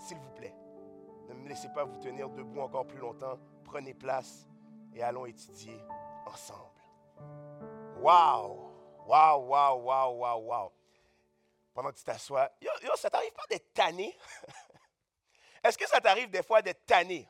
s'il 0.00 0.18
vous 0.18 0.30
plaît, 0.30 0.54
ne 1.28 1.34
me 1.34 1.48
laissez 1.48 1.68
pas 1.68 1.84
vous 1.84 1.98
tenir 1.98 2.28
debout 2.30 2.60
encore 2.60 2.86
plus 2.86 2.98
longtemps. 2.98 3.38
Prenez 3.64 3.94
place 3.94 4.48
et 4.92 5.02
allons 5.02 5.26
étudier 5.26 5.80
ensemble. 6.26 6.80
Waouh! 8.00 8.70
Waouh, 9.06 9.46
waouh, 9.46 9.80
waouh, 9.82 10.18
waouh, 10.18 10.46
waouh. 10.46 10.72
Pendant 11.72 11.90
que 11.90 11.98
tu 11.98 12.04
t'assois, 12.04 12.50
yo, 12.60 12.70
yo, 12.82 12.96
ça 12.96 13.10
t'arrive 13.10 13.32
pas 13.32 13.46
d'être 13.48 13.72
tanné? 13.72 14.16
Est-ce 15.64 15.78
que 15.78 15.86
ça 15.86 16.00
t'arrive 16.00 16.30
des 16.30 16.42
fois 16.42 16.62
d'être 16.62 16.84
tanné? 16.84 17.28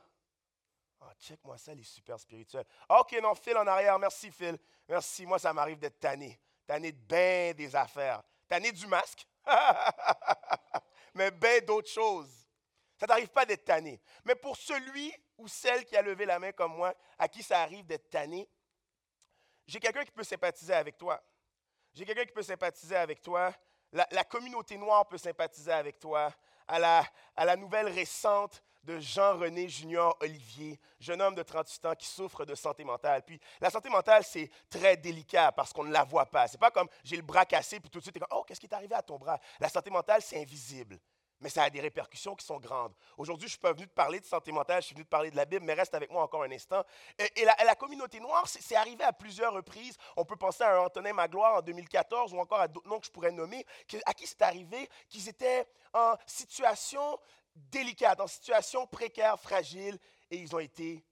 Oh, 1.01 1.07
check-moi 1.19 1.59
ça, 1.59 1.75
les 1.75 1.83
super 1.83 2.19
spirituels. 2.19 2.67
OK, 2.89 3.17
non, 3.23 3.35
Phil 3.35 3.57
en 3.57 3.67
arrière. 3.67 3.99
Merci, 3.99 4.31
Phil. 4.31 4.59
Merci. 4.89 5.27
Moi, 5.27 5.39
ça 5.39 5.53
m'arrive 5.53 5.79
d'être 5.79 5.99
tanné. 5.99 6.39
Tanné 6.67 6.93
de 6.93 6.99
bien 6.99 7.53
des 7.55 7.75
affaires. 7.75 8.23
Tanné 8.49 8.73
du 8.73 8.87
masque. 8.87 9.27
Mais 11.15 11.31
bien 11.31 11.61
d'autres 11.61 11.91
choses. 11.91 12.40
Ça 13.01 13.07
t'arrive 13.07 13.31
pas 13.31 13.47
d'être 13.47 13.65
tanné. 13.65 13.99
Mais 14.27 14.35
pour 14.35 14.57
celui 14.59 15.11
ou 15.39 15.49
celle 15.49 15.87
qui 15.87 15.97
a 15.97 16.03
levé 16.03 16.27
la 16.27 16.39
main 16.39 16.53
comme 16.53 16.77
moi, 16.77 16.95
à 17.19 17.29
qui 17.29 17.43
ça 17.43 17.63
arrive 17.63 17.87
d'être 17.87 18.11
tanné, 18.11 18.47
j'ai 19.67 19.81
quelqu'un 19.81 20.05
qui 20.05 20.11
peut 20.11 20.23
sympathiser 20.23 20.75
avec 20.75 20.99
toi. 20.99 21.19
J'ai 21.95 22.05
quelqu'un 22.05 22.27
qui 22.27 22.33
peut 22.33 22.43
sympathiser 22.43 22.97
avec 22.97 23.23
toi. 23.23 23.55
La, 23.93 24.25
communauté 24.25 24.77
noire 24.77 25.09
peut 25.09 25.17
sympathiser 25.17 25.73
avec 25.73 25.99
toi. 25.99 26.31
À 26.69 26.79
la, 26.79 27.57
nouvelle 27.57 27.89
récente 27.89 28.63
de 28.85 28.99
Jean-René 28.99 29.69
Junior 29.69 30.17
Olivier, 30.21 30.79
jeune 31.01 31.23
homme 31.23 31.35
de 31.35 31.43
38 31.43 31.87
ans 31.87 31.95
qui 31.95 32.07
souffre 32.07 32.45
de 32.45 32.55
santé 32.55 32.85
mentale. 32.85 33.23
Puis 33.25 33.41
la 33.61 33.71
santé 33.71 33.89
mentale, 33.89 34.25
c'est 34.25 34.51
très 34.69 34.97
délicat 34.97 35.53
parce 35.53 35.73
qu'on 35.73 35.85
ne 35.85 35.93
la 35.93 36.05
voit 36.05 36.27
pas. 36.27 36.49
C'est 36.49 36.59
pas 36.59 36.71
comme 36.71 36.89
j'ai 37.03 37.17
le 37.17 37.23
bras 37.23 37.47
cassé, 37.47 37.81
puis 37.81 37.91
tout 37.91 37.99
de 37.99 38.05
suite, 38.05 38.19
comme, 38.19 38.29
oh, 38.31 38.45
qu'est-ce 38.45 38.61
qui 38.61 38.67
est 38.67 38.75
arrivé 38.75 38.95
à 38.95 39.03
ton 39.03 39.19
bras? 39.19 39.39
La 39.59 39.69
santé 39.69 39.91
mentale, 39.91 40.23
c'est 40.23 40.41
invisible 40.41 40.99
mais 41.41 41.49
ça 41.49 41.65
a 41.65 41.71
des 41.71 41.81
répercussions 41.81 42.35
qui 42.35 42.45
sont 42.45 42.59
grandes. 42.59 42.93
Aujourd'hui, 43.17 43.49
je 43.49 43.53
ne 43.53 43.57
suis 43.57 43.61
pas 43.61 43.73
venu 43.73 43.87
te 43.87 43.95
parler 43.95 44.21
de 44.21 44.25
santé 44.25 44.53
mentale, 44.53 44.83
je 44.83 44.87
suis 44.87 44.95
venu 44.95 45.05
te 45.05 45.11
parler 45.11 45.31
de 45.31 45.37
la 45.37 45.45
Bible, 45.45 45.65
mais 45.65 45.75
reste 45.75 45.95
avec 45.95 46.11
moi 46.11 46.23
encore 46.23 46.43
un 46.43 46.51
instant. 46.51 46.85
Et, 47.19 47.45
la, 47.45 47.75
communauté 47.75 48.21
noire, 48.21 48.47
c'est 48.47 48.77
arrivé 48.77 49.03
à 49.05 49.13
plusieurs 49.13 49.53
reprises. 49.53 49.97
On 50.17 50.25
peut 50.25 50.37
penser 50.37 50.63
à 50.63 50.83
Antonin 50.83 51.13
Magloire 51.13 51.57
en 51.57 51.63
2014 51.63 52.35
ou 52.35 52.39
encore 52.39 52.61
à 52.61 52.69
d'autres 52.69 52.89
noms 52.89 53.01
que 53.01 53.07
je 53.07 53.11
pourrais 53.11 53.33
nommer, 53.33 53.65
à 54.05 54.15
qui 54.15 54.27
c'est 54.27 54.43
arrivé 54.43 54.89
qu'ils 55.09 55.29
étaient 55.29 55.67
en 55.95 56.15
situation 56.27 57.19
délicate, 57.55 58.21
en 58.21 58.27
situation 58.27 58.87
précaire, 58.87 59.39
fragile, 59.39 59.99
et 60.31 60.37
ils 60.37 60.55
ont 60.55 60.61
été 60.61 61.05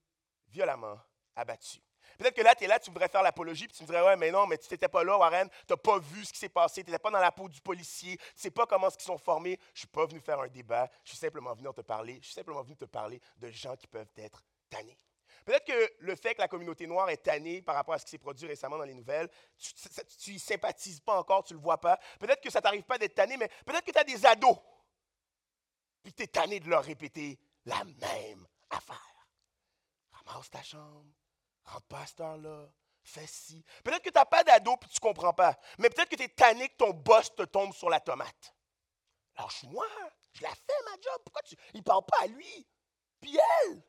violemment 0.49 0.99
abattus. 1.35 1.81
Peut-être 2.19 2.35
que 2.35 2.43
là, 2.43 2.53
tu 2.57 2.65
es 2.65 2.67
là, 2.67 2.81
tu 2.81 2.91
voudrais 2.91 3.09
faire 3.09 3.23
l'apologie, 3.23 3.69
puis 3.69 3.77
tu 3.77 3.85
me 3.85 3.87
dirais, 3.87 4.03
ouais, 4.03 4.17
mais 4.17 4.33
non, 4.33 4.45
mais 4.49 4.59
tu 4.59 4.67
n'étais 4.71 4.89
pas 4.89 5.05
là, 5.05 5.17
Warren, 5.17 5.49
tu 5.49 5.57
n'as 5.73 5.77
pas 5.77 5.99
vu 6.01 6.25
ce 6.25 6.33
qui 6.33 6.39
s'est 6.41 6.49
passé, 6.49 6.83
tu 6.83 6.91
n'étais 6.91 6.99
pas 6.99 7.11
dans 7.11 7.21
la 7.21 7.31
peau 7.31 7.49
du 7.49 7.61
policier, 7.61 8.17
tu 8.17 8.25
ne 8.25 8.41
sais 8.41 8.51
pas 8.51 8.67
comment 8.67 8.89
ils 8.89 9.03
sont 9.03 9.19
formés. 9.19 9.57
Je 9.73 9.77
ne 9.77 9.79
suis 9.79 9.87
pas 9.87 10.05
venu 10.05 10.21
faire 10.21 10.41
un 10.41 10.49
débat, 10.49 10.91
je 11.05 11.11
suis 11.11 11.19
simplement 11.19 11.55
venu 11.55 11.73
te 11.73 11.81
parler, 11.81 12.19
je 12.21 12.27
suis 12.27 12.35
simplement 12.35 12.63
venu 12.63 12.77
te 12.77 12.87
parler 12.87 13.21
de 13.37 13.51
gens 13.51 13.77
qui 13.77 13.87
peuvent 13.87 14.11
être 14.17 14.43
tannés. 14.69 14.99
Peut-être 15.45 15.65
que 15.65 15.93
le 16.01 16.17
fait 16.17 16.35
que 16.35 16.41
la 16.41 16.49
communauté 16.49 16.89
noire 16.89 17.09
est 17.09 17.23
tannée 17.23 17.63
par 17.63 17.77
rapport 17.77 17.95
à 17.95 17.99
ce 17.99 18.05
qui 18.05 18.11
s'est 18.11 18.19
produit 18.19 18.49
récemment 18.49 18.79
dans 18.79 18.85
les 18.85 18.95
nouvelles, 18.95 19.31
tu 20.19 20.33
n'y 20.33 20.39
sympathises 20.41 21.01
pas 21.01 21.19
encore, 21.19 21.45
tu 21.45 21.55
ne 21.55 21.59
le 21.59 21.63
vois 21.63 21.81
pas. 21.81 21.99
Peut-être 22.19 22.43
que 22.43 22.51
ça 22.51 22.61
t'arrive 22.61 22.83
pas 22.83 22.99
d'être 22.99 23.15
tanné, 23.15 23.37
mais 23.37 23.49
peut-être 23.65 23.85
que 23.85 23.93
tu 23.93 23.99
as 23.99 24.05
des 24.05 24.27
ados, 24.27 24.59
puis 26.03 26.13
tu 26.13 26.25
es 26.25 26.27
tanné 26.27 26.59
de 26.59 26.69
leur 26.69 26.83
répéter 26.83 27.39
la 27.65 27.85
même 27.85 28.47
affaire. 28.71 29.27
Ramasse 30.11 30.51
ta 30.51 30.63
chambre, 30.63 31.07
rentre 31.69 31.87
pas 31.87 32.05
à 32.19 32.37
là 32.37 32.69
fais 33.09 33.27
ci. 33.27 33.65
Peut-être 33.83 34.03
que 34.03 34.11
tu 34.11 34.15
n'as 34.15 34.25
pas 34.25 34.45
d'ado 34.45 34.73
et 34.75 34.89
tu 34.89 34.97
ne 34.97 35.01
comprends 35.01 35.33
pas. 35.33 35.59
Mais 35.79 35.89
peut-être 35.91 36.09
que 36.09 36.17
tu 36.17 36.23
es 36.23 36.29
tanné 36.29 36.69
que 36.69 36.77
ton 36.77 36.91
boss 36.91 37.35
te 37.35 37.43
tombe 37.43 37.73
sur 37.73 37.89
la 37.89 38.01
tomate. 38.01 38.55
Lâche-moi, 39.37 39.87
je 40.33 40.43
la 40.43 40.51
fais 40.51 40.85
ma 40.85 40.93
job. 40.93 41.21
Pourquoi 41.25 41.43
tu. 41.43 41.57
Il 41.75 41.79
ne 41.79 41.85
parle 41.85 42.05
pas 42.05 42.19
à 42.23 42.27
lui? 42.27 42.67
Puis 43.21 43.37
elle. 43.37 43.83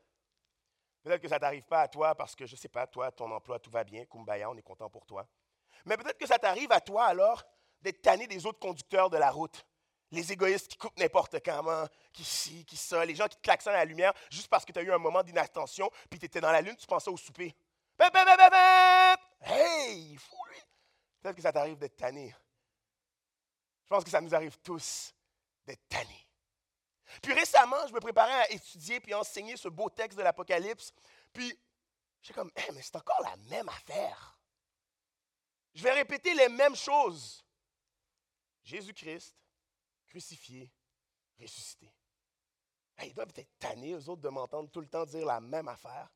Peut-être 1.02 1.22
que 1.22 1.28
ça 1.28 1.36
ne 1.36 1.40
t'arrive 1.40 1.64
pas 1.64 1.82
à 1.82 1.88
toi 1.88 2.14
parce 2.14 2.34
que, 2.34 2.46
je 2.46 2.54
ne 2.54 2.58
sais 2.58 2.68
pas, 2.68 2.86
toi, 2.86 3.10
ton 3.10 3.30
emploi, 3.30 3.58
tout 3.58 3.70
va 3.70 3.84
bien, 3.84 4.04
Kumbaya, 4.04 4.50
on 4.50 4.56
est 4.56 4.62
content 4.62 4.90
pour 4.90 5.06
toi. 5.06 5.26
Mais 5.86 5.96
peut-être 5.96 6.18
que 6.18 6.26
ça 6.26 6.38
t'arrive 6.38 6.70
à 6.72 6.80
toi 6.80 7.06
alors 7.06 7.42
d'être 7.80 8.02
tanné 8.02 8.26
des 8.26 8.44
autres 8.44 8.58
conducteurs 8.58 9.08
de 9.08 9.16
la 9.16 9.30
route. 9.30 9.64
Les 10.10 10.32
égoïstes 10.32 10.68
qui 10.68 10.76
coupent 10.76 10.98
n'importe 10.98 11.42
comment, 11.42 11.86
qui 12.12 12.24
ci, 12.24 12.64
qui 12.66 12.76
ça, 12.76 13.04
les 13.04 13.14
gens 13.14 13.28
qui 13.28 13.36
te 13.36 13.42
klaxonnent 13.42 13.74
à 13.74 13.78
la 13.78 13.84
lumière 13.84 14.12
juste 14.28 14.48
parce 14.48 14.64
que 14.64 14.72
tu 14.72 14.78
as 14.78 14.82
eu 14.82 14.92
un 14.92 14.98
moment 14.98 15.22
d'inattention, 15.22 15.88
puis 16.10 16.18
tu 16.18 16.26
étais 16.26 16.40
dans 16.40 16.50
la 16.50 16.60
lune, 16.60 16.76
tu 16.76 16.86
pensais 16.86 17.10
au 17.10 17.16
souper. 17.16 17.54
Hey, 19.40 20.16
fou 20.16 20.36
lui. 20.50 20.58
Peut-être 21.20 21.36
que 21.36 21.42
ça 21.42 21.52
t'arrive 21.52 21.78
d'être 21.78 21.96
tanné. 21.96 22.34
Je 23.84 23.88
pense 23.88 24.04
que 24.04 24.10
ça 24.10 24.20
nous 24.20 24.34
arrive 24.34 24.56
tous 24.58 25.14
d'être 25.66 25.86
tanné. 25.88 26.26
Puis 27.22 27.32
récemment, 27.32 27.86
je 27.88 27.92
me 27.92 28.00
préparais 28.00 28.42
à 28.42 28.50
étudier 28.50 29.00
puis 29.00 29.14
enseigner 29.14 29.56
ce 29.56 29.68
beau 29.68 29.90
texte 29.90 30.16
de 30.16 30.22
l'Apocalypse. 30.22 30.92
Puis, 31.32 31.58
j'ai 32.22 32.32
comme, 32.32 32.50
hey, 32.54 32.70
mais 32.72 32.82
c'est 32.82 32.96
encore 32.96 33.20
la 33.22 33.36
même 33.48 33.68
affaire. 33.68 34.38
Je 35.74 35.82
vais 35.82 35.92
répéter 35.92 36.34
les 36.34 36.48
mêmes 36.48 36.76
choses. 36.76 37.44
Jésus-Christ, 38.62 39.34
crucifié, 40.06 40.70
ressuscité. 41.40 41.92
ils 43.02 43.14
doivent 43.14 43.32
être 43.34 43.58
tannés, 43.58 43.92
eux 43.92 44.08
autres, 44.08 44.22
de 44.22 44.28
m'entendre 44.28 44.70
tout 44.70 44.80
le 44.80 44.88
temps 44.88 45.04
dire 45.06 45.26
la 45.26 45.40
même 45.40 45.68
affaire. 45.68 46.10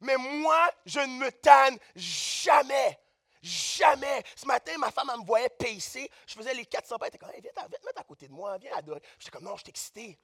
Mais 0.00 0.16
moi, 0.16 0.70
je 0.86 1.00
ne 1.00 1.18
me 1.18 1.30
tanne 1.30 1.78
jamais. 1.94 2.98
Jamais. 3.42 4.22
Ce 4.36 4.46
matin, 4.46 4.76
ma 4.78 4.90
femme, 4.90 5.10
elle 5.12 5.20
me 5.20 5.24
voyait 5.26 5.48
pacer. 5.48 6.10
Je 6.26 6.34
faisais 6.34 6.54
les 6.54 6.66
400 6.66 6.98
pas. 6.98 7.06
Elle 7.06 7.08
était 7.08 7.18
comme, 7.18 7.30
viens, 7.30 7.40
viens 7.40 7.68
te 7.68 7.86
mettre 7.86 8.00
à 8.00 8.04
côté 8.04 8.28
de 8.28 8.32
moi, 8.32 8.58
viens 8.58 8.74
adorer. 8.74 9.00
J'étais 9.18 9.30
comme, 9.30 9.44
non, 9.44 9.56
je 9.56 9.62
suis 9.62 9.70
excité. 9.70 10.18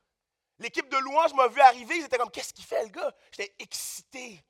L'équipe 0.58 0.88
de 0.88 0.96
louange 0.98 1.34
m'a 1.34 1.48
vu 1.48 1.60
arriver. 1.60 1.96
Ils 1.96 2.04
étaient 2.04 2.18
comme, 2.18 2.30
qu'est-ce 2.30 2.52
qu'il 2.52 2.64
fait, 2.64 2.82
le 2.84 2.90
gars? 2.90 3.14
J'étais 3.30 3.54
excité. 3.58 4.42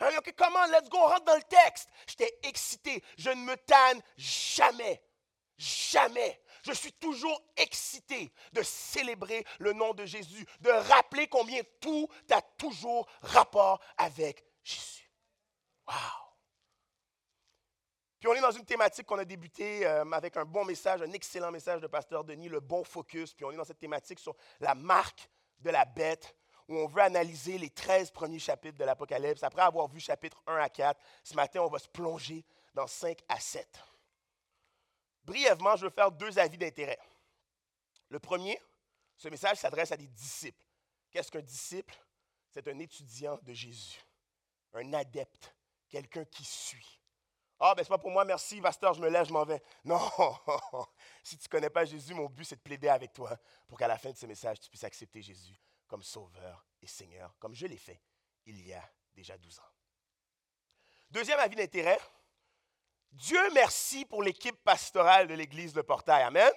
OK, 0.00 0.34
comment? 0.36 0.64
Let's 0.66 0.88
go, 0.88 0.98
on 0.98 1.08
rentre 1.08 1.24
dans 1.24 1.36
le 1.36 1.42
texte. 1.42 1.88
J'étais 2.06 2.38
excité. 2.44 3.02
Je 3.16 3.30
ne 3.30 3.42
me 3.42 3.56
tanne 3.56 4.00
jamais. 4.16 5.02
Jamais. 5.56 6.40
Je 6.62 6.72
suis 6.72 6.92
toujours 6.92 7.42
excité 7.56 8.32
de 8.52 8.62
célébrer 8.62 9.44
le 9.58 9.72
nom 9.72 9.94
de 9.94 10.04
Jésus, 10.06 10.46
de 10.60 10.70
rappeler 10.70 11.26
combien 11.26 11.62
tout 11.80 12.08
a 12.30 12.42
toujours 12.42 13.08
rapport 13.22 13.80
avec 13.96 14.44
Jésus. 14.68 15.10
Wow! 15.86 15.94
Puis 18.18 18.28
on 18.28 18.34
est 18.34 18.40
dans 18.40 18.50
une 18.50 18.64
thématique 18.64 19.06
qu'on 19.06 19.18
a 19.18 19.24
débuté 19.24 19.86
euh, 19.86 20.04
avec 20.10 20.36
un 20.36 20.44
bon 20.44 20.64
message, 20.64 21.02
un 21.02 21.12
excellent 21.12 21.52
message 21.52 21.80
de 21.80 21.86
Pasteur 21.86 22.24
Denis, 22.24 22.48
le 22.48 22.60
bon 22.60 22.82
focus. 22.82 23.32
Puis 23.32 23.44
on 23.44 23.52
est 23.52 23.56
dans 23.56 23.64
cette 23.64 23.78
thématique 23.78 24.18
sur 24.18 24.34
la 24.60 24.74
marque 24.74 25.30
de 25.60 25.70
la 25.70 25.84
bête, 25.84 26.36
où 26.66 26.76
on 26.76 26.86
veut 26.86 27.02
analyser 27.02 27.58
les 27.58 27.70
13 27.70 28.10
premiers 28.10 28.38
chapitres 28.38 28.76
de 28.76 28.84
l'Apocalypse. 28.84 29.42
Après 29.42 29.62
avoir 29.62 29.88
vu 29.88 30.00
chapitres 30.00 30.42
1 30.46 30.56
à 30.56 30.68
4, 30.68 31.00
ce 31.22 31.34
matin, 31.34 31.60
on 31.60 31.68
va 31.68 31.78
se 31.78 31.88
plonger 31.88 32.44
dans 32.74 32.86
5 32.86 33.18
à 33.28 33.38
7. 33.38 33.66
Brièvement, 35.22 35.76
je 35.76 35.84
veux 35.84 35.90
faire 35.90 36.10
deux 36.10 36.38
avis 36.38 36.58
d'intérêt. 36.58 36.98
Le 38.08 38.18
premier, 38.18 38.60
ce 39.16 39.28
message 39.28 39.58
s'adresse 39.58 39.92
à 39.92 39.96
des 39.96 40.08
disciples. 40.08 40.64
Qu'est-ce 41.10 41.30
qu'un 41.30 41.40
disciple? 41.40 41.94
C'est 42.50 42.66
un 42.66 42.78
étudiant 42.78 43.38
de 43.42 43.52
Jésus 43.52 44.00
un 44.74 44.92
adepte, 44.92 45.54
quelqu'un 45.88 46.24
qui 46.24 46.44
suit. 46.44 47.00
Ah, 47.60 47.74
ben 47.74 47.82
c'est 47.82 47.88
pas 47.88 47.98
pour 47.98 48.10
moi, 48.10 48.24
merci, 48.24 48.60
pasteur, 48.60 48.94
je 48.94 49.00
me 49.00 49.08
lève, 49.08 49.26
je 49.26 49.32
m'en 49.32 49.44
vais. 49.44 49.60
Non, 49.84 50.00
si 51.24 51.36
tu 51.36 51.46
ne 51.46 51.50
connais 51.50 51.70
pas 51.70 51.84
Jésus, 51.84 52.14
mon 52.14 52.26
but, 52.26 52.44
c'est 52.44 52.56
de 52.56 52.60
plaider 52.60 52.88
avec 52.88 53.12
toi 53.12 53.36
pour 53.66 53.78
qu'à 53.78 53.88
la 53.88 53.98
fin 53.98 54.10
de 54.10 54.16
ce 54.16 54.26
message, 54.26 54.60
tu 54.60 54.68
puisses 54.70 54.84
accepter 54.84 55.22
Jésus 55.22 55.60
comme 55.88 56.02
Sauveur 56.02 56.66
et 56.80 56.86
Seigneur, 56.86 57.34
comme 57.38 57.54
je 57.54 57.66
l'ai 57.66 57.78
fait 57.78 58.00
il 58.48 58.66
y 58.66 58.72
a 58.72 58.82
déjà 59.14 59.36
12 59.36 59.58
ans. 59.58 59.70
Deuxième 61.10 61.38
avis 61.38 61.56
d'intérêt, 61.56 61.98
Dieu 63.12 63.40
merci 63.52 64.04
pour 64.04 64.22
l'équipe 64.22 64.56
pastorale 64.64 65.26
de 65.28 65.34
l'Église 65.34 65.72
de 65.72 65.82
Portail. 65.82 66.22
Amen. 66.22 66.50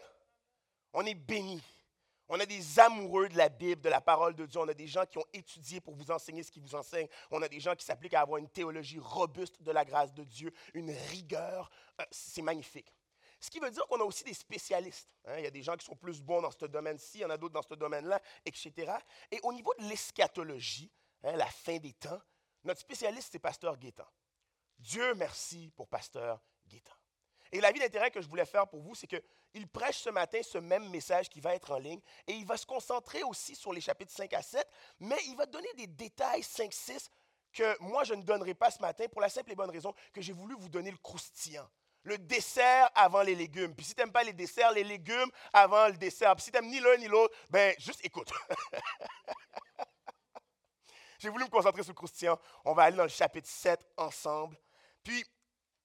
On 0.94 1.06
est 1.06 1.16
bénis. 1.16 1.64
On 2.34 2.40
a 2.40 2.46
des 2.46 2.80
amoureux 2.80 3.28
de 3.28 3.36
la 3.36 3.50
Bible, 3.50 3.82
de 3.82 3.90
la 3.90 4.00
parole 4.00 4.34
de 4.34 4.46
Dieu. 4.46 4.58
On 4.62 4.68
a 4.70 4.74
des 4.74 4.88
gens 4.88 5.06
qui 5.06 5.18
ont 5.18 5.26
étudié 5.34 5.82
pour 5.82 5.96
vous 5.96 6.12
enseigner 6.12 6.44
ce 6.44 6.50
qu'ils 6.50 6.62
vous 6.62 6.76
enseignent. 6.76 7.10
On 7.30 7.42
a 7.42 7.50
des 7.50 7.60
gens 7.60 7.76
qui 7.76 7.84
s'appliquent 7.84 8.14
à 8.14 8.22
avoir 8.22 8.38
une 8.38 8.48
théologie 8.48 9.00
robuste 9.00 9.62
de 9.62 9.70
la 9.70 9.84
grâce 9.84 10.14
de 10.14 10.24
Dieu, 10.24 10.54
une 10.74 10.92
rigueur. 11.10 11.70
Euh, 12.00 12.06
c'est 12.10 12.42
magnifique. 12.42 12.96
Ce 13.42 13.50
qui 13.50 13.60
veut 13.60 13.70
dire 13.70 13.86
qu'on 13.86 14.00
a 14.00 14.06
aussi 14.06 14.24
des 14.24 14.34
spécialistes. 14.34 15.14
Hein. 15.26 15.40
Il 15.40 15.44
y 15.44 15.48
a 15.48 15.52
des 15.52 15.62
gens 15.62 15.76
qui 15.76 15.86
sont 15.86 15.98
plus 15.98 16.22
bons 16.22 16.42
dans 16.42 16.52
ce 16.52 16.66
domaine-ci, 16.68 17.18
il 17.18 17.22
y 17.22 17.26
en 17.26 17.32
a 17.32 17.38
d'autres 17.38 17.54
dans 17.54 17.64
ce 17.64 17.74
domaine-là, 17.74 18.22
etc. 18.46 18.94
Et 19.30 19.42
au 19.44 19.52
niveau 19.52 19.74
de 19.78 19.84
l'eschatologie, 19.90 20.90
hein, 21.26 21.36
la 21.36 21.48
fin 21.48 21.80
des 21.80 21.92
temps, 21.92 22.22
notre 22.64 22.80
spécialiste, 22.80 23.28
c'est 23.34 23.40
Pasteur 23.40 23.76
Guétan. 23.76 24.08
Dieu 24.80 25.16
merci 25.16 25.70
pour 25.76 25.90
Pasteur 25.90 26.40
Guétan. 26.66 26.94
Et 27.52 27.60
l'avis 27.60 27.80
d'intérêt 27.80 28.10
que 28.10 28.22
je 28.22 28.30
voulais 28.30 28.46
faire 28.46 28.70
pour 28.70 28.80
vous, 28.80 28.96
c'est 28.96 29.08
qu'il 29.52 29.68
prêche 29.68 30.00
ce 30.00 30.10
matin 30.10 30.40
ce 30.44 30.58
même 30.58 30.90
message 30.90 31.30
qui 31.30 31.40
va 31.40 31.56
être 31.56 31.72
en 31.72 31.78
ligne 31.78 32.02
et 32.28 32.34
il 32.34 32.46
va 32.46 32.58
se 32.58 32.66
concentrer 32.66 33.24
aussi 33.24 33.56
sur 33.56 33.74
les 33.74 33.82
chapitres 33.82 34.14
5 34.14 34.34
à 34.34 34.42
7, 34.42 34.68
mais 35.00 35.18
il 35.28 35.36
va 35.36 35.46
donner 35.46 35.72
des 35.76 35.88
détails 35.88 36.42
5-6 36.42 37.10
que 37.54 37.78
moi 37.82 38.04
je 38.04 38.14
ne 38.14 38.24
donnerai 38.24 38.54
pas 38.54 38.72
ce 38.72 38.82
matin 38.82 39.06
pour 39.12 39.22
la 39.22 39.30
simple 39.30 39.52
et 39.52 39.56
bonne 39.56 39.70
raison 39.70 39.94
que 40.14 40.22
j'ai 40.22 40.34
voulu 40.34 40.56
vous 40.58 40.70
donner 40.70 40.92
le 40.92 40.98
croustillant. 40.98 41.70
Le 42.04 42.18
dessert 42.18 42.90
avant 42.96 43.22
les 43.22 43.36
légumes. 43.36 43.76
Puis 43.76 43.86
si 43.86 43.94
tu 43.94 44.02
n'aimes 44.02 44.12
pas 44.12 44.24
les 44.24 44.34
desserts, 44.34 44.72
les 44.72 44.84
légumes 44.84 45.30
avant 45.54 45.88
le 45.88 45.98
dessert. 45.98 46.36
Puis 46.36 46.46
si 46.46 46.52
tu 46.52 46.58
n'aimes 46.58 46.72
ni 46.72 46.80
l'un 46.80 46.98
ni 46.98 47.08
l'autre, 47.08 47.36
ben 47.50 47.76
juste 47.78 48.04
écoute. 48.04 48.32
J'ai 51.22 51.30
voulu 51.30 51.44
me 51.44 51.50
concentrer 51.50 51.84
sur 51.84 51.92
le 51.92 51.96
croustillant. 51.96 52.40
On 52.66 52.74
va 52.74 52.84
aller 52.84 52.98
dans 52.98 53.04
le 53.04 53.10
chapitre 53.10 53.48
7 53.48 53.80
ensemble. 53.98 54.58
Puis, 55.04 55.24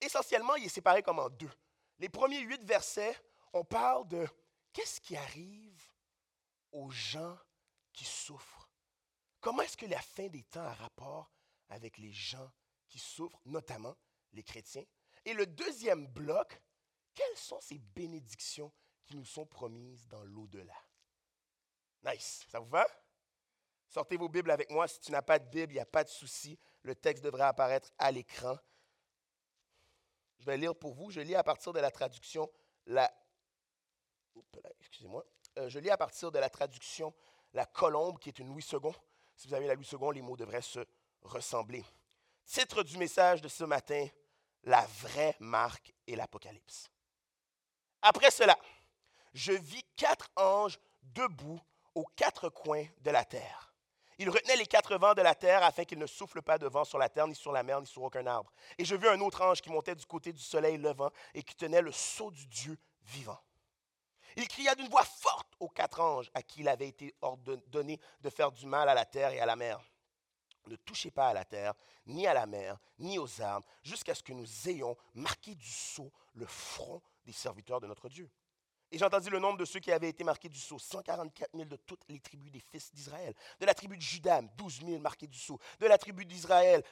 essentiellement, 0.00 0.54
il 0.54 0.64
est 0.64 0.70
séparé 0.70 1.02
comme 1.02 1.18
en 1.18 1.28
deux. 1.28 1.50
Les 1.98 2.08
premiers 2.08 2.40
huit 2.40 2.64
versets, 2.64 3.14
on 3.56 3.64
parle 3.64 4.06
de 4.08 4.28
qu'est-ce 4.72 5.00
qui 5.00 5.16
arrive 5.16 5.82
aux 6.72 6.90
gens 6.90 7.38
qui 7.92 8.04
souffrent? 8.04 8.70
Comment 9.40 9.62
est-ce 9.62 9.76
que 9.76 9.86
la 9.86 10.00
fin 10.00 10.28
des 10.28 10.42
temps 10.42 10.64
a 10.64 10.74
rapport 10.74 11.32
avec 11.70 11.98
les 11.98 12.12
gens 12.12 12.52
qui 12.88 12.98
souffrent, 12.98 13.40
notamment 13.46 13.96
les 14.32 14.42
chrétiens? 14.42 14.84
Et 15.24 15.32
le 15.32 15.46
deuxième 15.46 16.06
bloc, 16.06 16.60
quelles 17.14 17.36
sont 17.36 17.60
ces 17.60 17.78
bénédictions 17.78 18.72
qui 19.04 19.16
nous 19.16 19.24
sont 19.24 19.46
promises 19.46 20.06
dans 20.08 20.22
l'au-delà? 20.24 20.76
Nice, 22.04 22.44
ça 22.48 22.60
vous 22.60 22.68
va? 22.68 22.86
Sortez 23.88 24.16
vos 24.16 24.28
Bibles 24.28 24.50
avec 24.50 24.70
moi. 24.70 24.86
Si 24.86 25.00
tu 25.00 25.12
n'as 25.12 25.22
pas 25.22 25.38
de 25.38 25.48
Bible, 25.48 25.72
il 25.72 25.76
n'y 25.76 25.80
a 25.80 25.86
pas 25.86 26.04
de 26.04 26.08
souci. 26.10 26.58
Le 26.82 26.94
texte 26.94 27.24
devrait 27.24 27.44
apparaître 27.44 27.90
à 27.98 28.10
l'écran. 28.10 28.58
Je 30.38 30.44
vais 30.44 30.58
lire 30.58 30.76
pour 30.76 30.94
vous. 30.94 31.10
Je 31.10 31.20
lis 31.20 31.34
à 31.34 31.42
partir 31.42 31.72
de 31.72 31.80
la 31.80 31.90
traduction 31.90 32.50
la. 32.84 33.10
Excusez-moi. 34.80 35.24
Euh, 35.58 35.68
je 35.68 35.78
lis 35.78 35.90
à 35.90 35.96
partir 35.96 36.30
de 36.30 36.38
la 36.38 36.50
traduction 36.50 37.14
La 37.52 37.66
Colombe, 37.66 38.18
qui 38.18 38.28
est 38.28 38.38
une 38.38 38.48
Louis 38.48 38.64
II. 38.72 38.92
Si 39.36 39.48
vous 39.48 39.54
avez 39.54 39.66
la 39.66 39.74
Louis 39.74 39.88
II, 39.90 39.98
les 40.14 40.22
mots 40.22 40.36
devraient 40.36 40.62
se 40.62 40.80
ressembler. 41.22 41.84
Titre 42.44 42.82
du 42.82 42.96
message 42.98 43.42
de 43.42 43.48
ce 43.48 43.64
matin 43.64 44.06
La 44.64 44.86
vraie 45.00 45.36
marque 45.40 45.92
et 46.06 46.16
l'Apocalypse. 46.16 46.90
Après 48.02 48.30
cela, 48.30 48.56
je 49.34 49.52
vis 49.52 49.84
quatre 49.96 50.30
anges 50.36 50.78
debout 51.02 51.60
aux 51.94 52.06
quatre 52.16 52.48
coins 52.48 52.86
de 53.00 53.10
la 53.10 53.24
terre. 53.24 53.74
Ils 54.18 54.30
retenaient 54.30 54.56
les 54.56 54.66
quatre 54.66 54.96
vents 54.96 55.14
de 55.14 55.20
la 55.20 55.34
terre 55.34 55.62
afin 55.62 55.84
qu'il 55.84 55.98
ne 55.98 56.06
souffle 56.06 56.40
pas 56.40 56.56
de 56.56 56.66
vent 56.66 56.84
sur 56.84 56.98
la 56.98 57.08
terre, 57.08 57.26
ni 57.26 57.34
sur 57.34 57.52
la 57.52 57.62
mer, 57.62 57.80
ni 57.80 57.86
sur 57.86 58.02
aucun 58.02 58.26
arbre. 58.26 58.50
Et 58.78 58.84
je 58.84 58.94
vis 58.94 59.08
un 59.08 59.20
autre 59.20 59.42
ange 59.42 59.60
qui 59.60 59.70
montait 59.70 59.94
du 59.94 60.06
côté 60.06 60.32
du 60.32 60.42
soleil 60.42 60.78
levant 60.78 61.10
et 61.34 61.42
qui 61.42 61.54
tenait 61.54 61.82
le 61.82 61.92
sceau 61.92 62.30
du 62.30 62.46
Dieu 62.46 62.78
vivant. 63.02 63.38
Il 64.36 64.46
cria 64.48 64.74
d'une 64.74 64.88
voix 64.88 65.04
forte 65.04 65.54
aux 65.60 65.68
quatre 65.68 66.00
anges 66.00 66.30
à 66.34 66.42
qui 66.42 66.60
il 66.60 66.68
avait 66.68 66.88
été 66.88 67.14
ordonné 67.22 67.98
de 68.20 68.30
faire 68.30 68.52
du 68.52 68.66
mal 68.66 68.88
à 68.88 68.94
la 68.94 69.06
terre 69.06 69.32
et 69.32 69.40
à 69.40 69.46
la 69.46 69.56
mer. 69.56 69.80
Ne 70.66 70.76
touchez 70.76 71.10
pas 71.10 71.28
à 71.28 71.32
la 71.32 71.44
terre, 71.44 71.74
ni 72.06 72.26
à 72.26 72.34
la 72.34 72.44
mer, 72.44 72.78
ni 72.98 73.18
aux 73.18 73.40
arbres, 73.40 73.66
jusqu'à 73.82 74.14
ce 74.14 74.22
que 74.22 74.32
nous 74.32 74.68
ayons 74.68 74.96
marqué 75.14 75.54
du 75.54 75.68
sceau 75.68 76.12
le 76.34 76.46
front 76.46 77.00
des 77.24 77.32
serviteurs 77.32 77.80
de 77.80 77.86
notre 77.86 78.08
Dieu. 78.08 78.30
Et 78.92 78.98
j'ai 78.98 79.04
entendu 79.04 79.30
le 79.30 79.40
nombre 79.40 79.58
de 79.58 79.64
ceux 79.64 79.80
qui 79.80 79.90
avaient 79.90 80.08
été 80.08 80.22
marqués 80.22 80.48
du 80.48 80.58
sceau, 80.58 80.78
144 80.78 81.50
000 81.54 81.68
de 81.68 81.76
toutes 81.76 82.02
les 82.08 82.20
tribus 82.20 82.52
des 82.52 82.60
fils 82.60 82.94
d'Israël. 82.94 83.34
De 83.58 83.66
la 83.66 83.74
tribu 83.74 83.96
de 83.96 84.02
Judas, 84.02 84.42
12 84.56 84.82
000 84.86 84.98
marqués 85.00 85.26
du 85.26 85.38
sceau. 85.38 85.58
De 85.80 85.86
la 85.86 85.98
tribu 85.98 86.24
d'Israël, 86.24 86.84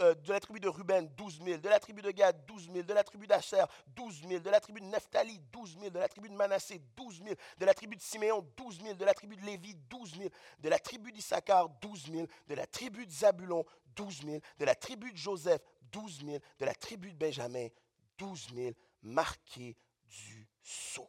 euh, 0.00 0.14
de 0.14 0.32
la 0.32 0.40
tribu 0.40 0.60
de 0.60 0.68
Ruben, 0.68 1.06
12 1.14 1.42
000. 1.44 1.58
De 1.58 1.68
la 1.68 1.78
tribu 1.78 2.00
de 2.00 2.10
Gad, 2.10 2.46
12 2.46 2.70
000. 2.72 2.82
De 2.84 2.94
la 2.94 3.04
tribu 3.04 3.26
d'Asher, 3.26 3.64
12 3.88 4.28
000. 4.28 4.40
De 4.40 4.48
la 4.48 4.60
tribu 4.60 4.80
de 4.80 4.86
Nephtali, 4.86 5.38
12 5.52 5.76
000. 5.78 5.90
De 5.90 5.98
la 5.98 6.08
tribu 6.08 6.30
de 6.30 6.34
Manassé, 6.34 6.80
12 6.96 7.22
000. 7.22 7.34
De 7.58 7.66
la 7.66 7.74
tribu 7.74 7.96
de 7.96 8.02
Siméon, 8.02 8.46
12 8.56 8.80
000. 8.80 8.94
De 8.94 9.04
la 9.04 9.12
tribu 9.12 9.36
de 9.36 9.44
Lévi, 9.44 9.74
12 9.90 10.16
000. 10.16 10.30
De 10.58 10.68
la 10.70 10.78
tribu 10.78 11.12
d'Issachar, 11.12 11.68
12 11.68 12.12
000. 12.12 12.26
De 12.48 12.54
la 12.54 12.66
tribu 12.66 13.06
de 13.06 13.12
Zabulon, 13.12 13.64
12 13.94 14.22
000. 14.24 14.40
De 14.58 14.64
la 14.64 14.74
tribu 14.74 15.12
de 15.12 15.18
Joseph, 15.18 15.60
12 15.92 16.24
000. 16.24 16.38
De 16.58 16.64
la 16.64 16.74
tribu 16.74 17.12
de 17.12 17.16
Benjamin, 17.16 17.68
12 18.16 18.54
000 18.54 18.70
marqués 19.02 19.76
du 20.06 20.48
sceau. 20.62 21.08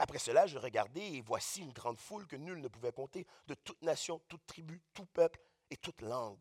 Après 0.00 0.18
cela, 0.18 0.46
je 0.46 0.56
regardai 0.56 1.02
et 1.02 1.20
voici 1.20 1.60
une 1.60 1.74
grande 1.74 2.00
foule 2.00 2.26
que 2.26 2.34
nul 2.34 2.58
ne 2.58 2.68
pouvait 2.68 2.90
compter, 2.90 3.26
de 3.46 3.52
toute 3.52 3.82
nation, 3.82 4.18
toute 4.28 4.46
tribu, 4.46 4.80
tout 4.94 5.04
peuple 5.04 5.38
et 5.68 5.76
toute 5.76 6.00
langue. 6.00 6.40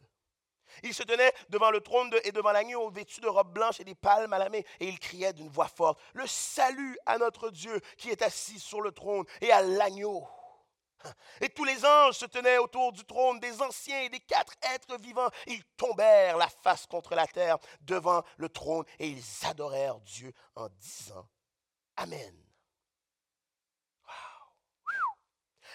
Ils 0.81 0.93
se 0.93 1.03
tenaient 1.03 1.33
devant 1.49 1.69
le 1.69 1.81
trône 1.81 2.09
et 2.23 2.31
devant 2.31 2.53
l'agneau, 2.53 2.89
vêtus 2.89 3.19
de 3.19 3.27
robes 3.27 3.51
blanches 3.51 3.81
et 3.81 3.83
des 3.83 3.95
palmes 3.95 4.31
à 4.31 4.39
la 4.39 4.47
main, 4.47 4.61
et 4.79 4.87
ils 4.87 4.97
criaient 4.97 5.33
d'une 5.33 5.49
voix 5.49 5.67
forte, 5.67 5.99
Le 6.13 6.25
salut 6.25 6.97
à 7.05 7.17
notre 7.17 7.49
Dieu 7.49 7.81
qui 7.97 8.09
est 8.09 8.21
assis 8.21 8.59
sur 8.61 8.79
le 8.79 8.93
trône 8.93 9.25
et 9.41 9.51
à 9.51 9.61
l'agneau. 9.61 10.25
Et 11.41 11.49
tous 11.49 11.65
les 11.65 11.85
anges 11.85 12.15
se 12.15 12.27
tenaient 12.27 12.59
autour 12.59 12.93
du 12.93 13.03
trône, 13.03 13.41
des 13.41 13.61
anciens 13.61 14.03
et 14.03 14.09
des 14.09 14.21
quatre 14.21 14.53
êtres 14.73 14.97
vivants. 14.97 15.29
Ils 15.47 15.65
tombèrent 15.75 16.37
la 16.37 16.47
face 16.47 16.85
contre 16.85 17.13
la 17.13 17.27
terre 17.27 17.57
devant 17.81 18.23
le 18.37 18.47
trône 18.47 18.85
et 18.99 19.09
ils 19.09 19.45
adorèrent 19.45 19.99
Dieu 19.99 20.31
en 20.55 20.69
disant 20.69 21.27
Amen. 21.97 22.48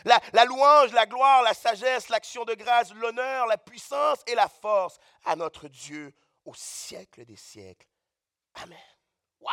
La, 0.04 0.44
louange, 0.44 0.92
la 0.92 1.06
gloire, 1.06 1.42
la 1.42 1.54
sagesse, 1.54 2.08
l'action 2.08 2.44
de 2.44 2.54
grâce, 2.54 2.92
l'honneur, 2.92 3.46
la 3.46 3.56
puissance 3.56 4.18
et 4.26 4.34
la 4.34 4.48
force 4.48 4.98
à 5.24 5.34
notre 5.34 5.68
Dieu 5.68 6.12
au 6.44 6.54
siècle 6.54 7.24
des 7.24 7.36
siècles. 7.36 7.88
Amen. 8.54 8.78
Wow! 9.40 9.50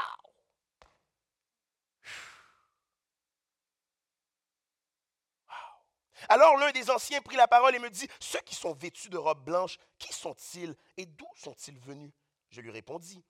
Alors 6.30 6.56
l'un 6.58 6.72
des 6.72 6.90
anciens 6.90 7.22
prit 7.22 7.36
la 7.36 7.48
parole 7.48 7.76
et 7.76 7.80
me 7.80 7.90
dit, 7.90 8.08
Ceux 8.20 8.42
qui 8.42 8.56
sont 8.56 8.74
vêtus 8.74 9.10
de 9.10 9.18
robes 9.18 9.44
blanches, 9.44 9.80
qui 9.98 10.14
sont-ils 10.14 10.76
et 10.98 11.06
d'où 11.06 11.28
sont-ils 11.36 11.80
venus? 11.80 12.12
Je 12.50 12.62
lui 12.62 12.72
répondis, 12.72 13.24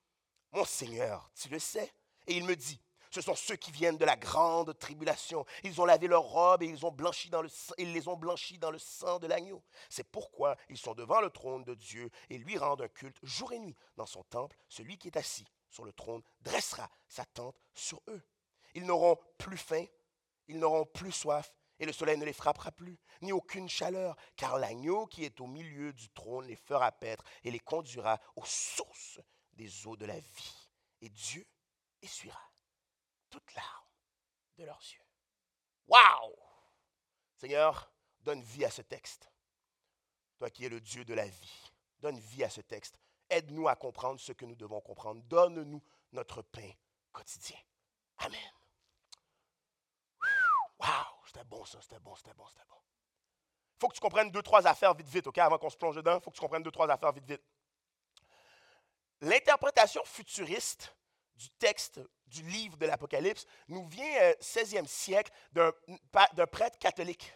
Mon 0.52 0.66
Seigneur, 0.66 1.30
tu 1.40 1.50
le 1.50 1.60
sais. 1.60 1.94
Et 2.28 2.34
il 2.34 2.44
me 2.46 2.56
dit, 2.56 2.80
ce 3.12 3.20
sont 3.20 3.36
ceux 3.36 3.58
qui 3.58 3.72
viennent 3.72 3.98
de 3.98 4.06
la 4.06 4.16
grande 4.16 4.78
tribulation. 4.80 5.46
Ils 5.64 5.80
ont 5.82 5.86
lavé 5.86 6.08
leurs 6.08 6.24
robes 6.24 6.64
et 6.64 6.68
ils, 6.68 6.72
les 6.72 6.86
ont 6.86 6.92
blanchis 6.92 7.30
dans 8.58 8.72
le 8.72 8.80
sang 8.80 9.20
de 9.20 9.28
l'agneau. 9.28 9.62
C'est 9.90 10.10
pourquoi 10.10 10.56
ils 10.70 10.78
sont 10.78 10.94
devant 10.94 11.20
le 11.20 11.30
trône 11.30 11.66
de 11.66 11.76
Dieu 11.76 12.10
et 12.30 12.38
lui 12.38 12.58
rendent 12.58 12.82
un 12.82 12.88
culte 12.88 13.18
jour 13.22 13.52
et 13.52 13.60
nuit. 13.60 13.76
Dans 13.98 14.06
son 14.06 14.24
temple, 14.24 14.56
celui 14.70 14.98
qui 14.98 15.10
est 15.10 15.18
assis 15.18 15.46
sur 15.70 15.84
le 15.84 15.92
trône 15.92 16.22
dressera 16.40 16.90
sa 17.10 17.26
tente 17.26 17.60
sur 17.74 18.02
eux. 18.08 18.22
Ils 18.74 18.86
n'auront 18.86 19.18
plus 19.38 19.58
faim, 19.58 19.86
ils 20.48 20.58
n'auront 20.58 20.86
plus 20.86 21.12
soif, 21.12 21.54
et 21.80 21.86
le 21.86 21.92
soleil 21.92 22.18
ne 22.18 22.26
les 22.26 22.34
frappera 22.34 22.72
plus, 22.72 22.98
ni 23.22 23.34
aucune 23.34 23.68
chaleur, 23.68 24.16
car 24.38 24.58
l'agneau 24.58 25.08
qui 25.08 25.26
est 25.26 25.42
au 25.42 25.48
milieu 25.48 25.92
du 25.92 26.10
trône 26.10 26.46
les 26.46 26.56
fera 26.56 26.92
paître 26.92 27.24
et 27.44 27.52
les 27.52 27.60
conduira 27.60 28.20
aux 28.38 28.46
sources 28.46 29.20
des 29.54 29.88
eaux 29.88 29.98
de 29.98 30.06
la 30.06 30.20
vie. 30.20 30.70
Et 31.02 31.10
Dieu 31.10 31.46
essuiera 32.02 32.51
toute 33.32 33.54
larmes 33.56 33.88
de 34.58 34.66
leurs 34.66 34.82
yeux. 34.82 35.06
Waouh! 35.88 36.36
Seigneur, 37.36 37.92
donne 38.20 38.42
vie 38.42 38.66
à 38.66 38.70
ce 38.70 38.84
texte. 38.84 39.32
Toi 40.38 40.50
qui 40.50 40.66
es 40.66 40.70
le 40.70 40.80
Dieu 40.80 41.04
de 41.04 41.14
la 41.14 41.28
vie, 41.28 41.72
donne 42.00 42.20
vie 42.20 42.44
à 42.44 42.50
ce 42.50 42.62
texte. 42.62 43.00
Aide-nous 43.30 43.68
à 43.68 43.76
comprendre 43.76 44.20
ce 44.20 44.32
que 44.34 44.46
nous 44.46 44.56
devons 44.56 44.82
comprendre. 44.82 45.22
Donne-nous 45.24 45.82
notre 46.12 46.42
pain 46.42 46.72
quotidien. 47.12 47.58
Amen. 48.20 48.52
Waouh! 50.80 51.26
C'était 51.26 51.44
bon 51.46 51.64
ça, 51.66 51.82
c'était 51.82 52.00
bon, 52.00 52.16
c'était 52.16 52.34
bon, 52.34 52.46
c'était 52.48 52.66
bon. 52.70 52.76
Il 53.76 53.80
faut 53.80 53.88
que 53.88 53.96
tu 53.96 54.02
comprennes 54.02 54.32
deux, 54.32 54.44
trois 54.44 54.68
affaires 54.68 54.94
vite, 54.94 55.08
vite, 55.08 55.28
OK, 55.28 55.38
avant 55.38 55.58
qu'on 55.58 55.70
se 55.70 55.78
plonge 55.78 55.96
dedans. 55.96 56.18
Il 56.18 56.22
faut 56.22 56.30
que 56.30 56.36
tu 56.36 56.42
comprennes 56.42 56.64
deux, 56.64 56.72
trois 56.72 56.90
affaires 56.90 57.12
vite, 57.12 57.26
vite. 57.26 57.42
L'interprétation 59.22 60.04
futuriste 60.04 60.96
du 61.36 61.50
texte 61.60 62.00
du 62.28 62.44
livre 62.44 62.78
de 62.78 62.86
l'Apocalypse 62.86 63.46
nous 63.68 63.88
vient 63.88 64.32
16e 64.40 64.84
euh, 64.84 64.88
siècle 64.88 65.32
d'un 65.54 66.48
prêtre 66.48 66.78
catholique. 66.80 67.34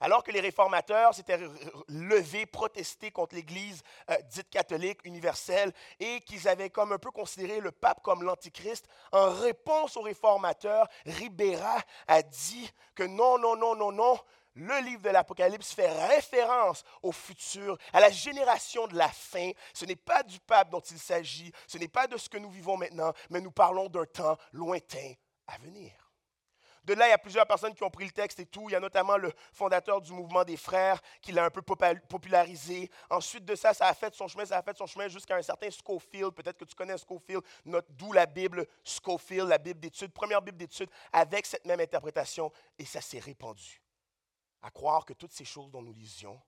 Alors 0.00 0.22
que 0.22 0.30
les 0.30 0.40
réformateurs 0.40 1.12
s'étaient 1.12 1.40
levés, 1.88 2.46
protestés 2.46 3.10
contre 3.10 3.34
l'Église 3.34 3.82
euh, 4.10 4.16
dite 4.30 4.48
catholique 4.48 5.04
universelle 5.04 5.72
et 5.98 6.20
qu'ils 6.20 6.46
avaient 6.46 6.70
comme 6.70 6.92
un 6.92 6.98
peu 6.98 7.10
considéré 7.10 7.58
le 7.58 7.72
pape 7.72 8.00
comme 8.02 8.22
l'antichrist, 8.22 8.86
en 9.10 9.30
réponse 9.30 9.96
aux 9.96 10.02
réformateurs, 10.02 10.86
Ribera 11.04 11.78
a 12.06 12.22
dit 12.22 12.70
que 12.94 13.02
non, 13.02 13.38
non, 13.38 13.56
non, 13.56 13.74
non, 13.74 13.90
non, 13.90 14.18
le 14.54 14.84
livre 14.84 15.02
de 15.02 15.10
l'Apocalypse 15.10 15.72
fait 15.72 15.90
référence 16.06 16.84
au 17.02 17.12
futur, 17.12 17.78
à 17.92 18.00
la 18.00 18.10
génération 18.10 18.86
de 18.86 18.96
la 18.96 19.08
fin. 19.08 19.50
Ce 19.72 19.84
n'est 19.84 19.96
pas 19.96 20.22
du 20.22 20.40
pape 20.40 20.70
dont 20.70 20.80
il 20.80 20.98
s'agit, 20.98 21.52
ce 21.66 21.78
n'est 21.78 21.88
pas 21.88 22.06
de 22.06 22.16
ce 22.16 22.28
que 22.28 22.38
nous 22.38 22.50
vivons 22.50 22.76
maintenant, 22.76 23.12
mais 23.30 23.40
nous 23.40 23.52
parlons 23.52 23.88
d'un 23.88 24.06
temps 24.06 24.36
lointain 24.52 25.12
à 25.46 25.58
venir. 25.58 25.92
De 26.88 26.94
là, 26.94 27.06
il 27.06 27.10
y 27.10 27.12
a 27.12 27.18
plusieurs 27.18 27.46
personnes 27.46 27.74
qui 27.74 27.82
ont 27.82 27.90
pris 27.90 28.06
le 28.06 28.12
texte 28.12 28.40
et 28.40 28.46
tout. 28.46 28.70
Il 28.70 28.72
y 28.72 28.74
a 28.74 28.80
notamment 28.80 29.18
le 29.18 29.30
fondateur 29.52 30.00
du 30.00 30.10
mouvement 30.10 30.42
des 30.42 30.56
frères 30.56 30.98
qui 31.20 31.32
l'a 31.32 31.44
un 31.44 31.50
peu 31.50 31.60
popularisé. 31.60 32.90
Ensuite 33.10 33.44
de 33.44 33.54
ça, 33.54 33.74
ça 33.74 33.88
a 33.88 33.94
fait 33.94 34.14
son 34.14 34.26
chemin, 34.26 34.46
ça 34.46 34.56
a 34.56 34.62
fait 34.62 34.74
son 34.74 34.86
chemin 34.86 35.06
jusqu'à 35.06 35.36
un 35.36 35.42
certain 35.42 35.68
Schofield. 35.68 36.32
Peut-être 36.32 36.56
que 36.56 36.64
tu 36.64 36.74
connais 36.74 36.96
Schofield, 36.96 37.42
d'où 37.90 38.12
la 38.14 38.24
Bible 38.24 38.66
Schofield, 38.82 39.48
la 39.48 39.58
Bible 39.58 39.80
d'études, 39.80 40.14
première 40.14 40.40
Bible 40.40 40.56
d'études, 40.56 40.88
avec 41.12 41.44
cette 41.44 41.66
même 41.66 41.80
interprétation. 41.80 42.50
Et 42.78 42.86
ça 42.86 43.02
s'est 43.02 43.18
répandu 43.18 43.82
à 44.62 44.70
croire 44.70 45.04
que 45.04 45.12
toutes 45.12 45.32
ces 45.32 45.44
choses 45.44 45.70
dont 45.70 45.82
nous 45.82 45.94
lisions 45.94 46.40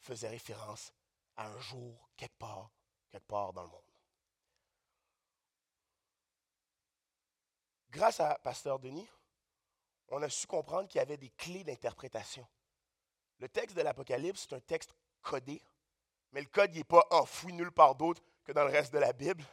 faisaient 0.00 0.28
référence 0.28 0.92
à 1.36 1.48
un 1.48 1.60
jour 1.60 2.08
quelque 2.16 2.38
part, 2.38 2.70
quelque 3.10 3.26
part 3.26 3.52
dans 3.52 3.62
le 3.62 3.68
monde. 3.68 3.88
grâce 7.90 8.20
à 8.20 8.38
Pasteur 8.42 8.78
Denis, 8.78 9.08
on 10.08 10.22
a 10.22 10.28
su 10.28 10.46
comprendre 10.46 10.88
qu'il 10.88 10.98
y 10.98 11.02
avait 11.02 11.16
des 11.16 11.30
clés 11.30 11.64
d'interprétation. 11.64 12.46
Le 13.38 13.48
texte 13.48 13.76
de 13.76 13.82
l'Apocalypse, 13.82 14.46
c'est 14.48 14.54
un 14.54 14.60
texte 14.60 14.94
codé, 15.22 15.60
mais 16.32 16.40
le 16.40 16.46
code 16.46 16.74
n'est 16.74 16.84
pas 16.84 17.06
enfoui 17.10 17.52
nulle 17.52 17.72
part 17.72 17.94
d'autre 17.94 18.22
que 18.44 18.52
dans 18.52 18.64
le 18.64 18.70
reste 18.70 18.92
de 18.92 18.98
la 18.98 19.12
Bible. 19.12 19.44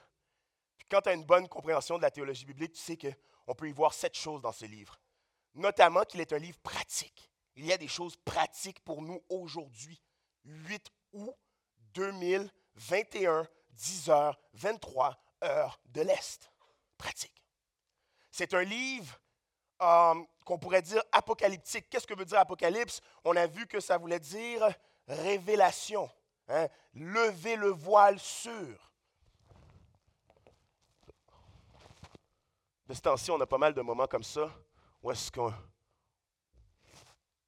Puis 0.77 0.87
quand 0.89 1.01
tu 1.01 1.09
as 1.09 1.13
une 1.13 1.25
bonne 1.25 1.47
compréhension 1.47 1.97
de 1.97 2.03
la 2.03 2.11
théologie 2.11 2.45
biblique, 2.45 2.73
tu 2.73 2.81
sais 2.81 2.97
qu'on 2.97 3.55
peut 3.55 3.67
y 3.67 3.73
voir 3.73 3.93
sept 3.93 4.15
choses 4.15 4.41
dans 4.41 4.51
ce 4.51 4.65
livre. 4.65 4.99
Notamment 5.53 6.03
qu'il 6.03 6.21
est 6.21 6.33
un 6.33 6.37
livre 6.37 6.59
pratique. 6.59 7.31
Il 7.55 7.65
y 7.65 7.73
a 7.73 7.77
des 7.77 7.87
choses 7.87 8.15
pratiques 8.17 8.79
pour 8.81 9.01
nous 9.01 9.21
aujourd'hui. 9.29 10.01
8 10.43 10.91
août 11.13 11.35
2021, 11.93 13.47
10h, 13.77 14.35
23 14.53 15.17
heures 15.43 15.79
de 15.85 16.01
l'Est. 16.01 16.51
Pratique. 16.97 17.43
C'est 18.31 18.53
un 18.53 18.63
livre 18.63 19.19
euh, 19.81 20.15
qu'on 20.45 20.57
pourrait 20.57 20.81
dire 20.81 21.01
apocalyptique. 21.11 21.89
Qu'est-ce 21.89 22.07
que 22.07 22.13
veut 22.13 22.25
dire 22.25 22.39
apocalypse? 22.39 23.01
On 23.23 23.35
a 23.35 23.47
vu 23.47 23.67
que 23.67 23.79
ça 23.79 23.97
voulait 23.97 24.19
dire 24.19 24.67
révélation. 25.07 26.09
Hein? 26.49 26.67
Lever 26.93 27.55
le 27.55 27.69
voile 27.69 28.19
sur. 28.19 28.91
De 32.87 32.93
ce 32.93 33.01
temps-ci, 33.01 33.31
on 33.31 33.41
a 33.41 33.47
pas 33.47 33.57
mal 33.57 33.73
de 33.73 33.81
moments 33.81 34.07
comme 34.07 34.23
ça 34.23 34.51
où 35.01 35.11
est-ce 35.11 35.31
qu'on 35.31 35.53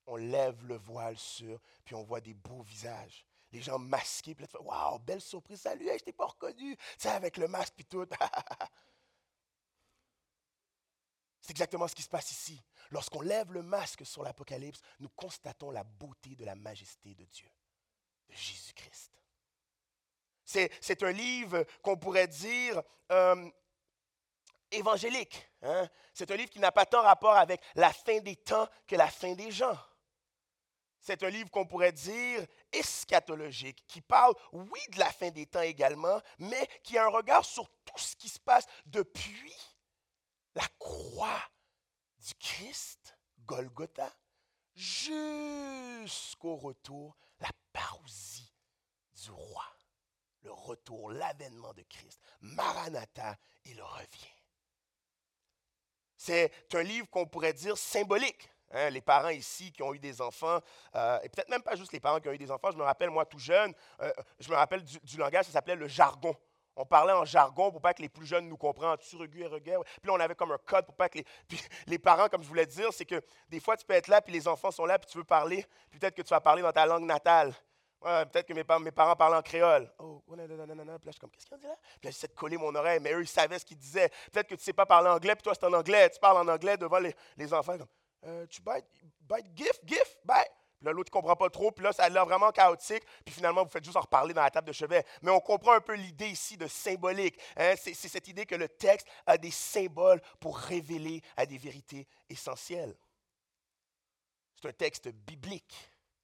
on 0.08 0.16
lève 0.16 0.66
le 0.66 0.78
voile 0.78 1.18
sur, 1.18 1.60
puis 1.84 1.94
on 1.96 2.04
voit 2.04 2.22
des 2.22 2.34
beaux 2.34 2.64
visages. 2.64 3.26
Les 3.52 3.62
gens 3.62 3.78
masqués, 3.78 4.34
puis 4.36 4.44
là, 4.44 4.48
tu 4.48 4.58
fais 4.58 5.00
belle 5.06 5.22
surprise, 5.22 5.62
salut, 5.62 5.88
je 5.88 6.04
t'ai 6.04 6.14
pas 6.14 6.26
reconnu. 6.26 6.76
Tu 6.76 6.84
sais, 6.98 7.10
avec 7.10 7.38
le 7.38 7.48
masque, 7.48 7.74
puis 7.76 7.86
tout. 7.86 8.06
C'est 11.42 11.52
exactement 11.52 11.88
ce 11.88 11.96
qui 11.96 12.02
se 12.02 12.10
passe 12.10 12.30
ici. 12.32 12.62
Lorsqu'on 12.92 13.22
lève 13.22 13.54
le 13.54 13.64
masque 13.64 14.06
sur 14.06 14.24
l'Apocalypse, 14.24 14.82
nous 15.00 15.10
constatons 15.10 15.72
la 15.72 15.84
beauté 15.84 16.36
de 16.36 16.44
la 16.44 16.56
majesté 16.56 17.16
de 17.16 17.24
Dieu, 17.26 17.50
de 18.28 18.36
Jésus-Christ. 18.36 19.14
C'est 20.44 21.04
un 21.04 21.12
livre 21.12 21.66
qu'on 21.82 21.98
pourrait 21.98 22.28
dire 22.28 22.82
euh, 23.12 23.50
évangélique. 24.72 25.50
Hein. 25.62 25.90
C'est 26.14 26.32
un 26.32 26.36
livre 26.36 26.50
qui 26.50 26.60
n'a 26.60 26.72
pas 26.72 26.86
tant 26.86 27.02
rapport 27.02 27.36
avec 27.36 27.62
la 27.76 27.92
fin 27.92 28.20
des 28.20 28.38
temps 28.38 28.68
que 28.86 28.96
la 28.96 29.10
fin 29.10 29.34
des 29.34 29.52
gens. 29.52 29.78
C'est 31.08 31.24
un 31.24 31.30
livre 31.30 31.50
qu'on 31.50 31.66
pourrait 31.66 31.94
dire 31.94 32.46
eschatologique, 32.74 33.82
qui 33.88 34.02
parle, 34.02 34.36
oui, 34.52 34.82
de 34.92 35.00
la 35.00 35.10
fin 35.10 35.30
des 35.30 35.46
temps 35.46 35.62
également, 35.62 36.22
mais 36.38 36.68
qui 36.84 36.98
a 36.98 37.06
un 37.06 37.10
regard 37.10 37.46
sur 37.46 37.66
tout 37.86 37.98
ce 37.98 38.14
qui 38.18 38.28
se 38.28 38.42
passe 38.42 38.66
depuis 38.86 39.56
la 40.54 40.68
croix 40.78 41.42
du 42.20 42.36
Christ, 42.36 43.18
Golgotha, 43.46 44.14
jusqu'au 44.76 46.58
retour, 46.58 47.16
la 47.40 47.52
parousie 47.72 48.54
du 49.14 49.32
roi. 49.32 49.64
Le 50.42 50.52
retour, 50.52 51.12
l'avènement 51.12 51.74
de 51.74 51.84
Christ. 51.84 52.20
Maranatha, 52.42 53.38
il 53.64 53.82
revient. 53.82 54.36
C'est 56.18 56.52
un 56.74 56.84
livre 56.84 57.10
qu'on 57.10 57.28
pourrait 57.28 57.54
dire 57.54 57.78
symbolique. 57.78 58.50
Hein. 58.72 58.90
les 58.90 59.02
parents 59.02 59.30
ici 59.30 59.72
qui 59.72 59.82
ont 59.82 59.94
eu 59.94 60.00
des 60.00 60.22
enfants, 60.22 60.60
euh, 60.96 61.20
et 61.24 61.30
peut-être 61.30 61.50
même 61.50 61.62
pas 61.62 61.76
juste 61.76 61.94
les 61.94 62.00
parents 62.00 62.20
qui 62.20 62.28
ont 62.28 62.34
eu 62.34 62.38
des 62.38 62.52
enfants, 62.52 62.72
je 62.72 62.78
me 62.78 62.84
rappelle, 62.84 63.10
moi 63.10 63.26
tout 63.26 63.40
jeune, 63.40 63.74
euh, 64.02 64.12
je 64.40 64.50
me 64.50 64.56
rappelle 64.56 64.84
du, 64.84 65.18
langage, 65.18 65.46
ça 65.46 65.52
s'appelait 65.54 65.76
le 65.76 65.88
jargon. 65.88 66.36
On 66.76 66.86
parlait 66.86 67.14
en 67.14 67.26
jargon 67.26 67.72
pour 67.72 67.82
pas 67.82 67.94
que 67.94 68.04
les 68.04 68.10
plus 68.10 68.28
jeunes 68.28 68.48
nous 68.48 68.58
comprennent. 68.58 68.96
Tu 68.98 69.16
regues 69.16 69.36
et 69.36 69.50
Puis 69.60 69.72
là, 69.72 70.14
on 70.14 70.20
avait 70.20 70.36
comme 70.36 70.52
un 70.52 70.60
code 70.60 70.86
pour 70.86 70.96
pas 70.96 71.10
que 71.10 71.18
les. 71.18 71.26
Puis 71.88 71.98
parents, 71.98 72.30
comme 72.30 72.44
je 72.44 72.48
voulais 72.48 72.68
dire, 72.68 72.94
c'est 72.94 73.06
que 73.06 73.20
des 73.50 73.60
fois, 73.60 73.76
tu 73.78 73.86
peux 73.86 73.96
être 73.96 74.08
là, 74.10 74.22
puis 74.22 74.32
les 74.32 74.48
enfants 74.48 74.70
sont 74.70 74.86
là, 74.86 75.00
puis 75.00 75.10
tu 75.10 75.18
veux 75.18 75.24
parler. 75.24 75.66
Peut-être 75.90 76.14
que 76.14 76.22
tu 76.22 76.30
vas 76.30 76.40
parler 76.40 76.62
dans 76.62 76.72
ta 76.72 76.86
langue 76.86 77.06
natale. 77.06 77.52
peut-être 78.00 78.46
que 78.46 78.54
mes, 78.54 78.64
mes, 78.84 78.92
parents 78.92 79.16
parlaient 79.16 79.38
en 79.38 79.42
créole. 79.42 79.92
Oh, 79.98 80.22
nanana. 80.36 81.00
Puis 81.00 81.08
là, 81.08 81.08
je 81.08 81.12
suis 81.14 81.20
comme, 81.20 81.32
qu'est-ce 81.32 81.48
qu'ils 81.48 81.56
ont 81.56 81.60
dit 81.60 81.66
là? 81.66 81.78
Puis 81.82 82.10
là, 82.10 82.12
j'essaie 82.12 82.28
de 82.28 82.34
coller 82.34 82.58
mon 82.58 82.76
oreille, 82.76 83.00
mais 83.00 83.12
eux, 83.14 83.22
ils 83.22 83.28
savaient 83.28 83.58
ce 83.58 83.66
qu'ils 83.66 83.78
disaient. 83.78 84.10
Peut-être 84.32 84.48
que 84.48 84.54
tu 84.54 84.62
ne 84.62 84.66
sais 84.66 84.74
pas 84.74 84.86
parler 84.86 85.10
anglais, 85.10 85.34
puis 85.34 85.42
toi, 85.42 85.54
c'est 85.56 85.66
en 85.66 85.74
anglais. 85.74 86.12
Tu 86.12 86.20
parles 86.20 86.48
en 86.48 86.54
anglais 86.54 86.78
devant 86.78 87.00
les, 87.00 87.16
les 87.38 87.54
enfants. 87.56 87.76
Comme, 87.76 87.88
euh, 88.26 88.46
tu 88.48 88.62
bite, 88.62 88.86
gif, 89.56 89.80
gif, 89.86 90.18
bite. 90.26 90.52
Puis 90.78 90.86
là, 90.86 90.92
l'autre 90.92 91.10
ne 91.10 91.20
comprend 91.20 91.36
pas 91.36 91.50
trop. 91.50 91.72
Puis 91.72 91.84
là, 91.84 91.92
ça 91.92 92.04
a 92.04 92.10
l'air 92.10 92.26
vraiment 92.26 92.52
chaotique. 92.52 93.04
Puis 93.26 93.34
finalement, 93.34 93.64
vous 93.64 93.70
faites 93.70 93.84
juste 93.84 93.98
en 93.98 94.02
reparler 94.02 94.34
dans 94.34 94.44
la 94.44 94.52
table 94.52 94.68
de 94.68 94.74
chevet. 94.74 95.04
Mais 95.22 95.32
on 95.32 95.40
comprend 95.40 95.74
un 95.74 95.82
peu 95.82 95.96
l'idée 95.96 96.30
ici 96.30 96.56
de 96.56 96.68
symbolique. 96.68 97.40
Hein. 97.56 97.74
C'est, 97.76 97.94
cette 97.94 98.28
idée 98.28 98.46
que 98.46 98.56
le 98.56 98.70
texte 98.70 99.08
a 99.26 99.38
des 99.38 99.52
symboles 99.52 100.22
pour 100.40 100.58
révéler 100.58 101.22
à 101.36 101.46
des 101.46 101.58
vérités 101.58 102.08
essentielles. 102.30 102.96
C'est 104.62 104.68
un 104.68 104.74
texte 104.74 105.10
biblique. 105.10 105.76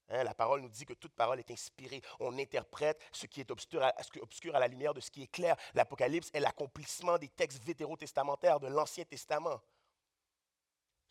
Hein. 0.10 0.24
la 0.24 0.34
parole 0.34 0.62
nous 0.62 0.70
dit 0.70 0.86
que 0.86 0.94
toute 0.94 1.16
parole 1.16 1.40
est 1.40 1.50
inspirée. 1.50 2.02
On 2.20 2.38
interprète 2.38 3.02
ce 3.12 3.26
qui 3.26 3.40
est 3.40 3.50
obscur 3.50 3.84
à, 3.84 3.96
à 4.54 4.60
la 4.60 4.68
lumière 4.68 4.94
de 4.94 5.00
ce 5.00 5.10
qui 5.10 5.24
est 5.24 5.32
clair. 5.32 5.56
L'Apocalypse 5.74 6.30
est 6.34 6.40
l'accomplissement 6.40 7.18
des 7.18 7.30
textes 7.30 7.64
vétérotestamentaires 7.64 8.60
de 8.60 8.68
l'Ancien 8.68 9.06
Testament. 9.06 9.60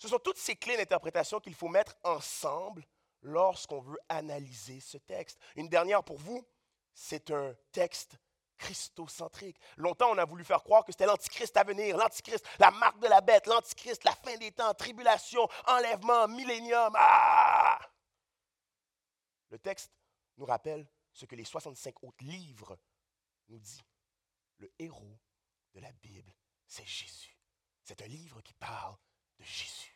Ce 0.02 0.08
sont 0.08 0.18
toutes 0.18 0.36
ces 0.36 0.56
clés 0.56 0.76
d'interprétation 0.76 1.38
qu'il 1.38 1.54
faut 1.54 1.68
mettre 1.68 1.96
ensemble 2.02 2.84
lorsqu'on 3.20 3.80
veut 3.80 4.00
analyser 4.08 4.80
ce 4.80 4.98
texte. 4.98 5.38
Une 5.54 5.68
dernière 5.68 6.02
pour 6.02 6.18
vous, 6.18 6.44
c'est 6.92 7.30
un 7.30 7.54
texte 7.70 8.16
christocentrique. 8.58 9.60
Longtemps, 9.76 10.10
on 10.10 10.18
a 10.18 10.24
voulu 10.24 10.44
faire 10.44 10.64
croire 10.64 10.84
que 10.84 10.90
c'était 10.90 11.06
l'antichrist 11.06 11.56
à 11.56 11.62
venir, 11.62 11.96
l'antichrist, 11.96 12.44
la 12.58 12.72
marque 12.72 12.98
de 12.98 13.06
la 13.06 13.20
bête, 13.20 13.46
l'antichrist, 13.46 14.02
la 14.02 14.10
fin 14.16 14.36
des 14.38 14.50
temps, 14.50 14.74
tribulation, 14.74 15.48
enlèvement, 15.68 16.26
millénium. 16.26 16.92
Ah! 16.98 17.78
Le 19.50 19.58
texte 19.60 19.92
nous 20.36 20.46
rappelle 20.46 20.90
ce 21.12 21.26
que 21.26 21.36
les 21.36 21.44
65 21.44 22.02
autres 22.02 22.24
livres 22.24 22.76
nous 23.50 23.60
disent. 23.60 23.84
Le 24.58 24.68
héros 24.80 25.20
de 25.74 25.78
la 25.78 25.92
Bible, 25.92 26.34
c'est 26.66 26.86
Jésus. 26.86 27.38
C'est 27.84 28.02
un 28.02 28.08
livre 28.08 28.40
qui 28.40 28.54
parle 28.54 28.96
de 29.38 29.44
Jésus. 29.44 29.91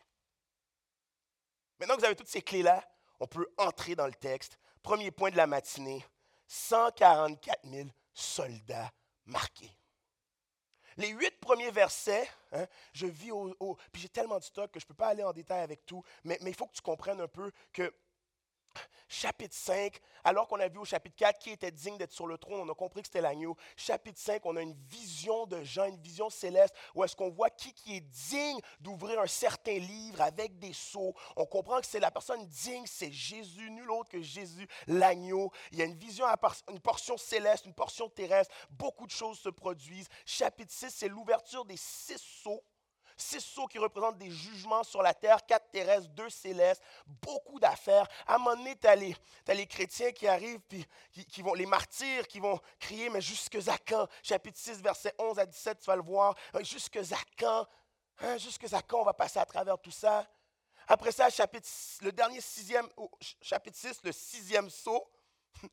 Maintenant 1.78 1.96
que 1.96 2.00
vous 2.00 2.06
avez 2.06 2.16
toutes 2.16 2.28
ces 2.28 2.42
clés-là, 2.42 2.82
on 3.20 3.26
peut 3.26 3.48
entrer 3.58 3.94
dans 3.94 4.06
le 4.06 4.14
texte. 4.14 4.58
Premier 4.82 5.10
point 5.10 5.30
de 5.30 5.36
la 5.36 5.46
matinée, 5.46 6.04
144 6.46 7.66
000 7.68 7.88
soldats 8.14 8.90
marqués. 9.24 9.76
Les 10.96 11.08
huit 11.08 11.38
premiers 11.40 11.70
versets, 11.70 12.28
hein, 12.52 12.66
je 12.92 13.06
vis 13.06 13.30
au, 13.30 13.76
Puis 13.92 14.02
j'ai 14.02 14.08
tellement 14.08 14.38
de 14.38 14.44
stock 14.44 14.70
que 14.70 14.80
je 14.80 14.84
ne 14.86 14.88
peux 14.88 14.94
pas 14.94 15.08
aller 15.08 15.24
en 15.24 15.32
détail 15.32 15.60
avec 15.60 15.84
tout, 15.84 16.02
mais 16.24 16.38
il 16.40 16.54
faut 16.54 16.66
que 16.66 16.74
tu 16.74 16.80
comprennes 16.80 17.20
un 17.20 17.28
peu 17.28 17.52
que 17.72 17.92
Chapitre 19.08 19.54
5, 19.54 20.00
alors 20.24 20.48
qu'on 20.48 20.58
a 20.58 20.68
vu 20.68 20.78
au 20.78 20.84
chapitre 20.84 21.16
4 21.16 21.38
qui 21.38 21.50
était 21.50 21.70
digne 21.70 21.96
d'être 21.96 22.12
sur 22.12 22.26
le 22.26 22.38
trône, 22.38 22.60
on 22.60 22.68
a 22.68 22.74
compris 22.74 23.02
que 23.02 23.08
c'était 23.08 23.20
l'agneau. 23.20 23.56
Chapitre 23.76 24.18
5, 24.18 24.44
on 24.44 24.56
a 24.56 24.62
une 24.62 24.74
vision 24.88 25.46
de 25.46 25.62
Jean, 25.62 25.86
une 25.86 26.00
vision 26.00 26.28
céleste, 26.30 26.74
où 26.94 27.04
est-ce 27.04 27.14
qu'on 27.14 27.30
voit 27.30 27.50
qui, 27.50 27.72
qui 27.72 27.96
est 27.96 28.00
digne 28.00 28.58
d'ouvrir 28.80 29.20
un 29.20 29.26
certain 29.26 29.78
livre 29.78 30.20
avec 30.20 30.58
des 30.58 30.72
sceaux. 30.72 31.14
On 31.36 31.46
comprend 31.46 31.80
que 31.80 31.86
c'est 31.86 32.00
la 32.00 32.10
personne 32.10 32.46
digne, 32.46 32.84
c'est 32.86 33.12
Jésus, 33.12 33.70
nul 33.70 33.90
autre 33.90 34.10
que 34.10 34.20
Jésus, 34.20 34.66
l'agneau. 34.86 35.52
Il 35.72 35.78
y 35.78 35.82
a 35.82 35.84
une 35.84 35.96
vision, 35.96 36.26
une 36.68 36.80
portion 36.80 37.16
céleste, 37.16 37.66
une 37.66 37.74
portion 37.74 38.08
terrestre. 38.08 38.52
Beaucoup 38.70 39.06
de 39.06 39.12
choses 39.12 39.38
se 39.38 39.48
produisent. 39.48 40.08
Chapitre 40.24 40.72
6, 40.72 40.90
c'est 40.90 41.08
l'ouverture 41.08 41.64
des 41.64 41.76
six 41.76 42.18
sceaux 42.18 42.64
Six 43.16 43.40
sceaux 43.40 43.66
qui 43.66 43.78
représentent 43.78 44.18
des 44.18 44.30
jugements 44.30 44.84
sur 44.84 45.00
la 45.00 45.14
terre, 45.14 45.44
quatre 45.46 45.70
terrestres, 45.70 46.08
deux 46.08 46.28
célestes, 46.28 46.82
beaucoup 47.06 47.58
d'affaires. 47.58 48.06
À 48.26 48.34
un 48.34 48.38
moment 48.38 48.56
donné, 48.56 48.76
tu 48.76 48.86
as, 48.86 48.94
les 48.94 49.66
chrétiens 49.66 50.12
qui 50.12 50.28
arrivent, 50.28 50.60
puis 50.68 50.86
qui, 51.28 51.40
vont, 51.40 51.54
les 51.54 51.64
martyrs 51.64 52.28
qui 52.28 52.40
vont 52.40 52.60
crier, 52.78 53.08
mais 53.08 53.22
jusque 53.22 53.56
à 53.68 53.78
quand? 53.78 54.06
Chapitre 54.22 54.58
6, 54.58 54.82
verset 54.82 55.14
11 55.18 55.38
à 55.38 55.46
17, 55.46 55.78
tu 55.78 55.86
vas 55.86 55.96
le 55.96 56.02
voir. 56.02 56.34
Euh, 56.54 56.62
jusque 56.62 56.96
à 56.96 57.16
quand? 57.38 57.66
Hein, 58.20 58.36
à 58.72 58.82
quand 58.82 59.00
on 59.00 59.04
va 59.04 59.14
passer 59.14 59.38
à 59.38 59.46
travers 59.46 59.78
tout 59.78 59.90
ça? 59.90 60.26
Après 60.88 61.10
ça, 61.10 61.28
chapitre, 61.30 61.68
le 62.02 62.12
dernier 62.12 62.40
sixième, 62.40 62.88
chapitre 63.40 63.76
6, 63.76 64.02
le 64.04 64.12
sixième 64.12 64.70
sceau. 64.70 65.10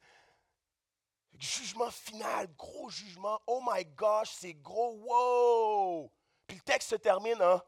Jugement 1.38 1.92
final, 1.92 2.48
gros 2.56 2.90
jugement. 2.90 3.40
Oh 3.48 3.62
my 3.68 3.84
gosh, 3.86 4.32
c'est 4.32 4.54
gros. 4.54 4.94
Wow! 5.04 6.12
Puis 6.48 6.58
le 6.58 6.64
texte 6.64 6.90
se 6.90 6.96
termine 6.96 7.42
en 7.42 7.62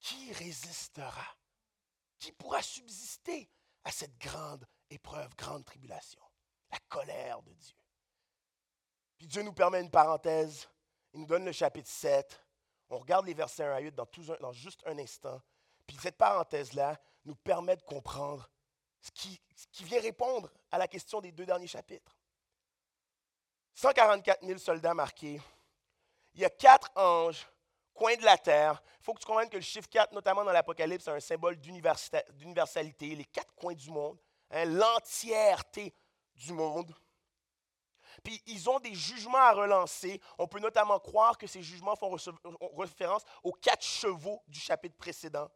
Qui 0.00 0.32
résistera? 0.32 1.26
Qui 2.18 2.32
pourra 2.32 2.62
subsister 2.62 3.50
à 3.84 3.90
cette 3.90 4.16
grande 4.18 4.66
épreuve, 4.90 5.34
grande 5.36 5.64
tribulation? 5.64 6.22
La 6.70 6.78
colère 6.88 7.42
de 7.42 7.52
Dieu. 7.52 7.76
Puis 9.16 9.26
Dieu 9.26 9.42
nous 9.42 9.52
permet 9.52 9.80
une 9.80 9.90
parenthèse. 9.90 10.68
Il 11.12 11.20
nous 11.20 11.26
donne 11.26 11.44
le 11.44 11.52
chapitre 11.52 11.88
7. 11.88 12.40
On 12.90 12.98
regarde 12.98 13.26
les 13.26 13.34
versets 13.34 13.64
1 13.64 13.72
à 13.72 13.80
8 13.80 13.94
dans, 13.94 14.52
juste 14.52 14.82
un 14.86 14.98
instant. 14.98 15.40
Puis 15.86 15.96
cette 16.00 16.16
parenthèse-là 16.16 17.00
nous 17.24 17.36
permet 17.36 17.76
de 17.76 17.82
comprendre 17.82 18.48
ce 19.00 19.10
qui, 19.10 19.40
ce 19.54 19.66
qui 19.68 19.84
vient 19.84 20.00
répondre 20.00 20.50
à 20.70 20.78
la 20.78 20.88
question 20.88 21.20
des 21.20 21.32
deux 21.32 21.46
derniers 21.46 21.66
chapitres. 21.66 22.16
144 23.74 24.44
000 24.44 24.58
soldats 24.58 24.94
marqués. 24.94 25.40
Il 26.34 26.40
y 26.40 26.44
a 26.44 26.50
quatre 26.50 26.90
anges 26.96 27.46
coins 27.94 28.16
de 28.16 28.24
la 28.24 28.36
terre. 28.36 28.82
Il 29.00 29.04
faut 29.04 29.14
que 29.14 29.20
tu 29.20 29.26
comprennes 29.26 29.48
que 29.48 29.56
le 29.56 29.62
chiffre 29.62 29.88
4, 29.88 30.12
notamment 30.12 30.44
dans 30.44 30.52
l'Apocalypse, 30.52 31.04
c'est 31.04 31.10
un 31.10 31.20
symbole 31.20 31.56
d'universalité, 31.56 33.14
les 33.14 33.24
quatre 33.24 33.54
coins 33.54 33.74
du 33.74 33.90
monde, 33.90 34.18
hein, 34.50 34.64
l'entièreté 34.66 35.94
du 36.34 36.52
monde. 36.52 36.94
Puis 38.22 38.42
ils 38.46 38.70
ont 38.70 38.78
des 38.78 38.94
jugements 38.94 39.38
à 39.38 39.52
relancer. 39.52 40.20
On 40.38 40.46
peut 40.46 40.60
notamment 40.60 40.98
croire 41.00 41.36
que 41.36 41.46
ces 41.46 41.62
jugements 41.62 41.96
font 41.96 42.16
référence 42.76 43.22
aux 43.42 43.52
quatre 43.52 43.84
chevaux 43.84 44.42
du 44.46 44.60
chapitre 44.60 44.96
précédent, 44.96 45.50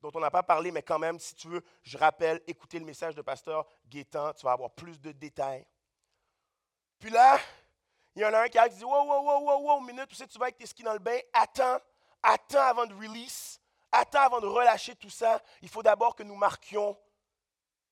dont 0.00 0.10
on 0.14 0.20
n'a 0.20 0.30
pas 0.30 0.42
parlé, 0.42 0.70
mais 0.70 0.82
quand 0.82 0.98
même, 0.98 1.18
si 1.18 1.34
tu 1.34 1.48
veux, 1.48 1.62
je 1.82 1.96
rappelle, 1.96 2.42
écoutez 2.46 2.78
le 2.78 2.84
message 2.84 3.14
de 3.14 3.22
pasteur 3.22 3.66
Gaétan, 3.86 4.32
tu 4.32 4.44
vas 4.44 4.52
avoir 4.52 4.70
plus 4.70 5.00
de 5.00 5.12
détails. 5.12 5.66
Puis 6.98 7.10
là, 7.10 7.38
il 8.18 8.22
y 8.22 8.24
en 8.24 8.34
a 8.34 8.40
un 8.40 8.48
qui 8.48 8.58
et 8.58 8.68
dit 8.68 8.82
Wow, 8.82 9.06
wow, 9.06 9.22
wow, 9.22 9.44
wow, 9.44 9.62
wow, 9.62 9.80
minute, 9.80 10.08
tu 10.08 10.16
sais, 10.16 10.26
tu 10.26 10.38
vas 10.38 10.46
avec 10.46 10.56
tes 10.56 10.66
skis 10.66 10.82
dans 10.82 10.92
le 10.92 10.98
bain, 10.98 11.20
attends, 11.32 11.78
attends 12.20 12.62
avant 12.62 12.84
de 12.84 12.92
release, 12.92 13.60
attends 13.92 14.22
avant 14.22 14.40
de 14.40 14.46
relâcher 14.48 14.96
tout 14.96 15.08
ça. 15.08 15.40
Il 15.62 15.68
faut 15.68 15.84
d'abord 15.84 16.16
que 16.16 16.24
nous 16.24 16.34
marquions 16.34 16.98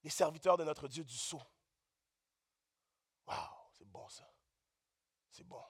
les 0.02 0.10
serviteurs 0.10 0.56
de 0.56 0.64
notre 0.64 0.88
Dieu 0.88 1.04
du 1.04 1.16
sceau. 1.16 1.40
Wow, 3.28 3.36
c'est 3.78 3.86
bon 3.86 4.08
ça. 4.08 4.28
C'est 5.30 5.46
bon. 5.46 5.62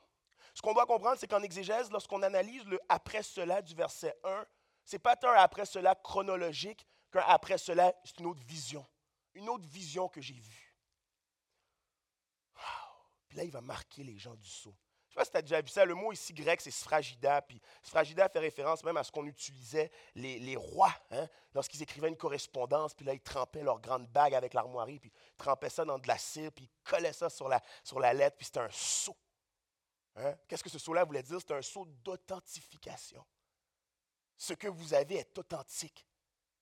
Ce 0.54 0.62
qu'on 0.62 0.72
doit 0.72 0.86
comprendre, 0.86 1.18
c'est 1.18 1.28
qu'en 1.28 1.42
exégèse, 1.42 1.90
lorsqu'on 1.90 2.22
analyse 2.22 2.64
le 2.64 2.80
après 2.88 3.22
cela 3.22 3.60
du 3.60 3.74
verset 3.74 4.18
1, 4.24 4.46
ce 4.86 4.96
n'est 4.96 5.00
pas 5.00 5.18
un 5.22 5.32
après 5.34 5.66
cela 5.66 5.94
chronologique 5.94 6.86
qu'un 7.12 7.24
après 7.26 7.58
cela, 7.58 7.94
c'est 8.06 8.20
une 8.20 8.26
autre 8.26 8.42
vision. 8.46 8.86
Une 9.34 9.50
autre 9.50 9.68
vision 9.68 10.08
que 10.08 10.22
j'ai 10.22 10.40
vue. 10.40 10.65
Là, 13.36 13.44
il 13.44 13.50
va 13.50 13.60
marquer 13.60 14.02
les 14.02 14.18
gens 14.18 14.34
du 14.34 14.48
sceau. 14.48 14.74
Je 15.08 15.12
ne 15.12 15.12
sais 15.12 15.14
pas 15.16 15.24
si 15.24 15.30
tu 15.30 15.36
as 15.36 15.42
déjà 15.42 15.60
vu 15.60 15.68
ça. 15.68 15.84
Le 15.84 15.94
mot 15.94 16.10
ici 16.10 16.32
grec, 16.32 16.60
c'est 16.60 16.70
sfragida. 16.70 17.42
Puis 17.42 17.60
sfragida 17.82 18.28
fait 18.28 18.38
référence 18.38 18.82
même 18.82 18.96
à 18.96 19.04
ce 19.04 19.12
qu'on 19.12 19.26
utilisait 19.26 19.90
les, 20.14 20.56
rois 20.56 20.94
hein, 21.10 21.28
lorsqu'ils 21.54 21.82
écrivaient 21.82 22.08
une 22.08 22.16
correspondance. 22.16 22.94
Puis 22.94 23.04
là, 23.04 23.12
ils 23.12 23.20
trempaient 23.20 23.62
leur 23.62 23.78
grande 23.80 24.08
bague 24.08 24.34
avec 24.34 24.54
l'armoirie. 24.54 24.98
Puis 24.98 25.12
ils 25.14 25.36
trempaient 25.36 25.68
ça 25.68 25.84
dans 25.84 25.98
de 25.98 26.08
la 26.08 26.16
cire. 26.16 26.50
Puis 26.50 26.64
ils 26.64 26.90
collaient 26.90 27.12
ça 27.12 27.28
sur 27.28 27.48
la, 27.48 27.62
sur 27.84 28.00
la 28.00 28.14
lettre. 28.14 28.36
Puis 28.38 28.46
c'était 28.46 28.60
un 28.60 28.70
sceau. 28.70 29.16
Hein? 30.16 30.34
Qu'est-ce 30.48 30.64
que 30.64 30.70
ce 30.70 30.78
sceau-là 30.78 31.04
voulait 31.04 31.22
dire? 31.22 31.38
C'est 31.40 31.54
un 31.54 31.62
sceau 31.62 31.84
d'authentification. 32.02 33.24
Ce 34.38 34.54
que 34.54 34.68
vous 34.68 34.94
avez 34.94 35.16
est 35.16 35.38
authentique. 35.38 36.06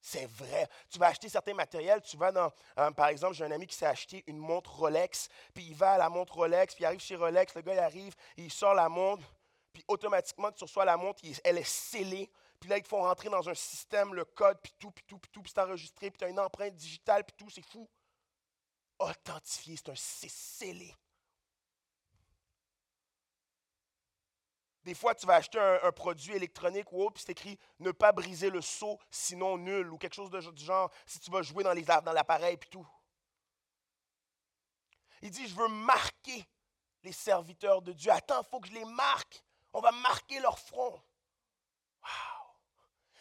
C'est 0.07 0.27
vrai. 0.27 0.69
Tu 0.91 0.99
vas 0.99 1.07
acheter 1.07 1.31
certains 1.31 1.55
matériels, 1.55 2.03
tu 2.03 2.19
vas 2.19 2.31
dans, 2.31 2.53
euh, 2.79 2.91
par 2.91 3.07
exemple, 3.09 3.33
j'ai 3.33 3.45
un 3.47 3.51
ami 3.51 3.67
qui 3.67 3.75
s'est 3.75 3.87
acheté 3.87 4.23
une 4.27 4.37
montre 4.37 4.71
Rolex, 4.71 5.31
puis 5.55 5.65
il 5.65 5.75
va 5.75 5.93
à 5.93 5.99
la 5.99 6.11
montre 6.11 6.35
Rolex, 6.35 6.75
puis 6.75 6.85
il 6.85 6.87
arrive 6.87 7.01
chez 7.01 7.17
Rolex, 7.17 7.55
le 7.55 7.63
gars 7.63 7.73
il 7.73 7.79
arrive, 7.79 8.15
il 8.37 8.53
sort 8.53 8.75
la 8.75 8.91
montre, 8.91 9.25
puis 9.73 9.83
automatiquement 9.89 10.53
tu 10.53 10.63
reçois 10.63 10.85
la 10.85 10.99
montre, 10.99 11.23
elle 11.43 11.57
est 11.57 11.67
scellée, 11.67 12.31
puis 12.61 12.69
là 12.69 12.77
ils 12.77 12.83
te 12.83 12.89
font 12.89 13.01
rentrer 13.01 13.31
dans 13.31 13.49
un 13.49 13.55
système, 13.55 14.13
le 14.13 14.27
code, 14.27 14.59
puis 14.63 14.75
tout, 14.79 14.91
puis 14.91 15.05
tout, 15.09 15.19
puis 15.19 15.31
tout, 15.33 15.41
puis 15.41 15.51
c'est 15.55 15.63
enregistré, 15.63 16.11
puis 16.11 16.19
tu 16.19 16.25
as 16.27 16.29
une 16.29 16.39
empreinte 16.39 16.75
digitale, 16.75 17.25
puis 17.25 17.35
tout, 17.39 17.49
c'est 17.49 17.65
fou. 17.65 17.89
Authentifié, 18.99 19.77
c'est 19.79 19.89
un 19.89 19.97
scellé. 19.97 20.95
Des 24.85 24.95
fois, 24.95 25.15
tu 25.15 25.27
vas 25.27 25.37
acheter 25.37 25.59
un, 25.59 25.93
produit 25.93 26.35
électronique 26.35 26.93
ou 26.93 27.03
autre, 27.03 27.15
puis 27.15 27.25
c'est 27.25 27.33
écrit 27.33 27.59
ne 27.79 27.91
pas 27.91 28.13
briser 28.13 28.51
le 28.51 28.61
seau, 28.61 28.99
sinon 29.11 29.57
nul, 29.57 29.91
ou 29.91 29.97
quelque 29.97 30.15
chose 30.15 30.31
de, 30.31 30.41
du 30.51 30.65
genre, 30.65 30.91
si 31.07 31.19
tu 31.21 31.31
vas 31.31 31.41
jouer 31.43 31.65
dans, 31.65 31.73
les, 31.73 31.83
dans 31.83 32.13
l'appareil, 32.13 32.59
puis 32.59 32.69
tout. 32.69 32.87
Il 35.23 35.31
dit 35.31 35.49
Je 35.49 35.55
veux 35.55 35.69
marquer 35.69 36.47
les 37.03 37.13
serviteurs 37.13 37.81
de 37.81 37.93
Dieu. 37.93 38.11
Attends, 38.11 38.43
il 38.43 38.49
faut 38.51 38.61
que 38.61 38.69
je 38.69 38.75
les 38.75 38.85
marque. 38.85 39.43
On 39.73 39.81
va 39.81 39.91
marquer 39.91 40.39
leur 40.41 40.59
front. 40.59 41.03
Wow. 42.03 42.47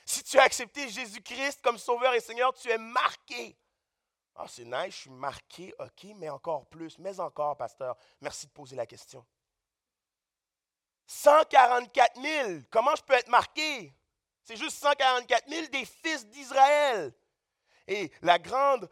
Si 0.05 0.21
tu 0.23 0.37
as 0.37 0.43
accepté 0.43 0.89
Jésus-Christ 0.89 1.61
comme 1.61 1.77
Sauveur 1.77 2.13
et 2.13 2.19
Seigneur, 2.19 2.53
tu 2.53 2.69
es 2.69 2.77
marqué. 2.77 3.57
Ah, 4.35 4.47
c'est 4.47 4.65
nice, 4.65 4.95
je 4.95 4.99
suis 5.01 5.09
marqué, 5.11 5.73
ok, 5.79 6.07
mais 6.15 6.29
encore 6.29 6.65
plus, 6.65 6.97
mais 6.97 7.19
encore, 7.19 7.55
pasteur. 7.55 7.95
Merci 8.19 8.47
de 8.47 8.51
poser 8.51 8.75
la 8.75 8.85
question. 8.85 9.25
144 11.13 12.21
000. 12.21 12.61
Comment 12.69 12.95
je 12.95 13.03
peux 13.03 13.13
être 13.13 13.29
marqué? 13.29 13.93
C'est 14.43 14.57
juste 14.57 14.77
144 14.81 15.47
000 15.47 15.67
des 15.67 15.85
fils 15.85 16.25
d'Israël. 16.27 17.13
Et 17.87 18.11
la 18.21 18.39
grande 18.39 18.89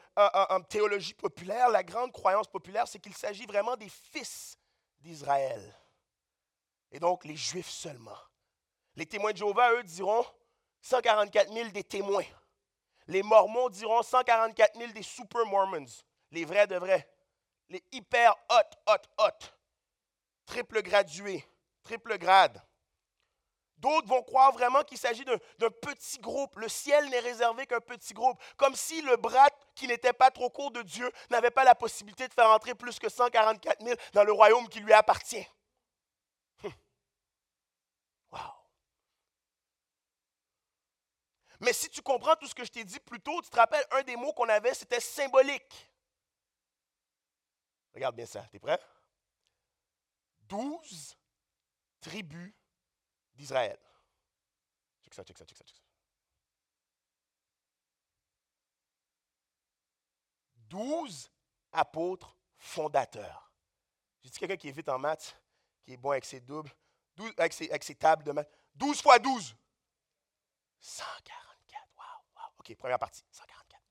théologie 0.70 1.14
populaire, 1.14 1.70
la 1.70 1.84
grande 1.84 2.12
croyance 2.12 2.48
populaire, 2.48 2.88
c'est 2.88 3.00
qu'il 3.00 3.16
s'agit 3.16 3.46
vraiment 3.46 3.76
des 3.76 3.90
fils 3.90 4.58
d'Israël. 5.00 5.62
Et 6.92 7.00
donc 7.00 7.26
les 7.26 7.36
Juifs 7.36 7.70
seulement. 7.70 8.18
Les 8.96 9.06
témoins 9.06 9.32
de 9.32 9.38
Jéhovah, 9.38 9.74
eux, 9.74 9.84
diront 9.84 10.26
144 10.82 11.52
000 11.52 11.70
des 11.70 11.84
témoins. 11.84 12.26
Les 13.08 13.24
Mormons 13.24 13.70
diront 13.70 14.04
144 14.04 14.78
000 14.78 14.92
des 14.92 15.04
super 15.04 15.46
Mormons, 15.46 15.86
les 16.32 16.46
vrais 16.46 16.68
de 16.68 16.76
vrais, 16.76 17.10
les 17.70 17.84
hyper 17.92 18.36
hot, 18.50 18.78
hot, 18.88 19.08
hot, 19.18 19.48
triple 20.46 20.82
gradués 20.82 21.46
triple 21.84 22.18
grade. 22.18 22.62
D'autres 23.82 24.08
vont 24.08 24.22
croire 24.22 24.52
vraiment 24.52 24.84
qu'il 24.84 25.00
s'agit 25.00 25.26
d'un 25.26 25.70
petit 25.82 26.20
groupe. 26.20 26.56
Le 26.58 26.70
ciel 26.70 27.10
n'est 27.10 27.20
réservé 27.20 27.66
qu'un 27.66 27.80
petit 27.80 28.14
groupe. 28.14 28.40
Comme 28.56 28.76
si 28.76 29.02
le 29.02 29.18
bras 29.18 29.50
qui 29.74 29.88
n'était 29.88 30.14
pas 30.14 30.30
trop 30.30 30.52
court 30.52 30.70
de 30.70 30.84
Dieu 30.84 31.12
n'avait 31.32 31.50
pas 31.50 31.64
la 31.64 31.74
possibilité 31.74 32.28
de 32.28 32.34
faire 32.34 32.50
entrer 32.50 32.76
plus 32.76 33.00
que 33.00 33.10
144 33.10 33.84
000 33.84 33.96
dans 34.14 34.24
le 34.24 34.32
royaume 34.32 34.70
qui 34.70 34.82
lui 34.82 34.94
appartient. 34.94 35.48
Hum. 36.64 36.72
Wow. 38.32 38.40
Mais 41.60 41.74
si 41.74 41.90
tu 41.90 42.04
comprends 42.04 42.36
tout 42.36 42.48
ce 42.48 42.54
que 42.54 42.64
je 42.64 42.72
t'ai 42.72 42.84
dit 42.84 43.00
plus 43.00 43.20
tôt, 43.20 43.42
tu 43.42 43.50
te 43.50 43.56
rappelles, 43.56 43.86
un 43.90 44.04
des 44.04 44.16
mots 44.16 44.34
qu'on 44.34 44.50
avait, 44.50 44.76
c'était 44.76 45.00
symbolique. 45.00 45.90
Regarde 47.96 48.16
bien 48.16 48.28
ça. 48.28 48.46
Tu 48.52 48.58
es 48.58 48.60
prêt? 48.60 48.80
12 50.42 51.18
tribus 52.02 52.54
d'Israël. 53.36 53.80
Check 55.04 55.14
ça, 55.14 55.24
check 55.24 55.38
ça, 55.38 55.46
check 55.46 55.58
ça, 55.58 55.64
check 55.64 55.76
ça. 55.76 55.82
12 60.72 61.32
apôtres 61.72 62.36
fondateurs. 62.58 63.52
J'ai 64.24 64.30
dit 64.30 64.40
quelqu'un 64.40 64.58
qui 64.58 64.70
est 64.70 64.72
vite 64.72 64.90
en 64.90 65.00
maths, 65.00 65.36
qui 65.84 65.94
est 65.94 65.98
bon 65.98 66.12
avec 66.12 66.26
ses 66.26 66.40
doubles, 66.40 66.72
12, 67.18 67.34
avec, 67.38 67.54
ses, 67.54 67.70
avec, 67.70 67.84
ses, 67.84 67.96
tables 67.96 68.24
de 68.24 68.32
maths. 68.32 68.50
12 68.76 69.02
fois 69.02 69.20
12. 69.20 69.56
144. 70.80 71.88
Wow, 71.98 72.04
wow. 72.36 72.44
OK, 72.60 72.76
première 72.78 73.00
partie, 73.00 73.24
144. 73.32 73.82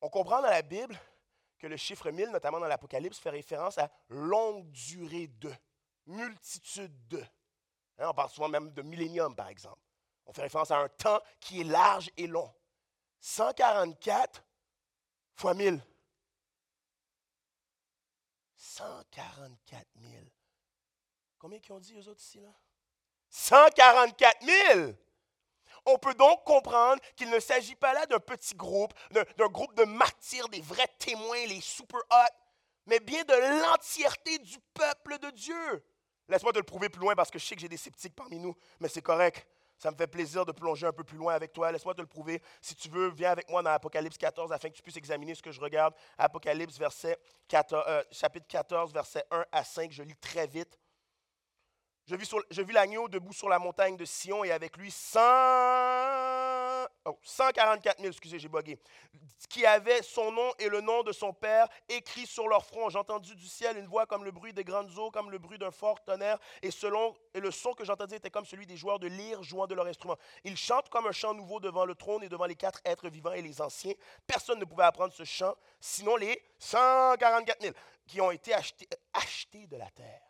On 0.00 0.08
comprend 0.08 0.42
dans 0.42 0.50
la 0.50 0.62
Bible 0.62 0.98
que 1.58 1.66
le 1.66 1.76
chiffre 1.76 2.10
1000, 2.10 2.30
notamment 2.30 2.60
dans 2.60 2.66
l'Apocalypse, 2.66 3.18
fait 3.18 3.30
référence 3.30 3.78
à 3.78 3.90
longue 4.08 4.70
durée 4.70 5.28
de 5.28 5.52
multitude 6.06 7.08
de. 7.08 7.22
Hein, 7.98 8.08
on 8.08 8.14
parle 8.14 8.30
souvent 8.30 8.48
même 8.48 8.72
de 8.72 8.82
millénium, 8.82 9.34
par 9.34 9.48
exemple. 9.48 9.80
On 10.26 10.32
fait 10.32 10.42
référence 10.42 10.70
à 10.70 10.78
un 10.78 10.88
temps 10.88 11.20
qui 11.40 11.60
est 11.60 11.64
large 11.64 12.10
et 12.16 12.26
long. 12.26 12.52
144 13.20 14.44
fois 15.34 15.54
1000. 15.54 15.80
144 18.56 19.86
000. 19.96 20.12
Combien 21.38 21.60
qui 21.60 21.72
ont 21.72 21.80
dit 21.80 21.94
eux 21.94 22.08
autres 22.08 22.20
ici, 22.20 22.40
là? 22.40 22.52
144 23.28 24.42
000! 24.42 24.92
On 25.84 25.98
peut 25.98 26.14
donc 26.14 26.42
comprendre 26.44 27.00
qu'il 27.14 27.30
ne 27.30 27.38
s'agit 27.38 27.76
pas 27.76 27.92
là 27.92 28.06
d'un 28.06 28.18
petit 28.18 28.54
groupe, 28.54 28.92
d'un 29.10 29.48
groupe 29.48 29.74
de 29.74 29.84
martyrs, 29.84 30.48
des 30.48 30.60
vrais 30.60 30.88
témoins, 30.98 31.46
les 31.46 31.60
super 31.60 32.00
hot, 32.10 32.34
mais 32.86 32.98
bien 32.98 33.22
de 33.24 33.62
l'entièreté 33.62 34.38
du 34.38 34.58
peuple 34.74 35.18
de 35.18 35.30
Dieu. 35.30 35.84
Laisse-moi 36.28 36.52
te 36.52 36.58
le 36.58 36.64
prouver 36.64 36.88
plus 36.88 37.00
loin 37.00 37.14
parce 37.14 37.30
que 37.30 37.38
je 37.38 37.44
sais 37.44 37.54
que 37.54 37.60
j'ai 37.60 37.68
des 37.68 37.76
sceptiques 37.76 38.14
parmi 38.14 38.38
nous, 38.38 38.54
mais 38.80 38.88
c'est 38.88 39.02
correct. 39.02 39.46
Ça 39.78 39.90
me 39.90 39.96
fait 39.96 40.06
plaisir 40.06 40.46
de 40.46 40.52
plonger 40.52 40.86
un 40.86 40.92
peu 40.92 41.04
plus 41.04 41.18
loin 41.18 41.34
avec 41.34 41.52
toi. 41.52 41.70
Laisse-moi 41.70 41.94
te 41.94 42.00
le 42.00 42.06
prouver. 42.06 42.40
Si 42.62 42.74
tu 42.74 42.88
veux, 42.88 43.08
viens 43.10 43.30
avec 43.30 43.48
moi 43.50 43.62
dans 43.62 43.70
Apocalypse 43.70 44.16
14 44.16 44.50
afin 44.50 44.70
que 44.70 44.74
tu 44.74 44.82
puisses 44.82 44.96
examiner 44.96 45.34
ce 45.34 45.42
que 45.42 45.52
je 45.52 45.60
regarde. 45.60 45.94
Apocalypse 46.16 46.78
verset 46.78 47.18
14, 47.48 47.84
euh, 47.86 48.02
chapitre 48.10 48.46
14, 48.48 48.92
verset 48.92 49.24
1 49.30 49.44
à 49.52 49.64
5. 49.64 49.92
Je 49.92 50.02
lis 50.02 50.16
très 50.16 50.46
vite. 50.46 50.78
Je 52.06 52.16
vis, 52.16 52.32
vis 52.50 52.72
l'agneau 52.72 53.08
debout 53.08 53.32
sur 53.32 53.48
la 53.48 53.58
montagne 53.58 53.96
de 53.96 54.04
Sion 54.04 54.44
et 54.44 54.52
avec 54.52 54.76
lui 54.76 54.90
100 54.90 55.20
144 57.22 57.98
000, 57.98 58.08
excusez, 58.08 58.38
j'ai 58.38 58.48
bugué, 58.48 58.78
qui 59.48 59.64
avaient 59.64 60.02
son 60.02 60.32
nom 60.32 60.52
et 60.58 60.68
le 60.68 60.80
nom 60.80 61.02
de 61.02 61.12
son 61.12 61.32
père 61.32 61.68
écrit 61.88 62.26
sur 62.26 62.48
leur 62.48 62.64
front. 62.64 62.88
J'ai 62.88 62.98
entendu 62.98 63.34
du 63.34 63.46
ciel 63.46 63.76
une 63.76 63.86
voix 63.86 64.06
comme 64.06 64.24
le 64.24 64.30
bruit 64.30 64.52
des 64.52 64.64
grandes 64.64 64.96
eaux, 64.98 65.10
comme 65.10 65.30
le 65.30 65.38
bruit 65.38 65.58
d'un 65.58 65.70
fort 65.70 66.02
tonnerre, 66.04 66.38
et, 66.62 66.70
selon, 66.70 67.14
le 67.34 67.50
son 67.50 67.74
que 67.74 67.84
j'entendais 67.84 68.16
était 68.16 68.30
comme 68.30 68.46
celui 68.46 68.66
des 68.66 68.76
joueurs 68.76 68.98
de 68.98 69.06
lyre 69.06 69.42
jouant 69.42 69.66
de 69.66 69.74
leur 69.74 69.86
instrument. 69.86 70.16
Ils 70.44 70.56
chantent 70.56 70.88
comme 70.88 71.06
un 71.06 71.12
chant 71.12 71.34
nouveau 71.34 71.60
devant 71.60 71.84
le 71.84 71.94
trône 71.94 72.22
et 72.22 72.28
devant 72.28 72.46
les 72.46 72.56
quatre 72.56 72.80
êtres 72.84 73.08
vivants 73.08 73.32
et 73.32 73.42
les 73.42 73.60
anciens. 73.60 73.94
Personne 74.26 74.58
ne 74.58 74.64
pouvait 74.64 74.84
apprendre 74.84 75.12
ce 75.12 75.24
chant, 75.24 75.54
sinon 75.80 76.16
les 76.16 76.42
144 76.58 77.62
000 77.62 77.74
qui 78.06 78.20
ont 78.20 78.30
été 78.30 78.54
achetés, 78.54 78.88
achetés 79.12 79.66
de 79.66 79.76
la 79.76 79.90
terre. 79.90 80.25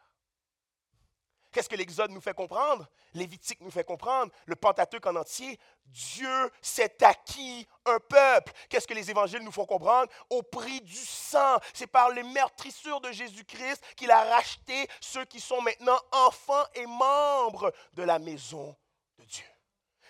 Qu'est-ce 1.53 1.69
que 1.69 1.77
l'Exode 1.77 2.11
nous 2.11 2.21
fait 2.21 2.35
comprendre? 2.35 2.87
Lévitique 3.15 3.61
nous 3.63 3.71
fait 3.71 3.85
comprendre, 3.85 4.31
le 4.45 4.57
Pentateuque 4.57 5.07
en 5.07 5.17
entier. 5.17 5.59
Dieu 5.87 6.53
s'est 6.61 7.03
acquis 7.03 7.67
un 7.87 7.99
peuple. 7.99 8.53
Qu'est-ce 8.69 8.87
que 8.87 8.95
les 8.95 9.11
évangiles 9.11 9.43
nous 9.43 9.53
font 9.53 9.65
comprendre? 9.65 10.13
Au 10.29 10.43
prix 10.43 10.81
du 10.83 10.95
sang. 10.95 11.59
C'est 11.73 11.87
par 11.87 12.11
les 12.11 12.23
meurtrissures 12.23 13.01
de 13.01 13.11
Jésus-Christ 13.13 13.83
qu'il 13.97 14.11
a 14.11 14.25
racheté 14.25 14.87
ceux 15.01 15.25
qui 15.25 15.41
sont 15.41 15.63
maintenant 15.63 15.99
enfants 16.13 16.65
et 16.75 16.87
membres 16.87 17.73
de 17.95 18.03
la 18.03 18.19
maison 18.19 18.77
de 19.19 19.25
Dieu. 19.25 19.47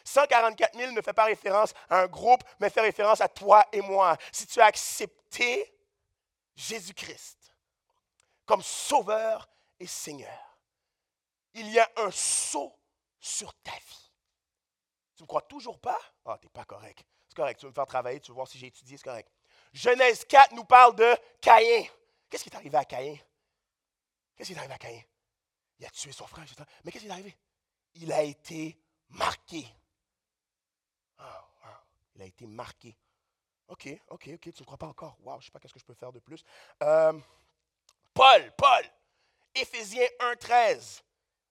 144 0.04 0.76
000 0.76 0.92
ne 0.92 1.02
fait 1.02 1.12
pas 1.12 1.24
référence 1.24 1.74
à 1.90 2.00
un 2.00 2.06
groupe, 2.06 2.42
mais 2.60 2.70
fait 2.70 2.80
référence 2.80 3.20
à 3.20 3.28
toi 3.28 3.64
et 3.72 3.80
moi. 3.80 4.16
Si 4.32 4.46
tu 4.46 4.60
as 4.60 4.66
accepté 4.66 5.72
Jésus-Christ 6.54 7.52
comme 8.46 8.62
sauveur 8.62 9.48
et 9.78 9.86
Seigneur, 9.86 10.45
il 11.56 11.70
y 11.70 11.78
a 11.78 11.90
un 11.96 12.10
saut 12.10 12.78
sur 13.18 13.52
ta 13.62 13.72
vie. 13.72 14.12
Tu 15.16 15.22
ne 15.22 15.24
me 15.24 15.28
crois 15.28 15.42
toujours 15.42 15.80
pas? 15.80 15.98
Ah, 16.24 16.36
tu 16.38 16.46
n'es 16.46 16.50
pas 16.50 16.64
correct. 16.64 17.04
C'est 17.28 17.34
correct, 17.34 17.58
tu 17.58 17.66
veux 17.66 17.70
me 17.70 17.74
faire 17.74 17.86
travailler, 17.86 18.20
tu 18.20 18.30
veux 18.30 18.34
voir 18.34 18.46
si 18.46 18.58
j'ai 18.58 18.66
étudié, 18.66 18.96
c'est 18.96 19.04
correct. 19.04 19.30
Genèse 19.72 20.24
4 20.24 20.54
nous 20.54 20.64
parle 20.64 20.94
de 20.94 21.16
Caïn. 21.40 21.84
Qu'est-ce 22.28 22.42
qui 22.42 22.50
est 22.50 22.56
arrivé 22.56 22.76
à 22.76 22.84
Caïn? 22.84 23.16
Qu'est-ce 24.36 24.48
qui 24.48 24.54
est 24.54 24.58
arrivé 24.58 24.74
à 24.74 24.78
Caïn? 24.78 25.02
Il 25.78 25.86
a 25.86 25.90
tué 25.90 26.12
son 26.12 26.26
frère. 26.26 26.44
Mais 26.84 26.92
qu'est-ce 26.92 27.04
qui 27.04 27.08
est 27.08 27.12
arrivé? 27.12 27.36
Il 27.94 28.12
a 28.12 28.22
été 28.22 28.78
marqué. 29.08 29.66
Ah, 31.18 31.48
il 32.14 32.22
a 32.22 32.26
été 32.26 32.46
marqué. 32.46 32.96
OK, 33.68 33.88
OK, 34.08 34.28
OK, 34.34 34.40
tu 34.40 34.62
ne 34.62 34.64
crois 34.64 34.78
pas 34.78 34.86
encore. 34.86 35.16
Wow, 35.20 35.34
je 35.34 35.38
ne 35.38 35.42
sais 35.44 35.50
pas 35.50 35.58
qu'est-ce 35.58 35.72
que 35.72 35.80
je 35.80 35.84
peux 35.84 35.94
faire 35.94 36.12
de 36.12 36.20
plus. 36.20 36.44
Euh, 36.82 37.18
Paul, 38.14 38.52
Paul, 38.56 38.84
Éphésiens 39.54 40.06
1, 40.20 40.36
13 40.36 41.02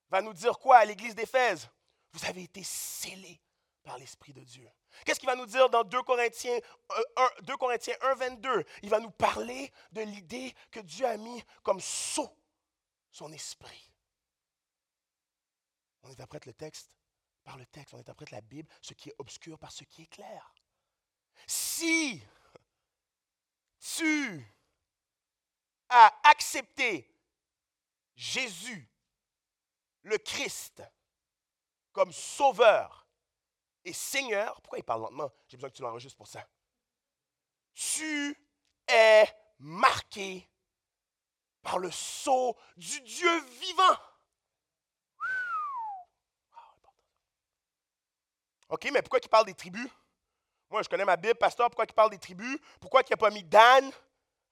va 0.09 0.21
nous 0.21 0.33
dire 0.33 0.57
quoi 0.59 0.77
à 0.77 0.85
l'église 0.85 1.15
d'Éphèse? 1.15 1.69
Vous 2.13 2.25
avez 2.25 2.43
été 2.43 2.63
scellés 2.63 3.41
par 3.83 3.97
l'Esprit 3.97 4.33
de 4.33 4.43
Dieu. 4.43 4.69
Qu'est-ce 5.05 5.19
qu'il 5.19 5.29
va 5.29 5.35
nous 5.35 5.45
dire 5.45 5.69
dans 5.69 5.83
2 5.83 6.01
Corinthiens 6.03 6.57
1, 7.17 7.29
2 7.43 7.57
Corinthiens 7.57 7.95
1, 8.01 8.15
22? 8.15 8.63
Il 8.83 8.89
va 8.89 8.99
nous 8.99 9.11
parler 9.11 9.71
de 9.91 10.01
l'idée 10.01 10.53
que 10.71 10.79
Dieu 10.79 11.05
a 11.05 11.17
mis 11.17 11.43
comme 11.63 11.79
sceau 11.79 12.29
son 13.11 13.31
esprit. 13.31 13.91
On 16.03 16.09
interprète 16.09 16.45
le 16.45 16.53
texte 16.53 16.91
par 17.43 17.57
le 17.57 17.65
texte, 17.67 17.93
on 17.93 17.99
interprète 17.99 18.31
la 18.31 18.41
Bible, 18.41 18.67
ce 18.81 18.93
qui 18.93 19.09
est 19.09 19.15
obscur 19.19 19.59
par 19.59 19.71
ce 19.71 19.83
qui 19.83 20.03
est 20.03 20.07
clair. 20.07 20.53
Si 21.45 22.21
tu 23.79 24.55
as 25.89 26.19
accepté 26.23 27.13
Jésus 28.15 28.89
le 30.05 30.17
Christ 30.19 30.83
comme 31.91 32.11
sauveur 32.11 33.07
et 33.83 33.93
Seigneur, 33.93 34.61
pourquoi 34.61 34.79
il 34.79 34.83
parle 34.83 35.01
lentement? 35.01 35.31
J'ai 35.47 35.57
besoin 35.57 35.69
que 35.69 35.75
tu 35.75 35.81
l'enregistres 35.81 36.17
pour 36.17 36.27
ça. 36.27 36.47
Tu 37.73 38.37
es 38.87 39.25
marqué 39.59 40.47
par 41.61 41.79
le 41.79 41.89
sceau 41.91 42.55
du 42.77 43.01
Dieu 43.01 43.39
vivant. 43.59 43.97
OK, 48.69 48.89
mais 48.91 49.01
pourquoi 49.01 49.19
il 49.23 49.29
parle 49.29 49.45
des 49.45 49.53
tribus? 49.53 49.89
Moi, 50.69 50.83
je 50.83 50.89
connais 50.89 51.05
ma 51.05 51.17
Bible, 51.17 51.35
pasteur, 51.35 51.69
pourquoi 51.69 51.85
il 51.87 51.93
parle 51.93 52.09
des 52.11 52.19
tribus? 52.19 52.59
Pourquoi 52.79 53.01
il 53.01 53.09
n'a 53.09 53.17
pas 53.17 53.29
mis 53.29 53.43
Dan? 53.43 53.91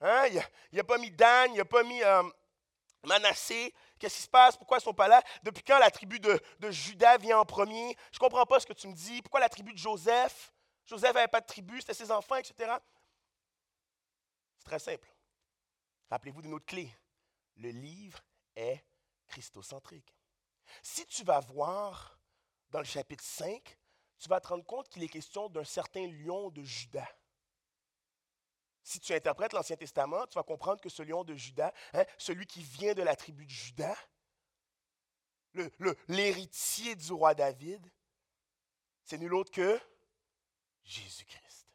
Hein? 0.02 0.28
Il 0.72 0.78
n'a 0.78 0.84
pas 0.84 0.98
mis 0.98 1.12
Dan, 1.12 1.52
il 1.54 1.58
n'a 1.58 1.66
pas 1.66 1.84
mis 1.84 2.02
euh, 2.04 2.24
Manassé, 3.04 3.74
qu'est-ce 4.04 4.18
qui 4.18 4.22
se 4.24 4.28
passe? 4.28 4.58
Pourquoi 4.58 4.78
ils 4.78 4.82
ne 4.82 4.84
sont 4.84 4.94
pas 4.94 5.08
là? 5.08 5.24
Depuis 5.44 5.63
quand 5.63 5.80
la 5.80 5.89
tribu 5.89 6.20
de, 6.20 6.42
Judas 6.70 7.18
vient 7.18 7.39
en 7.39 7.46
premier? 7.46 7.96
Je 8.12 8.18
ne 8.18 8.20
comprends 8.20 8.46
pas 8.46 8.60
ce 8.60 8.66
que 8.68 8.74
tu 8.74 8.89
me 8.89 8.94
dis. 8.94 9.22
Pourquoi 9.22 9.39
la 9.39 9.48
tribu 9.48 9.72
de 9.72 9.78
Joseph? 9.78 10.52
Joseph 10.86 11.13
n'avait 11.13 11.30
pas 11.30 11.39
de 11.39 11.46
tribu, 11.46 11.80
c'était 11.80 11.94
ses 11.94 12.12
enfants, 12.12 12.36
etc. 12.36 12.74
C'est 14.58 14.66
très 14.66 14.80
simple. 14.80 15.08
Rappelez-vous 16.10 16.42
d'une 16.42 16.54
autre 16.54 16.66
clé. 16.66 16.94
Le 17.56 17.70
livre 17.70 18.20
est 18.58 18.84
christocentrique. 19.28 20.13
Si 20.82 21.06
tu 21.06 21.24
vas 21.24 21.39
voir 21.39 22.20
dans 22.72 22.80
le 22.80 22.86
chapitre 22.86 23.24
5, 23.24 23.78
tu 24.20 24.28
vas 24.28 24.42
te 24.42 24.50
rendre 24.50 24.66
compte 24.66 24.89
qu'il 24.89 25.04
est 25.04 25.08
question 25.08 25.48
d'un 25.48 25.63
certain 25.63 26.08
lion 26.08 26.50
de 26.50 26.62
Judas. 26.63 27.08
Si 28.93 28.99
tu 28.99 29.12
interprètes 29.12 29.53
l'Ancien 29.53 29.75
Testament, 29.75 30.27
tu 30.27 30.36
vas 30.36 30.43
comprendre 30.43 30.79
que 30.79 30.88
ce 30.88 31.01
lion 31.01 31.23
de 31.23 31.34
Judas, 31.34 31.73
hein, 31.93 32.06
celui 32.19 32.45
qui 32.45 32.62
vient 32.62 32.93
de 32.93 33.01
la 33.01 33.15
tribu 33.15 33.43
de 33.43 33.49
Judas, 33.49 33.97
l'héritier 36.08 36.93
du 36.93 37.12
roi 37.12 37.34
David, 37.34 37.84
c'est 39.03 39.17
nul 39.17 39.34
autre 39.34 39.49
que 39.49 39.82
Jésus-Christ. 40.84 41.67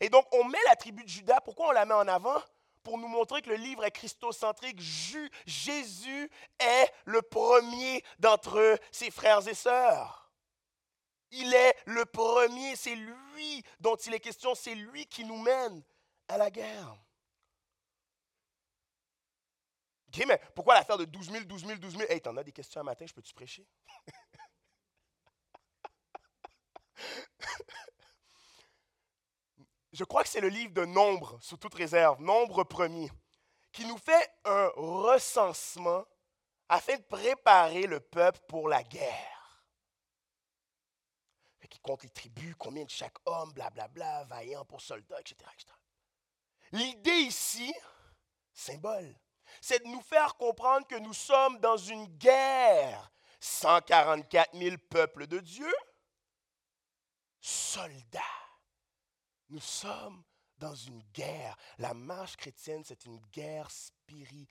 Et 0.00 0.08
donc, 0.08 0.26
on 0.32 0.42
met 0.42 0.58
la 0.66 0.74
tribu 0.74 1.04
de 1.04 1.08
Judas, 1.08 1.40
pourquoi 1.42 1.68
on 1.68 1.70
la 1.70 1.84
met 1.84 1.94
en 1.94 2.08
avant? 2.08 2.42
Pour 2.82 2.98
nous 2.98 3.06
montrer 3.06 3.40
que 3.40 3.50
le 3.50 3.56
livre 3.56 3.84
est 3.84 3.92
christocentrique. 3.92 4.80
Jésus 4.80 6.28
est 6.58 6.92
le 7.04 7.22
premier 7.22 8.02
d'entre 8.18 8.80
ses 8.90 9.12
frères 9.12 9.46
et 9.46 9.54
sœurs. 9.54 10.32
Il 11.30 11.54
est 11.54 11.76
le 11.86 12.04
premier, 12.04 12.74
c'est 12.74 12.96
lui 12.96 13.62
dont 13.78 13.94
il 13.94 14.12
est 14.12 14.18
question, 14.18 14.56
c'est 14.56 14.74
lui 14.74 15.06
qui 15.06 15.24
nous 15.24 15.40
mène 15.40 15.84
à 16.28 16.38
la 16.38 16.50
guerre. 16.50 16.96
OK, 20.08 20.24
mais 20.26 20.40
pourquoi 20.54 20.74
l'affaire 20.74 20.98
de 20.98 21.04
12 21.04 21.30
000, 21.30 21.44
12 21.44 21.66
000, 21.66 21.78
12 21.78 21.96
000? 21.96 22.10
Hey, 22.10 22.20
t'en 22.20 22.36
as 22.36 22.44
des 22.44 22.52
questions 22.52 22.80
un 22.80 22.84
matin, 22.84 23.06
je 23.06 23.12
peux-tu 23.12 23.34
prêcher? 23.34 23.66
je 29.92 30.04
crois 30.04 30.22
que 30.22 30.28
c'est 30.28 30.40
le 30.40 30.48
livre 30.48 30.72
de 30.72 30.84
Nombre, 30.84 31.38
sous 31.42 31.56
toute 31.56 31.74
réserve, 31.74 32.22
Nombre 32.22 32.62
premier, 32.64 33.10
qui 33.72 33.84
nous 33.84 33.98
fait 33.98 34.30
un 34.44 34.70
recensement 34.76 36.04
afin 36.68 36.96
de 36.96 37.02
préparer 37.02 37.86
le 37.86 38.00
peuple 38.00 38.40
pour 38.48 38.68
la 38.68 38.82
guerre 38.82 39.38
qui 41.68 41.78
compte 41.80 42.02
les 42.02 42.10
tribus, 42.10 42.54
combien 42.58 42.84
de 42.84 42.90
chaque 42.90 43.16
homme, 43.26 43.52
blablabla, 43.52 44.24
vaillant 44.24 44.64
pour 44.64 44.80
soldats, 44.80 45.20
etc. 45.20 45.36
etc. 45.54 45.74
L'idée 46.72 47.10
ici, 47.10 47.74
symbole, 48.52 49.14
c'est 49.60 49.82
de 49.82 49.88
nous 49.88 50.02
faire 50.02 50.36
comprendre 50.36 50.86
que 50.86 50.98
nous 50.98 51.14
sommes 51.14 51.58
dans 51.58 51.76
une 51.76 52.06
guerre. 52.18 53.10
144 53.40 54.56
000 54.58 54.76
peuples 54.90 55.26
de 55.26 55.38
Dieu, 55.38 55.72
soldats. 57.40 58.20
Nous 59.48 59.60
sommes 59.60 60.22
dans 60.58 60.74
une 60.74 61.02
guerre. 61.14 61.56
La 61.78 61.94
marche 61.94 62.36
chrétienne, 62.36 62.82
c'est 62.84 63.04
une 63.04 63.20
guerre 63.32 63.70
spirituelle. 63.70 64.48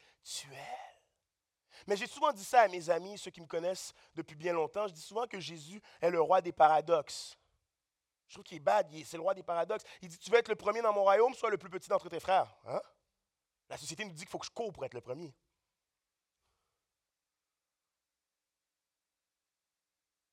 Mais 1.85 1.95
j'ai 1.95 2.07
souvent 2.07 2.31
dit 2.31 2.43
ça 2.43 2.61
à 2.61 2.67
mes 2.67 2.89
amis, 2.89 3.17
ceux 3.17 3.29
qui 3.29 3.41
me 3.41 3.45
connaissent 3.45 3.93
depuis 4.15 4.35
bien 4.35 4.53
longtemps. 4.53 4.87
Je 4.87 4.93
dis 4.93 5.01
souvent 5.01 5.27
que 5.27 5.39
Jésus 5.39 5.81
est 6.01 6.09
le 6.09 6.21
roi 6.21 6.41
des 6.41 6.51
paradoxes. 6.51 7.37
Je 8.27 8.33
trouve 8.33 8.43
qu'il 8.43 8.57
est 8.57 8.61
bad, 8.61 8.87
c'est 9.05 9.17
le 9.17 9.23
roi 9.23 9.33
des 9.33 9.43
paradoxes. 9.43 9.83
Il 10.01 10.09
dit 10.09 10.17
Tu 10.17 10.29
veux 10.29 10.37
être 10.37 10.49
le 10.49 10.55
premier 10.55 10.81
dans 10.81 10.93
mon 10.93 11.03
royaume, 11.03 11.33
sois 11.33 11.49
le 11.49 11.57
plus 11.57 11.69
petit 11.69 11.89
d'entre 11.89 12.09
tes 12.09 12.19
frères. 12.19 12.55
Hein? 12.65 12.81
La 13.69 13.77
société 13.77 14.03
nous 14.05 14.13
dit 14.13 14.23
qu'il 14.23 14.29
faut 14.29 14.39
que 14.39 14.45
je 14.45 14.51
cours 14.51 14.71
pour 14.73 14.85
être 14.85 14.93
le 14.93 15.01
premier. 15.01 15.33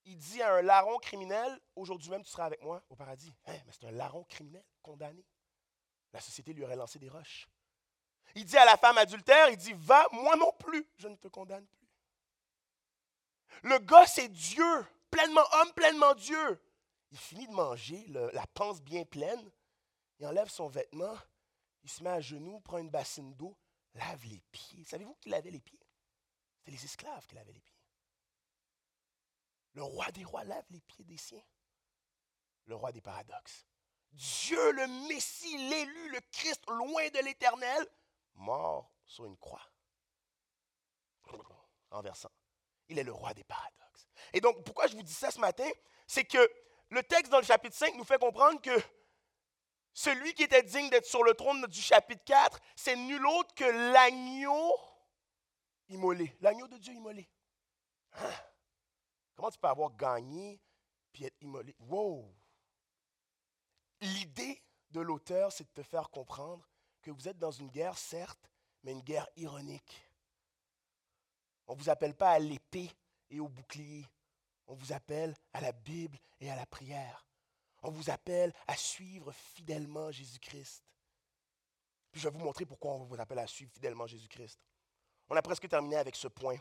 Il 0.07 0.19
dit 0.19 0.43
à 0.43 0.55
un 0.55 0.63
larron 0.63 0.99
criminel 0.99 1.59
Aujourd'hui 1.77 2.11
même, 2.11 2.23
tu 2.23 2.31
seras 2.31 2.45
avec 2.45 2.63
moi 2.63 2.83
au 2.91 2.97
paradis. 2.97 3.35
Hein, 3.47 3.57
mais 3.65 3.73
c'est 3.73 3.87
un 3.87 3.93
larron 3.93 4.25
criminel 4.25 4.63
condamné. 4.83 5.25
La 6.13 6.21
société 6.21 6.53
lui 6.53 6.65
aurait 6.65 6.77
lancé 6.77 6.99
des 6.99 7.09
roches. 7.09 7.49
Il 8.35 8.45
dit 8.45 8.57
à 8.57 8.65
la 8.65 8.77
femme 8.77 8.99
adultère 8.99 9.49
Il 9.51 9.57
dit 9.57 9.73
Va, 9.77 10.07
moi 10.13 10.37
non 10.37 10.53
plus, 10.53 10.87
je 10.99 11.09
ne 11.09 11.17
te 11.17 11.29
condamne 11.29 11.67
plus. 11.67 11.89
Le 13.63 13.79
gars, 13.79 14.07
c'est 14.07 14.29
Dieu, 14.29 14.87
pleinement 15.11 15.45
homme, 15.53 15.73
pleinement 15.73 16.15
Dieu. 16.15 16.61
Il 17.15 17.21
finit 17.21 17.47
de 17.47 17.53
manger, 17.53 18.05
la 18.09 18.45
panse 18.49 18.83
bien 18.83 19.05
pleine. 19.05 19.53
Il 20.19 20.27
enlève 20.27 20.49
son 20.49 20.67
vêtement, 20.67 21.17
il 21.85 21.89
se 21.89 22.03
met 22.03 22.11
à 22.11 22.21
genoux, 22.21 22.59
prend 22.59 22.79
une 22.79 22.91
bassine 22.91 23.33
d'eau, 23.37 23.57
lave 23.95 24.25
les 24.25 24.41
pieds. 24.51 24.83
Savez-vous 24.83 25.15
qui 25.21 25.29
lavait 25.29 25.53
les 25.53 25.61
pieds? 25.61 25.79
C'était 26.59 26.73
les 26.73 26.85
esclaves 26.85 27.25
qui 27.29 27.37
lavaient 27.37 27.53
les 27.53 27.61
pieds. 27.61 27.79
Le 29.75 29.85
roi 29.85 30.11
des 30.11 30.25
rois 30.25 30.43
lave 30.43 30.65
les 30.71 30.81
pieds 30.81 31.05
des 31.05 31.17
siens. 31.17 31.45
Le 32.65 32.75
roi 32.75 32.91
des 32.91 33.01
paradoxes. 33.01 33.65
Dieu, 34.11 34.73
le 34.73 34.89
Messie, 35.07 35.57
l'élu, 35.69 36.11
le 36.11 36.21
Christ, 36.33 36.65
loin 36.67 37.09
de 37.11 37.21
l'éternel, 37.21 37.89
mort 38.35 38.91
sur 39.07 39.25
une 39.25 39.39
croix. 39.39 39.71
Renversant. 41.93 42.33
Il 42.89 42.99
est 42.99 43.05
le 43.05 43.13
roi 43.13 43.35
des 43.35 43.45
paradoxes. 43.45 44.09
Et 44.33 44.41
donc, 44.41 44.65
pourquoi 44.65 44.89
je 44.89 44.97
vous 44.97 45.03
dis 45.05 45.15
ça 45.15 45.31
ce 45.31 45.39
matin? 45.39 45.71
C'est 46.09 46.25
que 46.25 46.51
le 46.95 47.03
texte 47.03 47.31
dans 47.31 47.41
le 47.41 47.45
chapitre 47.45 47.77
5 47.77 47.95
nous 47.97 48.05
fait 48.05 48.19
comprendre 48.19 48.61
que 48.61 48.71
celui 49.93 50.33
qui 50.35 50.45
était 50.45 50.63
digne 50.63 50.91
d'être 50.91 51.07
sur 51.07 51.23
le 51.23 51.35
trône 51.35 51.67
du 51.67 51.81
chapitre 51.81 52.25
4, 52.25 52.61
c'est 52.75 52.97
nul 52.97 53.25
autre 53.27 53.55
que 53.55 53.65
l'agneau 53.93 54.75
immolé, 55.89 56.37
l'agneau 56.41 56.67
de 56.69 56.79
Dieu 56.79 56.95
immolé. 56.95 57.29
Hein? 58.13 58.33
Comment 59.35 59.51
tu 59.51 59.59
peux 59.59 59.69
avoir 59.69 59.95
gagné 59.95 60.61
puis 61.13 61.25
être 61.25 61.41
immolé? 61.41 61.75
Wow! 61.81 62.33
L'idée 64.01 64.63
de 64.91 65.01
l'auteur, 65.01 65.53
c'est 65.53 65.65
de 65.65 65.83
te 65.83 65.83
faire 65.83 66.11
comprendre 66.11 66.69
que 67.03 67.11
vous 67.11 67.29
êtes 67.29 67.39
dans 67.39 67.51
une 67.51 67.71
guerre, 67.71 67.99
certes, 67.99 68.51
mais 68.83 68.93
une 68.93 69.03
guerre 69.03 69.29
ironique. 69.37 70.03
On 71.67 71.75
ne 71.75 71.79
vous 71.79 71.89
appelle 71.89 72.15
pas 72.15 72.31
à 72.31 72.39
l'épée 72.39 72.91
et 73.31 73.41
au 73.41 73.49
bouclier. 73.49 74.07
On 74.67 74.75
vous 74.75 74.93
appelle 74.93 75.35
à 75.53 75.61
la 75.61 75.73
Bible 75.73 76.19
et 76.41 76.51
à 76.51 76.57
la 76.57 76.67
prière. 76.67 77.27
On 77.83 77.91
vous 77.91 78.11
appelle 78.11 78.53
à 78.67 78.77
suivre 78.77 79.31
fidèlement 79.33 80.11
Jésus-Christ. 80.11 80.83
Puis 82.11 82.21
je 82.21 82.29
vais 82.29 82.39
vous 82.39 82.45
montrer 82.45 82.65
pourquoi 82.65 82.93
on 82.93 83.05
vous 83.05 83.21
appelle 83.21 83.41
à 83.41 83.47
suivre 83.47 83.73
fidèlement 83.73 84.07
Jésus-Christ. 84.07 84.59
On 85.29 85.37
a 85.37 85.43
presque 85.43 85.69
terminé 85.69 85.97
avec 85.97 86.17
ce 86.17 86.29
point. 86.29 86.57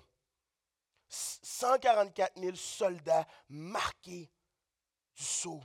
144 1.07 2.39
000 2.39 2.55
soldats 2.55 3.27
marqués 3.49 4.29
du 5.15 5.23
sceau 5.23 5.61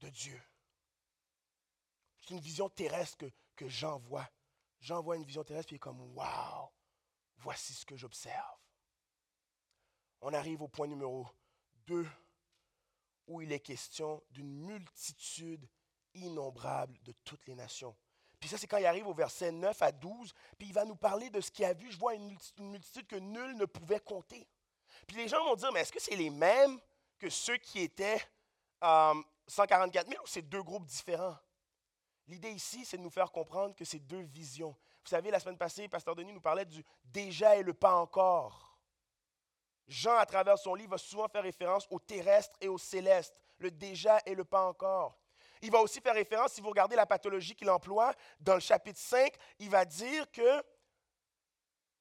de 0.00 0.08
Dieu. 0.10 0.40
C'est 2.20 2.34
une 2.34 2.40
vision 2.40 2.68
terrestre 2.68 3.16
que, 3.18 3.30
que 3.56 3.68
Jean 3.68 4.00
une 5.14 5.24
vision 5.24 5.42
terrestre 5.42 5.72
et 5.72 5.76
est 5.76 5.78
comme 5.78 6.00
Waouh, 6.14 6.68
voici 7.38 7.72
ce 7.72 7.86
que 7.86 7.96
j'observe. 7.96 8.58
On 10.20 10.32
arrive 10.32 10.62
au 10.62 10.68
point 10.68 10.86
numéro 10.86 11.26
2 11.86 12.06
où 13.26 13.40
il 13.40 13.52
est 13.52 13.60
question 13.60 14.22
d'une 14.30 14.52
multitude 14.66 15.66
innombrable 16.14 16.98
de 17.02 17.12
toutes 17.24 17.46
les 17.46 17.54
nations. 17.54 17.96
Puis 18.38 18.48
ça, 18.48 18.58
c'est 18.58 18.66
quand 18.66 18.76
il 18.76 18.86
arrive 18.86 19.06
au 19.06 19.14
verset 19.14 19.50
9 19.52 19.80
à 19.80 19.90
12, 19.90 20.34
puis 20.58 20.68
il 20.68 20.74
va 20.74 20.84
nous 20.84 20.96
parler 20.96 21.30
de 21.30 21.40
ce 21.40 21.50
qu'il 21.50 21.64
a 21.64 21.72
vu. 21.72 21.90
Je 21.90 21.98
vois 21.98 22.14
une 22.14 22.36
multitude 22.58 23.06
que 23.06 23.16
nul 23.16 23.56
ne 23.56 23.64
pouvait 23.64 24.00
compter. 24.00 24.46
Puis 25.06 25.16
les 25.16 25.28
gens 25.28 25.42
vont 25.44 25.56
dire, 25.56 25.72
mais 25.72 25.80
est-ce 25.80 25.92
que 25.92 26.00
c'est 26.00 26.16
les 26.16 26.30
mêmes 26.30 26.78
que 27.18 27.30
ceux 27.30 27.56
qui 27.56 27.80
étaient 27.80 28.20
144 28.82 30.06
euh, 30.06 30.10
000 30.10 30.22
ou 30.22 30.26
c'est 30.26 30.42
deux 30.42 30.62
groupes 30.62 30.84
différents? 30.84 31.38
L'idée 32.26 32.50
ici, 32.50 32.84
c'est 32.84 32.96
de 32.96 33.02
nous 33.02 33.10
faire 33.10 33.30
comprendre 33.32 33.74
que 33.74 33.84
c'est 33.84 33.98
deux 33.98 34.22
visions. 34.22 34.76
Vous 35.02 35.10
savez, 35.10 35.30
la 35.30 35.40
semaine 35.40 35.58
passée, 35.58 35.88
Pasteur 35.88 36.16
Denis 36.16 36.32
nous 36.32 36.40
parlait 36.40 36.64
du 36.64 36.84
déjà 37.04 37.56
et 37.56 37.62
le 37.62 37.74
pas 37.74 37.96
encore. 37.96 38.73
Jean, 39.86 40.16
à 40.16 40.26
travers 40.26 40.58
son 40.58 40.74
livre, 40.74 40.92
va 40.92 40.98
souvent 40.98 41.28
faire 41.28 41.42
référence 41.42 41.86
au 41.90 41.98
terrestre 41.98 42.56
et 42.60 42.68
au 42.68 42.78
céleste, 42.78 43.34
le 43.58 43.70
déjà 43.70 44.20
et 44.24 44.34
le 44.34 44.44
pas 44.44 44.66
encore. 44.66 45.18
Il 45.60 45.70
va 45.70 45.80
aussi 45.80 46.00
faire 46.00 46.14
référence, 46.14 46.52
si 46.52 46.60
vous 46.60 46.68
regardez 46.68 46.96
la 46.96 47.06
pathologie 47.06 47.54
qu'il 47.54 47.70
emploie, 47.70 48.14
dans 48.40 48.54
le 48.54 48.60
chapitre 48.60 49.00
5, 49.00 49.34
il 49.58 49.70
va 49.70 49.84
dire 49.84 50.30
que 50.30 50.62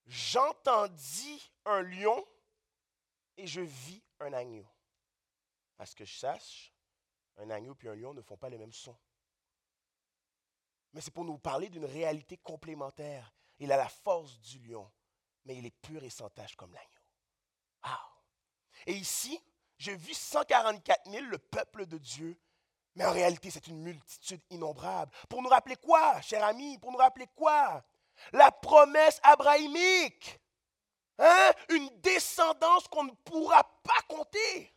j'entendis 0.05 1.51
un 1.65 1.81
lion 1.81 2.25
et 3.37 3.47
je 3.47 3.61
vis 3.61 4.03
un 4.19 4.33
agneau. 4.33 4.67
À 5.79 5.85
ce 5.85 5.95
que 5.95 6.05
je 6.05 6.17
sache, 6.17 6.73
un 7.37 7.49
agneau 7.49 7.75
et 7.83 7.87
un 7.87 7.95
lion 7.95 8.13
ne 8.13 8.21
font 8.21 8.37
pas 8.37 8.49
les 8.49 8.57
mêmes 8.57 8.73
sons. 8.73 8.97
Mais 10.93 11.01
c'est 11.01 11.11
pour 11.11 11.25
nous 11.25 11.37
parler 11.37 11.69
d'une 11.69 11.85
réalité 11.85 12.37
complémentaire. 12.37 13.33
Il 13.59 13.71
a 13.71 13.77
la 13.77 13.89
force 13.89 14.39
du 14.39 14.59
lion, 14.59 14.91
mais 15.45 15.55
il 15.55 15.65
est 15.65 15.81
pur 15.81 16.03
et 16.03 16.09
sans 16.09 16.29
tache 16.29 16.55
comme 16.55 16.73
l'agneau. 16.73 16.92
Et 18.85 18.93
ici, 18.93 19.39
j'ai 19.77 19.95
vu 19.95 20.13
144 20.13 21.09
000, 21.09 21.25
le 21.25 21.37
peuple 21.37 21.85
de 21.85 21.97
Dieu, 21.97 22.37
mais 22.95 23.05
en 23.05 23.11
réalité, 23.11 23.49
c'est 23.49 23.67
une 23.67 23.79
multitude 23.79 24.41
innombrable. 24.49 25.11
Pour 25.29 25.41
nous 25.41 25.49
rappeler 25.49 25.75
quoi, 25.77 26.21
cher 26.21 26.43
ami? 26.43 26.77
Pour 26.77 26.91
nous 26.91 26.97
rappeler 26.97 27.27
quoi? 27.35 27.83
La 28.31 28.51
promesse 28.51 29.19
abrahamique. 29.23 30.39
Hein? 31.17 31.51
Une 31.69 31.89
descendance 32.01 32.87
qu'on 32.87 33.05
ne 33.05 33.11
pourra 33.23 33.63
pas 33.83 34.01
compter. 34.07 34.75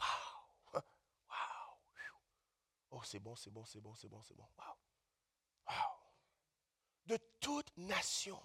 Wow! 0.00 0.80
Wow! 1.28 1.76
Oh, 2.90 3.02
c'est 3.04 3.20
bon, 3.20 3.36
c'est 3.36 3.50
bon, 3.50 3.64
c'est 3.64 3.80
bon, 3.80 3.94
c'est 3.94 4.08
bon, 4.08 4.22
c'est 4.22 4.34
bon. 4.34 4.48
Wow! 4.58 4.74
Wow! 5.68 5.96
De 7.06 7.18
toute 7.40 7.76
nation. 7.76 8.40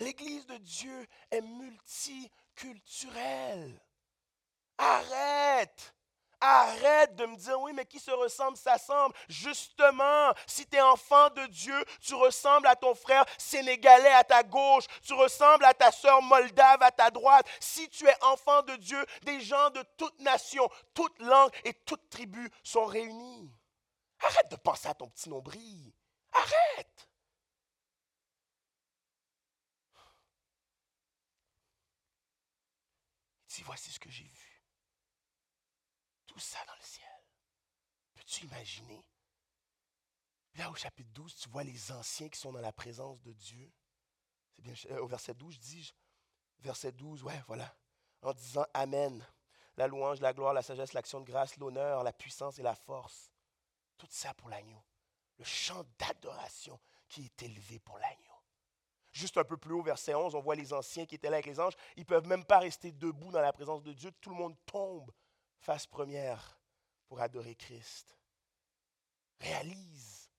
L'Église 0.00 0.46
de 0.46 0.56
Dieu 0.56 1.06
est 1.30 1.42
multiculturelle. 1.42 3.80
Arrête! 4.78 5.94
Arrête 6.42 7.14
de 7.16 7.26
me 7.26 7.36
dire, 7.36 7.60
oui, 7.60 7.74
mais 7.74 7.84
qui 7.84 8.00
se 8.00 8.10
ressemble, 8.10 8.56
s'assemble. 8.56 9.14
Justement, 9.28 10.32
si 10.46 10.66
tu 10.66 10.76
es 10.76 10.80
enfant 10.80 11.28
de 11.30 11.44
Dieu, 11.48 11.84
tu 12.00 12.14
ressembles 12.14 12.66
à 12.66 12.76
ton 12.76 12.94
frère 12.94 13.26
sénégalais 13.36 14.14
à 14.14 14.24
ta 14.24 14.42
gauche, 14.42 14.86
tu 15.02 15.12
ressembles 15.12 15.66
à 15.66 15.74
ta 15.74 15.92
sœur 15.92 16.22
moldave 16.22 16.82
à 16.82 16.90
ta 16.90 17.10
droite. 17.10 17.46
Si 17.60 17.90
tu 17.90 18.08
es 18.08 18.24
enfant 18.24 18.62
de 18.62 18.74
Dieu, 18.76 19.04
des 19.22 19.42
gens 19.42 19.68
de 19.68 19.82
toute 19.98 20.18
nation, 20.20 20.66
toute 20.94 21.20
langue 21.20 21.52
et 21.64 21.74
toute 21.74 22.08
tribu 22.08 22.50
sont 22.62 22.86
réunis. 22.86 23.52
Arrête 24.20 24.50
de 24.50 24.56
penser 24.56 24.88
à 24.88 24.94
ton 24.94 25.08
petit 25.08 25.28
nombril. 25.28 25.92
Arrête. 26.32 27.09
Voici 33.64 33.92
ce 33.92 34.00
que 34.00 34.10
j'ai 34.10 34.24
vu 34.24 34.60
ça 36.40 36.58
dans 36.66 36.74
le 36.74 36.82
ciel. 36.82 37.06
Peux-tu 38.14 38.44
imaginer? 38.46 39.04
Là, 40.54 40.70
au 40.70 40.74
chapitre 40.74 41.10
12, 41.12 41.36
tu 41.36 41.48
vois 41.48 41.62
les 41.62 41.92
anciens 41.92 42.28
qui 42.28 42.38
sont 42.38 42.52
dans 42.52 42.60
la 42.60 42.72
présence 42.72 43.20
de 43.22 43.32
Dieu. 43.32 43.72
C'est 44.56 44.62
bien, 44.62 44.74
euh, 44.90 45.00
au 45.00 45.06
verset 45.06 45.34
12, 45.34 45.54
je 45.54 45.60
dis, 45.60 45.94
verset 46.58 46.92
12, 46.92 47.22
ouais, 47.22 47.40
voilà, 47.46 47.72
en 48.22 48.32
disant 48.32 48.66
Amen. 48.74 49.24
La 49.76 49.86
louange, 49.86 50.20
la 50.20 50.34
gloire, 50.34 50.52
la 50.52 50.62
sagesse, 50.62 50.92
l'action 50.92 51.20
de 51.20 51.24
grâce, 51.24 51.56
l'honneur, 51.56 52.02
la 52.02 52.12
puissance 52.12 52.58
et 52.58 52.62
la 52.62 52.74
force. 52.74 53.30
Tout 53.96 54.08
ça 54.10 54.34
pour 54.34 54.48
l'agneau. 54.50 54.82
Le 55.38 55.44
chant 55.44 55.84
d'adoration 55.98 56.78
qui 57.08 57.24
est 57.24 57.42
élevé 57.42 57.78
pour 57.78 57.98
l'agneau. 57.98 58.29
Juste 59.12 59.36
un 59.38 59.44
peu 59.44 59.56
plus 59.56 59.74
haut, 59.74 59.82
verset 59.82 60.14
11, 60.14 60.34
on 60.34 60.40
voit 60.40 60.54
les 60.54 60.72
anciens 60.72 61.04
qui 61.04 61.16
étaient 61.16 61.30
là 61.30 61.36
avec 61.36 61.46
les 61.46 61.58
anges. 61.58 61.74
Ils 61.96 62.00
ne 62.00 62.04
peuvent 62.04 62.26
même 62.26 62.44
pas 62.44 62.60
rester 62.60 62.92
debout 62.92 63.32
dans 63.32 63.40
la 63.40 63.52
présence 63.52 63.82
de 63.82 63.92
Dieu. 63.92 64.12
Tout 64.20 64.30
le 64.30 64.36
monde 64.36 64.56
tombe 64.66 65.10
face 65.58 65.86
première 65.86 66.60
pour 67.08 67.20
adorer 67.20 67.56
Christ. 67.56 68.16
Réalise 69.40 70.30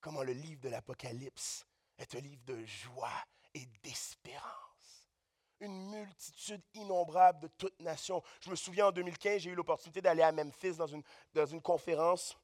comment 0.00 0.22
le 0.22 0.32
livre 0.32 0.60
de 0.60 0.68
l'Apocalypse 0.68 1.66
est 1.96 2.14
un 2.14 2.20
livre 2.20 2.42
de 2.44 2.62
joie 2.64 3.24
et 3.54 3.66
d'espérance. 3.82 5.08
Une 5.60 5.90
multitude 5.90 6.62
innombrable 6.74 7.40
de 7.40 7.48
toutes 7.56 7.80
nations. 7.80 8.22
Je 8.40 8.50
me 8.50 8.56
souviens 8.56 8.88
en 8.88 8.92
2015, 8.92 9.40
j'ai 9.40 9.50
eu 9.50 9.54
l'opportunité 9.54 10.02
d'aller 10.02 10.22
à 10.22 10.32
Memphis 10.32 10.76
dans 10.76 10.86
une, 10.86 11.62
conférence. 11.62 12.36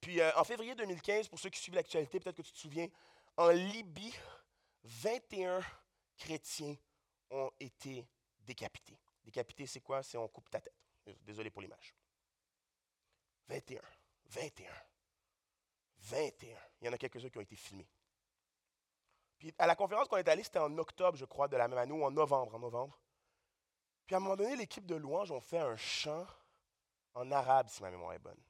Puis 0.00 0.20
euh, 0.20 0.30
en 0.36 0.44
février 0.44 0.74
2015, 0.74 1.28
pour 1.28 1.38
ceux 1.38 1.50
qui 1.50 1.60
suivent 1.60 1.74
l'actualité, 1.74 2.20
peut-être 2.20 2.36
que 2.36 2.42
tu 2.42 2.52
te 2.52 2.58
souviens, 2.58 2.88
en 3.36 3.48
Libye, 3.48 4.14
21 4.88 5.60
chrétiens 6.16 6.74
ont 7.30 7.50
été 7.60 8.06
décapités. 8.40 8.98
Décapité, 9.22 9.66
c'est 9.66 9.80
quoi? 9.80 10.02
C'est 10.02 10.16
on 10.16 10.28
coupe 10.28 10.48
ta 10.48 10.60
tête. 10.60 10.74
Désolé 11.22 11.50
pour 11.50 11.62
l'image. 11.62 11.94
21. 13.48 13.80
21. 14.30 14.70
21. 15.98 16.58
Il 16.80 16.86
y 16.86 16.88
en 16.88 16.92
a 16.92 16.98
quelques-uns 16.98 17.28
qui 17.28 17.38
ont 17.38 17.42
été 17.42 17.56
filmés. 17.56 17.88
Puis 19.38 19.54
à 19.58 19.66
la 19.66 19.76
conférence 19.76 20.08
qu'on 20.08 20.16
est 20.16 20.28
allé, 20.28 20.42
c'était 20.42 20.58
en 20.58 20.76
octobre, 20.78 21.16
je 21.16 21.24
crois, 21.24 21.48
de 21.48 21.56
la 21.56 21.68
même 21.68 21.78
année, 21.78 21.92
ou 21.92 22.04
en 22.04 22.10
novembre, 22.10 22.54
en 22.54 22.58
novembre. 22.58 22.98
Puis 24.06 24.14
à 24.14 24.18
un 24.18 24.20
moment 24.20 24.36
donné, 24.36 24.56
l'équipe 24.56 24.86
de 24.86 24.96
louanges 24.96 25.30
ont 25.30 25.40
fait 25.40 25.58
un 25.58 25.76
chant 25.76 26.26
en 27.14 27.30
arabe, 27.30 27.68
si 27.68 27.82
ma 27.82 27.90
mémoire 27.90 28.14
est 28.14 28.18
bonne. 28.18 28.40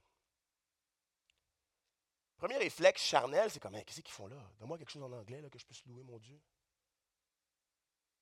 Premier 2.38 2.57
réflexe 2.57 3.03
charnel, 3.03 3.51
c'est 3.51 3.59
comme, 3.59 3.74
qu'est-ce 3.83 4.01
qu'ils 4.01 4.14
font 4.14 4.29
là? 4.29 4.37
Donne-moi 4.59 4.79
quelque 4.79 4.90
chose 4.90 5.03
en 5.03 5.12
anglais 5.12 5.40
là, 5.40 5.51
que 5.51 5.59
je 5.59 5.66
puisse 5.66 5.85
louer 5.87 6.05
mon 6.05 6.18
Dieu. 6.18 6.40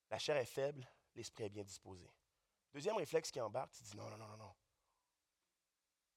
La 0.09 0.17
chair 0.17 0.35
est 0.37 0.45
faible, 0.45 0.89
l'esprit 1.13 1.43
est 1.43 1.49
bien 1.49 1.63
disposé. 1.63 2.11
Deuxième 2.73 2.97
réflexe 2.97 3.29
qui 3.29 3.39
embarque, 3.39 3.71
tu 3.73 3.83
dis 3.83 3.95
non, 3.95 4.09
non, 4.09 4.17
non, 4.17 4.27
non, 4.27 4.37
non. 4.37 4.55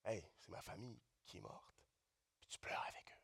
Hey, 0.05 0.25
c'est 0.39 0.49
ma 0.49 0.63
famille 0.63 0.99
qui 1.27 1.39
est 1.39 1.41
morte. 1.43 1.75
Puis 2.41 2.49
tu 2.49 2.59
pleures 2.59 2.85
avec 2.89 3.11
eux. 3.11 3.21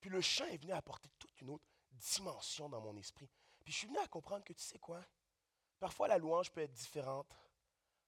Puis 0.00 0.10
le 0.10 0.20
chant 0.20 0.46
est 0.46 0.58
venu 0.58 0.72
apporter 0.72 1.08
toute 1.18 1.40
une 1.40 1.50
autre 1.50 1.64
dimension 1.90 2.68
dans 2.68 2.80
mon 2.80 2.96
esprit. 2.96 3.28
Puis 3.64 3.72
je 3.72 3.78
suis 3.78 3.86
venu 3.88 3.98
à 3.98 4.06
comprendre 4.06 4.44
que 4.44 4.52
tu 4.52 4.62
sais 4.62 4.78
quoi? 4.78 5.04
Parfois 5.80 6.06
la 6.06 6.18
louange 6.18 6.52
peut 6.52 6.60
être 6.60 6.72
différente. 6.72 7.26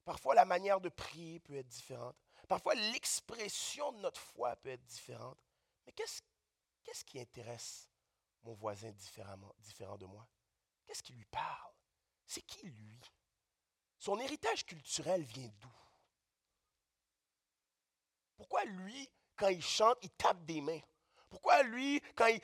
Parfois 0.04 0.36
la 0.36 0.44
manière 0.44 0.80
de 0.80 0.90
prier 0.90 1.40
peut 1.40 1.56
être 1.56 1.66
différente. 1.66 2.16
Parfois 2.46 2.76
l'expression 2.76 3.90
de 3.92 3.98
notre 3.98 4.20
foi 4.20 4.54
peut 4.56 4.68
être 4.68 4.84
différente. 4.84 5.38
Mais 5.86 5.92
qu'est-ce, 5.92 7.04
qui 7.04 7.20
intéresse 7.20 7.88
mon 8.42 8.54
voisin 8.54 8.90
différent 8.90 9.96
de 9.96 10.06
moi? 10.06 10.28
Qu'est-ce 10.84 11.02
qui 11.02 11.12
lui 11.12 11.24
parle? 11.26 11.74
C'est 12.26 12.42
qui 12.42 12.66
lui? 12.66 13.00
Son 13.98 14.18
héritage 14.18 14.66
culturel 14.66 15.22
vient 15.22 15.50
d'où? 15.60 15.72
Pourquoi 18.36 18.64
lui, 18.64 19.08
quand 19.36 19.48
il 19.48 19.62
chante, 19.62 19.98
il 20.02 20.10
tape 20.10 20.44
des 20.44 20.60
mains? 20.60 20.82
Pourquoi 21.30 21.62
lui, 21.62 22.00
quand 22.14 22.26
il, 22.26 22.40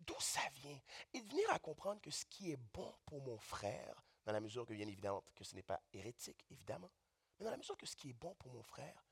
d'où 0.00 0.20
ça 0.20 0.46
vient? 0.54 0.80
Et 1.12 1.20
de 1.20 1.28
venir 1.28 1.50
à 1.50 1.58
comprendre 1.58 2.00
que 2.00 2.10
ce 2.10 2.24
qui 2.26 2.52
est 2.52 2.60
bon 2.72 2.94
pour 3.06 3.22
mon 3.22 3.38
frère, 3.38 4.02
dans 4.24 4.32
la 4.32 4.40
mesure 4.40 4.66
que, 4.66 4.72
bien 4.72 4.88
évidemment, 4.88 5.24
que 5.34 5.44
ce 5.44 5.54
n'est 5.54 5.62
pas 5.62 5.80
hérétique, 5.92 6.44
évidemment, 6.50 6.90
mais 7.38 7.44
dans 7.44 7.50
la 7.50 7.56
mesure 7.56 7.76
que 7.76 7.86
ce 7.86 7.96
qui 7.96 8.10
est 8.10 8.14
bon 8.14 8.34
pour 8.36 8.52
mon 8.52 8.62
frère 8.62 9.04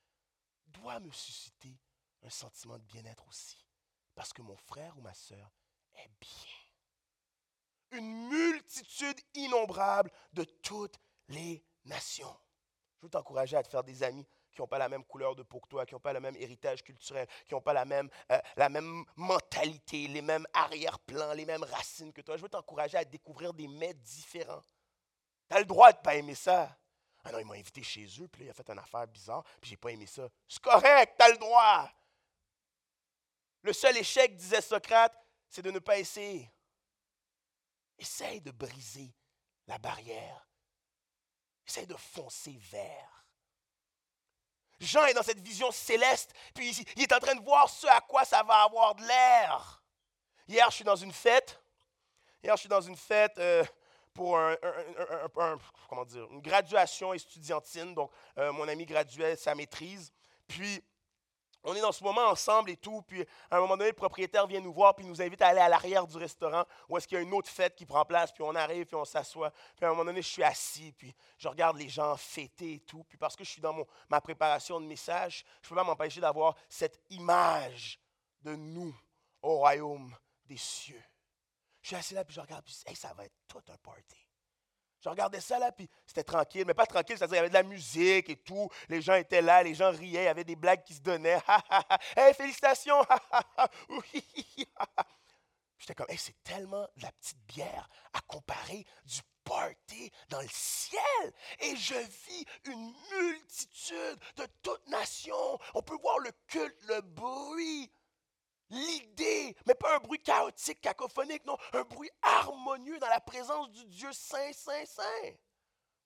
doit 0.66 1.00
me 1.00 1.10
susciter 1.10 1.78
un 2.22 2.30
sentiment 2.30 2.78
de 2.78 2.84
bien-être 2.84 3.26
aussi, 3.28 3.66
parce 4.14 4.32
que 4.32 4.42
mon 4.42 4.56
frère 4.56 4.96
ou 4.98 5.00
ma 5.00 5.14
sœur 5.14 5.50
est 5.94 6.10
bien. 6.20 7.98
Une 7.98 8.28
multitude 8.28 9.20
innombrable 9.34 10.10
de 10.32 10.44
toutes 10.44 10.98
les 11.28 11.64
nations. 11.84 12.36
Je 12.98 13.06
veux 13.06 13.10
t'encourager 13.10 13.56
à 13.56 13.62
te 13.62 13.68
faire 13.68 13.84
des 13.84 14.02
amis 14.02 14.26
qui 14.52 14.60
n'ont 14.60 14.68
pas 14.68 14.78
la 14.78 14.88
même 14.88 15.04
couleur 15.04 15.34
de 15.34 15.42
peau 15.42 15.60
que 15.60 15.68
toi, 15.68 15.86
qui 15.86 15.94
n'ont 15.94 16.00
pas 16.00 16.12
le 16.12 16.20
même 16.20 16.36
héritage 16.36 16.82
culturel, 16.82 17.26
qui 17.46 17.54
n'ont 17.54 17.60
pas 17.60 17.72
la 17.72 17.84
même, 17.84 18.08
euh, 18.30 19.04
mentalité, 19.16 20.06
les 20.08 20.22
mêmes 20.22 20.46
arrière-plans, 20.52 21.32
les 21.32 21.46
mêmes 21.46 21.64
racines 21.64 22.12
que 22.12 22.20
toi. 22.20 22.36
Je 22.36 22.42
veux 22.42 22.48
t'encourager 22.48 22.98
à 22.98 23.04
découvrir 23.04 23.54
des 23.54 23.66
mets 23.66 23.94
différents. 23.94 24.62
Tu 25.48 25.56
as 25.56 25.60
le 25.60 25.64
droit 25.64 25.90
de 25.92 25.98
ne 25.98 26.02
pas 26.02 26.14
aimer 26.14 26.34
ça. 26.34 26.76
Ah 27.24 27.32
non, 27.32 27.38
il 27.38 27.46
m'a 27.46 27.54
invité 27.54 27.82
chez 27.82 28.06
eux, 28.20 28.28
puis 28.28 28.42
là, 28.42 28.46
il 28.46 28.50
a 28.50 28.54
fait 28.54 28.68
une 28.68 28.78
affaire 28.78 29.06
bizarre, 29.06 29.44
puis 29.60 29.70
j'ai 29.70 29.76
pas 29.76 29.90
aimé 29.90 30.06
ça. 30.06 30.28
C'est 30.48 30.62
correct, 30.62 31.14
tu 31.16 31.24
as 31.24 31.30
le 31.30 31.38
droit. 31.38 31.90
Le 33.62 33.72
seul 33.72 33.96
échec, 33.96 34.36
disait 34.36 34.60
Socrate, 34.60 35.16
c'est 35.48 35.62
de 35.62 35.70
ne 35.70 35.78
pas 35.78 35.98
essayer. 35.98 36.50
Essaye 37.98 38.40
de 38.40 38.50
briser 38.50 39.14
la 39.66 39.78
barrière. 39.78 40.48
Essaye 41.66 41.86
de 41.86 41.96
foncer 41.96 42.58
vers. 42.70 43.26
Jean 44.80 45.06
est 45.06 45.14
dans 45.14 45.22
cette 45.22 45.40
vision 45.40 45.70
céleste, 45.70 46.32
puis 46.54 46.70
il 46.96 47.02
est 47.02 47.12
en 47.12 47.20
train 47.20 47.36
de 47.36 47.42
voir 47.42 47.68
ce 47.70 47.86
à 47.86 48.00
quoi 48.00 48.24
ça 48.24 48.42
va 48.42 48.64
avoir 48.64 48.96
de 48.96 49.02
l'air. 49.02 49.82
Hier, 50.48 50.68
je 50.70 50.76
suis 50.76 50.84
dans 50.84 50.96
une 50.96 51.12
fête. 51.12 51.62
Hier, 52.42 52.56
je 52.56 52.60
suis 52.60 52.68
dans 52.68 52.80
une 52.80 52.96
fête 52.96 53.38
euh, 53.38 53.64
pour 54.12 54.36
un, 54.36 54.56
une 56.14 56.42
graduation 56.42 57.14
estudiantine. 57.14 57.94
Donc, 57.94 58.10
euh, 58.38 58.52
mon 58.52 58.66
ami 58.66 58.84
graduait 58.84 59.36
sa 59.36 59.54
maîtrise. 59.54 60.12
Puis, 60.48 60.82
on 61.64 61.74
est 61.74 61.80
dans 61.80 61.92
ce 61.92 62.02
moment 62.02 62.28
ensemble 62.28 62.70
et 62.70 62.76
tout, 62.76 63.02
puis 63.02 63.24
à 63.50 63.56
un 63.56 63.60
moment 63.60 63.76
donné, 63.76 63.90
le 63.90 63.96
propriétaire 63.96 64.46
vient 64.46 64.60
nous 64.60 64.72
voir, 64.72 64.94
puis 64.94 65.04
nous 65.04 65.22
invite 65.22 65.40
à 65.42 65.48
aller 65.48 65.60
à 65.60 65.68
l'arrière 65.68 66.06
du 66.06 66.16
restaurant, 66.16 66.64
où 66.88 66.96
est-ce 66.96 67.06
qu'il 67.06 67.16
y 67.16 67.20
a 67.20 67.22
une 67.22 67.32
autre 67.34 67.48
fête 67.48 67.74
qui 67.74 67.86
prend 67.86 68.04
place, 68.04 68.32
puis 68.32 68.42
on 68.42 68.54
arrive, 68.54 68.86
puis 68.86 68.96
on 68.96 69.04
s'assoit. 69.04 69.50
Puis 69.76 69.84
à 69.84 69.88
un 69.88 69.90
moment 69.90 70.04
donné, 70.04 70.22
je 70.22 70.28
suis 70.28 70.42
assis, 70.42 70.92
puis 70.92 71.14
je 71.38 71.48
regarde 71.48 71.76
les 71.76 71.88
gens 71.88 72.16
fêter 72.16 72.74
et 72.74 72.80
tout, 72.80 73.04
puis 73.04 73.18
parce 73.18 73.36
que 73.36 73.44
je 73.44 73.50
suis 73.50 73.62
dans 73.62 73.86
ma 74.08 74.20
préparation 74.20 74.80
de 74.80 74.86
message, 74.86 75.44
je 75.60 75.66
ne 75.66 75.68
peux 75.68 75.74
pas 75.76 75.84
m'empêcher 75.84 76.20
d'avoir 76.20 76.56
cette 76.68 77.00
image 77.10 78.00
de 78.42 78.56
nous 78.56 78.94
au 79.40 79.58
royaume 79.58 80.14
des 80.44 80.56
cieux. 80.56 81.02
Je 81.80 81.88
suis 81.88 81.96
assis 81.96 82.14
là, 82.14 82.24
puis 82.24 82.34
je 82.34 82.40
regarde, 82.40 82.64
puis 82.64 82.74
hey, 82.86 82.96
ça 82.96 83.12
va 83.14 83.24
être 83.24 83.34
tout 83.48 83.62
un 83.68 83.76
party. 83.78 84.21
Je 85.02 85.08
regardais 85.08 85.40
ça 85.40 85.58
là, 85.58 85.72
puis 85.72 85.90
c'était 86.06 86.22
tranquille, 86.22 86.64
mais 86.64 86.74
pas 86.74 86.86
tranquille, 86.86 87.18
c'est-à-dire 87.18 87.34
qu'il 87.34 87.36
y 87.36 87.40
avait 87.40 87.48
de 87.48 87.54
la 87.54 87.64
musique 87.64 88.30
et 88.30 88.36
tout. 88.36 88.68
Les 88.88 89.02
gens 89.02 89.14
étaient 89.14 89.42
là, 89.42 89.62
les 89.64 89.74
gens 89.74 89.90
riaient, 89.90 90.22
il 90.22 90.24
y 90.24 90.28
avait 90.28 90.44
des 90.44 90.54
blagues 90.54 90.84
qui 90.84 90.94
se 90.94 91.00
donnaient. 91.00 91.40
hey, 92.16 92.32
félicitations! 92.34 93.04
J'étais 95.78 95.94
comme, 95.96 96.08
hey, 96.08 96.18
c'est 96.18 96.40
tellement 96.44 96.86
de 96.96 97.02
la 97.02 97.10
petite 97.10 97.44
bière 97.48 97.88
à 98.12 98.20
comparer 98.20 98.86
du 99.04 99.20
party 99.42 100.12
dans 100.28 100.40
le 100.40 100.48
ciel. 100.48 101.32
Et 101.58 101.74
je 101.74 101.94
vis 101.94 102.44
une 102.66 102.94
multitude 103.10 104.20
de 104.36 104.46
toutes 104.62 104.86
nations. 104.86 105.58
On 105.74 105.82
peut 105.82 105.98
voir 106.00 106.20
le 106.20 106.30
culte, 106.46 106.80
le 106.88 107.00
bruit 107.00 107.90
l'idée, 108.72 109.56
mais 109.66 109.74
pas 109.74 109.96
un 109.96 109.98
bruit 110.00 110.20
chaotique, 110.20 110.80
cacophonique, 110.80 111.44
non, 111.44 111.56
un 111.72 111.82
bruit 111.82 112.10
harmonieux 112.22 112.98
dans 112.98 113.08
la 113.08 113.20
présence 113.20 113.70
du 113.70 113.84
Dieu 113.86 114.12
saint, 114.12 114.52
saint, 114.52 114.84
saint. 114.86 115.32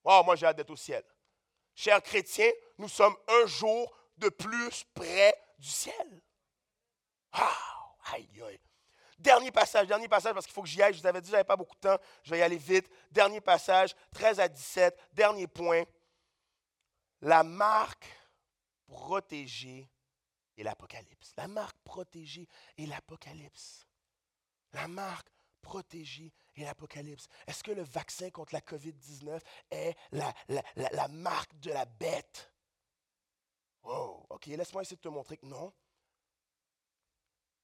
Oh, 0.05 0.23
moi 0.25 0.37
j'ai 0.37 0.47
hâte 0.47 0.57
d'être 0.57 0.71
au 0.71 0.77
ciel. 0.77 1.05
Chers 1.75 2.03
chrétiens, 2.03 2.51
nous 2.79 2.89
sommes 2.89 3.17
un 3.29 3.47
jour 3.47 3.93
de 4.17 4.29
plus 4.29 4.85
près 4.95 5.35
du 5.59 5.69
ciel. 5.69 6.23
Ah, 7.33 7.57
aïe, 8.13 8.29
aïe. 8.47 8.61
Dernier 9.19 9.51
passage, 9.51 9.87
dernier 9.87 10.09
passage, 10.09 10.35
parce 10.35 10.47
qu'il 10.47 10.55
faut 10.55 10.63
que 10.63 10.69
j'y 10.69 10.83
aille. 10.83 10.95
Je 10.95 11.01
vous 11.01 11.07
avais 11.07 11.21
dit, 11.21 11.29
je 11.29 11.33
n'avais 11.33 11.45
pas 11.45 11.57
beaucoup 11.57 11.75
de 11.75 11.81
temps. 11.81 11.99
Je 12.23 12.31
vais 12.31 12.39
y 12.39 12.43
aller 12.43 12.57
vite. 12.57 12.89
Dernier 13.11 13.41
passage, 13.41 13.95
13 14.13 14.41
à 14.41 14.49
17. 14.49 14.99
Dernier 15.13 15.47
point. 15.47 15.85
La 17.23 17.43
marque 17.43 18.07
protégée 18.87 19.89
et 20.57 20.63
l'Apocalypse. 20.63 21.35
La 21.37 21.49
marque 21.49 21.79
protégée 21.85 22.49
et 22.77 22.87
l'Apocalypse. 22.87 23.87
La 24.73 24.89
marque 24.89 25.29
protégée 25.61 26.33
et 26.55 26.65
l'Apocalypse. 26.65 27.29
Est-ce 27.47 27.63
que 27.63 27.73
le 27.73 27.83
vaccin 27.83 28.31
contre 28.31 28.55
la 28.55 28.61
COVID-19 28.61 29.41
est 29.71 29.97
la, 30.13 30.33
la, 30.77 31.09
marque 31.09 31.59
de 31.59 31.73
la 31.73 31.85
bête? 31.85 32.53
Oh, 33.83 34.25
OK, 34.31 34.47
laisse-moi 34.47 34.83
essayer 34.83 34.97
de 34.97 35.03
te 35.03 35.09
montrer 35.09 35.37
que 35.37 35.47
non. 35.47 35.73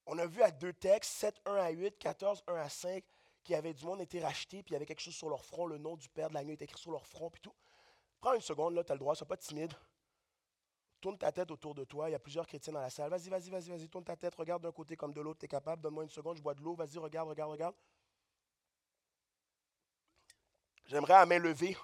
On 0.06 0.18
a 0.18 0.26
vu 0.26 0.42
à 0.42 0.50
deux 0.50 0.72
textes, 0.72 1.12
7, 1.12 1.40
1 1.46 1.54
à 1.54 1.70
8, 1.70 1.98
14, 1.98 2.42
1 2.48 2.54
à 2.54 2.68
5, 2.68 3.04
qu'il 3.44 3.54
y 3.54 3.56
avait 3.56 3.72
du 3.72 3.84
monde 3.84 4.00
été 4.00 4.20
racheté, 4.20 4.62
puis 4.62 4.70
il 4.70 4.74
y 4.74 4.76
avait 4.76 4.86
quelque 4.86 5.00
chose 5.00 5.14
sur 5.14 5.28
leur 5.28 5.44
front, 5.44 5.66
le 5.66 5.78
nom 5.78 5.96
du 5.96 6.08
Père 6.08 6.28
de 6.28 6.34
l'agneau 6.34 6.52
est 6.52 6.62
écrit 6.62 6.80
sur 6.80 6.90
leur 6.90 7.06
front, 7.06 7.30
puis 7.30 7.40
tout. 7.40 7.54
Prends 8.20 8.34
une 8.34 8.40
seconde, 8.40 8.74
là, 8.74 8.84
tu 8.84 8.92
as 8.92 8.94
le 8.94 9.00
droit, 9.00 9.14
sois 9.14 9.26
pas 9.26 9.36
timide. 9.36 9.72
Tourne 11.02 11.18
ta 11.18 11.32
tête 11.32 11.50
autour 11.50 11.74
de 11.74 11.82
toi. 11.82 12.08
Il 12.08 12.12
y 12.12 12.14
a 12.14 12.20
plusieurs 12.20 12.46
chrétiens 12.46 12.72
dans 12.72 12.80
la 12.80 12.88
salle. 12.88 13.10
Vas-y, 13.10 13.28
vas-y, 13.28 13.50
vas-y, 13.50 13.70
vas-y. 13.70 13.88
Tourne 13.88 14.04
ta 14.04 14.16
tête. 14.16 14.36
Regarde 14.36 14.62
d'un 14.62 14.70
côté 14.70 14.96
comme 14.96 15.12
de 15.12 15.20
l'autre. 15.20 15.40
Tu 15.40 15.46
es 15.46 15.48
capable. 15.48 15.82
Donne-moi 15.82 16.04
une 16.04 16.10
seconde. 16.10 16.36
Je 16.36 16.42
bois 16.42 16.54
de 16.54 16.62
l'eau. 16.62 16.76
Vas-y, 16.76 16.96
regarde, 16.98 17.28
regarde, 17.28 17.50
regarde. 17.50 17.74
J'aimerais 20.84 21.14
à 21.14 21.26
main 21.26 21.40
levée. 21.40 21.76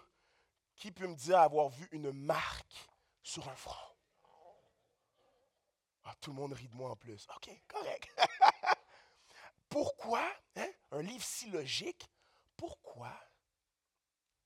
Qui 0.77 0.93
peut 0.93 1.09
me 1.09 1.17
dire 1.17 1.41
avoir 1.41 1.69
vu 1.69 1.89
une 1.91 2.13
marque 2.13 2.89
sur 3.21 3.49
un 3.49 3.57
front? 3.57 3.75
Ah, 6.05 6.15
tout 6.21 6.31
le 6.31 6.37
monde 6.37 6.53
rit 6.53 6.69
de 6.69 6.77
moi 6.77 6.91
en 6.91 6.97
plus. 6.97 7.27
OK, 7.35 7.51
correct. 7.67 8.09
pourquoi, 9.69 10.25
hein, 10.55 10.71
un 10.93 11.03
livre 11.03 11.25
si 11.25 11.51
logique, 11.51 12.09
pourquoi 12.57 13.13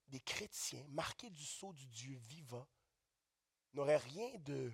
des 0.06 0.20
chrétiens 0.20 0.84
marqués 0.88 1.28
du 1.28 1.44
sceau 1.44 1.74
du 1.74 1.86
Dieu 1.88 2.16
vivant 2.24 2.66
n'aurait 3.74 3.96
rien 3.96 4.30
de 4.38 4.72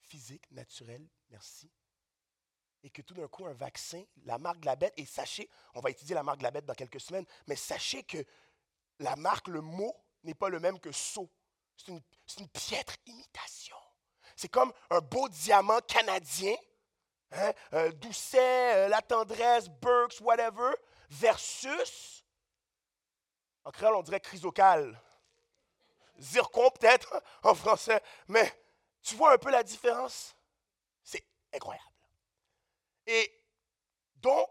physique, 0.00 0.50
naturel, 0.52 1.06
merci, 1.30 1.70
et 2.82 2.90
que 2.90 3.02
tout 3.02 3.14
d'un 3.14 3.26
coup, 3.28 3.46
un 3.46 3.52
vaccin, 3.52 4.04
la 4.24 4.38
marque 4.38 4.60
de 4.60 4.66
la 4.66 4.76
bête, 4.76 4.94
et 4.96 5.06
sachez, 5.06 5.48
on 5.74 5.80
va 5.80 5.90
étudier 5.90 6.14
la 6.14 6.22
marque 6.22 6.38
de 6.38 6.44
la 6.44 6.50
bête 6.50 6.66
dans 6.66 6.74
quelques 6.74 7.00
semaines, 7.00 7.26
mais 7.46 7.56
sachez 7.56 8.04
que 8.04 8.24
la 9.00 9.16
marque, 9.16 9.48
le 9.48 9.60
mot, 9.60 9.94
n'est 10.22 10.34
pas 10.34 10.48
le 10.48 10.60
même 10.60 10.78
que 10.80 10.92
sceau. 10.92 11.28
C'est 11.76 11.88
une, 12.38 12.48
piètre 12.48 12.96
imitation. 13.06 13.76
C'est 14.34 14.48
comme 14.48 14.72
un 14.90 15.00
beau 15.00 15.28
diamant 15.28 15.80
canadien, 15.80 16.54
hein, 17.32 17.52
euh, 17.74 17.92
Doucet, 17.92 18.74
euh, 18.74 18.88
La 18.88 19.02
Tendresse, 19.02 19.68
Burks, 19.68 20.20
whatever, 20.20 20.72
versus, 21.10 22.24
en 23.64 23.70
créole, 23.70 23.96
on 23.96 24.02
dirait 24.02 24.20
chrysocale 24.20 25.00
zircon 26.18 26.70
peut-être 26.70 27.22
en 27.42 27.54
français, 27.54 28.02
mais 28.28 28.52
tu 29.02 29.14
vois 29.14 29.32
un 29.34 29.38
peu 29.38 29.50
la 29.50 29.62
différence? 29.62 30.36
C'est 31.02 31.24
incroyable. 31.52 31.84
Et 33.06 33.32
donc, 34.16 34.48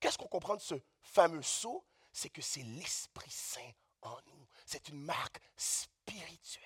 qu'est-ce 0.00 0.18
qu'on 0.18 0.28
comprend 0.28 0.56
de 0.56 0.60
ce 0.60 0.74
fameux 1.02 1.42
sceau? 1.42 1.84
C'est 2.12 2.30
que 2.30 2.42
c'est 2.42 2.62
l'Esprit 2.62 3.30
Saint 3.30 3.72
en 4.02 4.16
nous. 4.26 4.46
C'est 4.66 4.88
une 4.88 5.02
marque 5.02 5.40
spirituelle. 5.56 6.62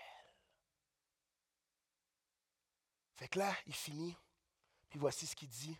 Fait 3.16 3.28
que 3.28 3.38
là, 3.38 3.52
il 3.66 3.74
finit, 3.74 4.16
puis 4.88 4.98
voici 4.98 5.26
ce 5.26 5.34
qu'il 5.34 5.48
dit. 5.48 5.76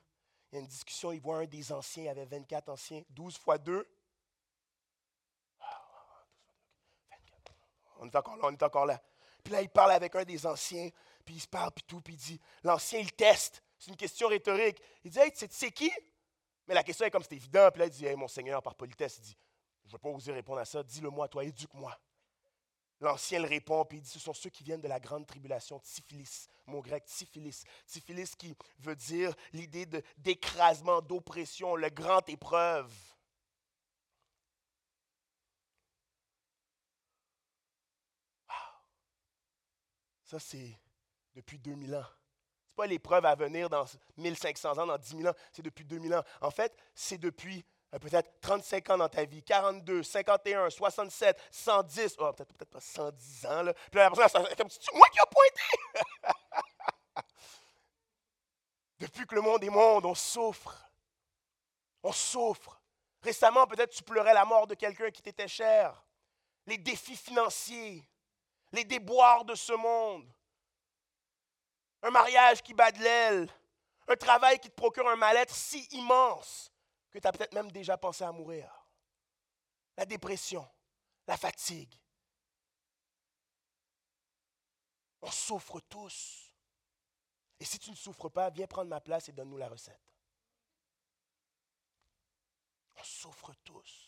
Il 0.50 0.54
y 0.54 0.59
a 0.59 0.61
une 0.61 0.66
discussion, 0.66 1.12
il 1.12 1.20
voit 1.20 1.38
un 1.38 1.46
des 1.46 1.72
anciens, 1.72 2.04
il 2.04 2.07
y 2.07 2.09
avait 2.09 2.24
24 2.24 2.70
anciens, 2.70 3.02
12 3.11 3.37
fois 3.37 3.59
2, 3.59 3.87
On 7.99 8.07
est 8.07 8.16
encore 8.16 8.36
là, 8.36 8.42
on 8.44 8.53
est 8.53 8.62
encore 8.62 8.86
là. 8.86 9.01
Puis 9.42 9.53
là, 9.53 9.62
il 9.62 9.68
parle 9.68 9.92
avec 9.92 10.14
un 10.14 10.24
des 10.24 10.46
anciens, 10.46 10.90
puis 11.24 11.36
il 11.36 11.40
se 11.40 11.49
parle, 11.49 11.70
puis 11.72 11.84
tout, 11.86 12.01
puis 12.01 12.14
il 12.14 12.18
dit, 12.18 12.40
l'ancien, 12.62 13.01
il 13.01 13.12
teste. 13.12 13.62
C'est 13.78 13.90
une 13.90 13.96
question 13.96 14.28
rhétorique. 14.28 14.80
Il 15.05 15.11
dit, 15.11 15.18
hey, 15.18 15.32
tu 15.32 15.70
qui? 15.70 15.90
Mais 16.66 16.74
la 16.74 16.82
question 16.82 17.07
est 17.07 17.11
comme 17.11 17.22
c'est 17.22 17.34
évident. 17.34 17.70
Puis 17.70 17.80
là, 17.80 17.86
il 17.86 17.90
dit, 17.90 18.07
hey, 18.07 18.16
mon 18.16 18.28
Seigneur, 18.28 18.62
par 18.62 18.74
politesse, 18.74 19.18
il 19.18 19.22
dit, 19.22 19.36
je 19.84 19.88
ne 19.88 19.92
vais 19.92 19.99
pas 19.99 20.09
oser 20.11 20.32
répondre 20.32 20.59
à 20.59 20.64
ça, 20.64 20.82
dis-le-moi, 20.82 21.28
toi, 21.28 21.44
éduque-moi. 21.44 21.96
L'ancien 23.01 23.42
répond, 23.46 23.84
puis 23.84 23.99
il 23.99 24.01
dit, 24.03 24.11
ce 24.11 24.18
sont 24.18 24.34
ceux 24.34 24.51
qui 24.51 24.64
viennent 24.64 24.80
de 24.80 24.88
la 24.88 24.99
grande 24.99 25.26
tribulation, 25.26 25.80
syphilis, 25.84 26.49
mon 26.66 26.80
grec, 26.80 27.05
syphilis. 27.07 27.64
Syphilis 27.86 28.34
qui 28.36 28.55
veut 28.80 28.96
dire 28.96 29.32
l'idée 29.53 29.86
d'écrasement, 30.16 31.01
d'oppression, 31.01 31.76
la 31.76 31.90
grande 31.90 32.28
épreuve. 32.28 32.92
Ça, 40.29 40.39
c'est 40.39 40.79
depuis 41.35 41.59
2000 41.59 41.97
ans. 41.97 42.05
pas 42.76 42.87
l'épreuve 42.87 43.24
à 43.24 43.35
venir 43.35 43.70
dans 43.70 43.87
1500 44.18 44.76
ans, 44.76 44.87
dans 44.87 44.99
10 44.99 45.16
000 45.16 45.26
ans, 45.26 45.35
c'est 45.51 45.62
depuis 45.62 45.87
2000 45.87 46.14
ans. 46.14 46.22
En 46.43 46.51
fait, 46.51 46.76
c'est 46.95 47.16
depuis 47.16 47.64
euh, 47.95 47.99
peut-être 47.99 48.31
35 48.43 48.91
ans 48.91 48.99
dans 48.99 49.09
ta 49.09 49.24
vie, 49.24 49.43
42, 49.43 50.03
51, 50.03 50.68
67, 50.68 51.41
110, 51.51 52.16
oh, 52.18 52.33
peut-être 52.35 52.53
peut 52.59 52.66
pas 52.66 52.79
110 52.79 53.47
ans. 53.47 53.62
Là. 53.62 53.72
La 53.95 54.11
personne, 54.11 54.47
c'est 54.47 54.95
moi 54.95 55.07
qui 55.09 55.18
ai 55.18 55.22
pointé. 55.31 56.37
depuis 58.99 59.26
que 59.26 59.35
le 59.35 59.41
monde 59.41 59.64
est 59.64 59.70
monde, 59.70 60.05
on 60.05 60.14
souffre. 60.14 60.91
On 62.03 62.12
souffre. 62.12 62.79
Récemment, 63.22 63.66
peut-être 63.66 63.95
tu 63.95 64.03
pleurais 64.03 64.35
la 64.35 64.45
mort 64.45 64.66
de 64.66 64.74
quelqu'un 64.74 65.11
qui 65.11 65.22
t'était 65.22 65.49
cher. 65.49 66.05
Les 66.66 66.76
défis 66.76 67.16
financiers, 67.16 68.07
les 68.73 68.85
déboires 68.85 69.45
de 69.45 69.55
ce 69.55 69.73
monde. 69.73 70.31
Un 72.03 72.11
mariage 72.11 72.62
qui 72.62 72.75
bat 72.75 72.93
de 72.93 73.03
l'aile. 73.03 73.49
Un 74.07 74.16
travail 74.16 74.59
qui 74.59 74.71
te 74.71 74.75
procure 74.75 75.09
un 75.09 75.16
mal-être 75.16 75.55
si 75.55 75.85
immense 75.91 76.73
que 77.11 77.19
tu 77.19 77.27
as 77.27 77.33
peut-être 77.33 77.55
même 77.55 77.71
déjà 77.71 77.97
pensé 77.97 78.25
à 78.25 78.33
mourir. 78.33 78.71
La 79.97 80.07
dépression, 80.07 80.66
la 81.27 81.37
fatigue. 81.37 81.95
On 85.21 85.31
souffre 85.31 85.81
tous. 85.81 86.53
Et 87.61 87.64
si 87.64 87.79
tu 87.79 87.91
ne 87.91 87.97
souffres 87.97 88.29
pas, 88.29 88.51
viens 88.51 88.66
prendre 88.66 88.89
ma 88.89 89.01
place 89.01 89.29
et 89.29 89.33
donne-nous 89.33 89.57
la 89.57 89.69
recette. 89.69 90.14
On 92.97 93.03
souffre 93.03 93.53
tous. 93.64 94.07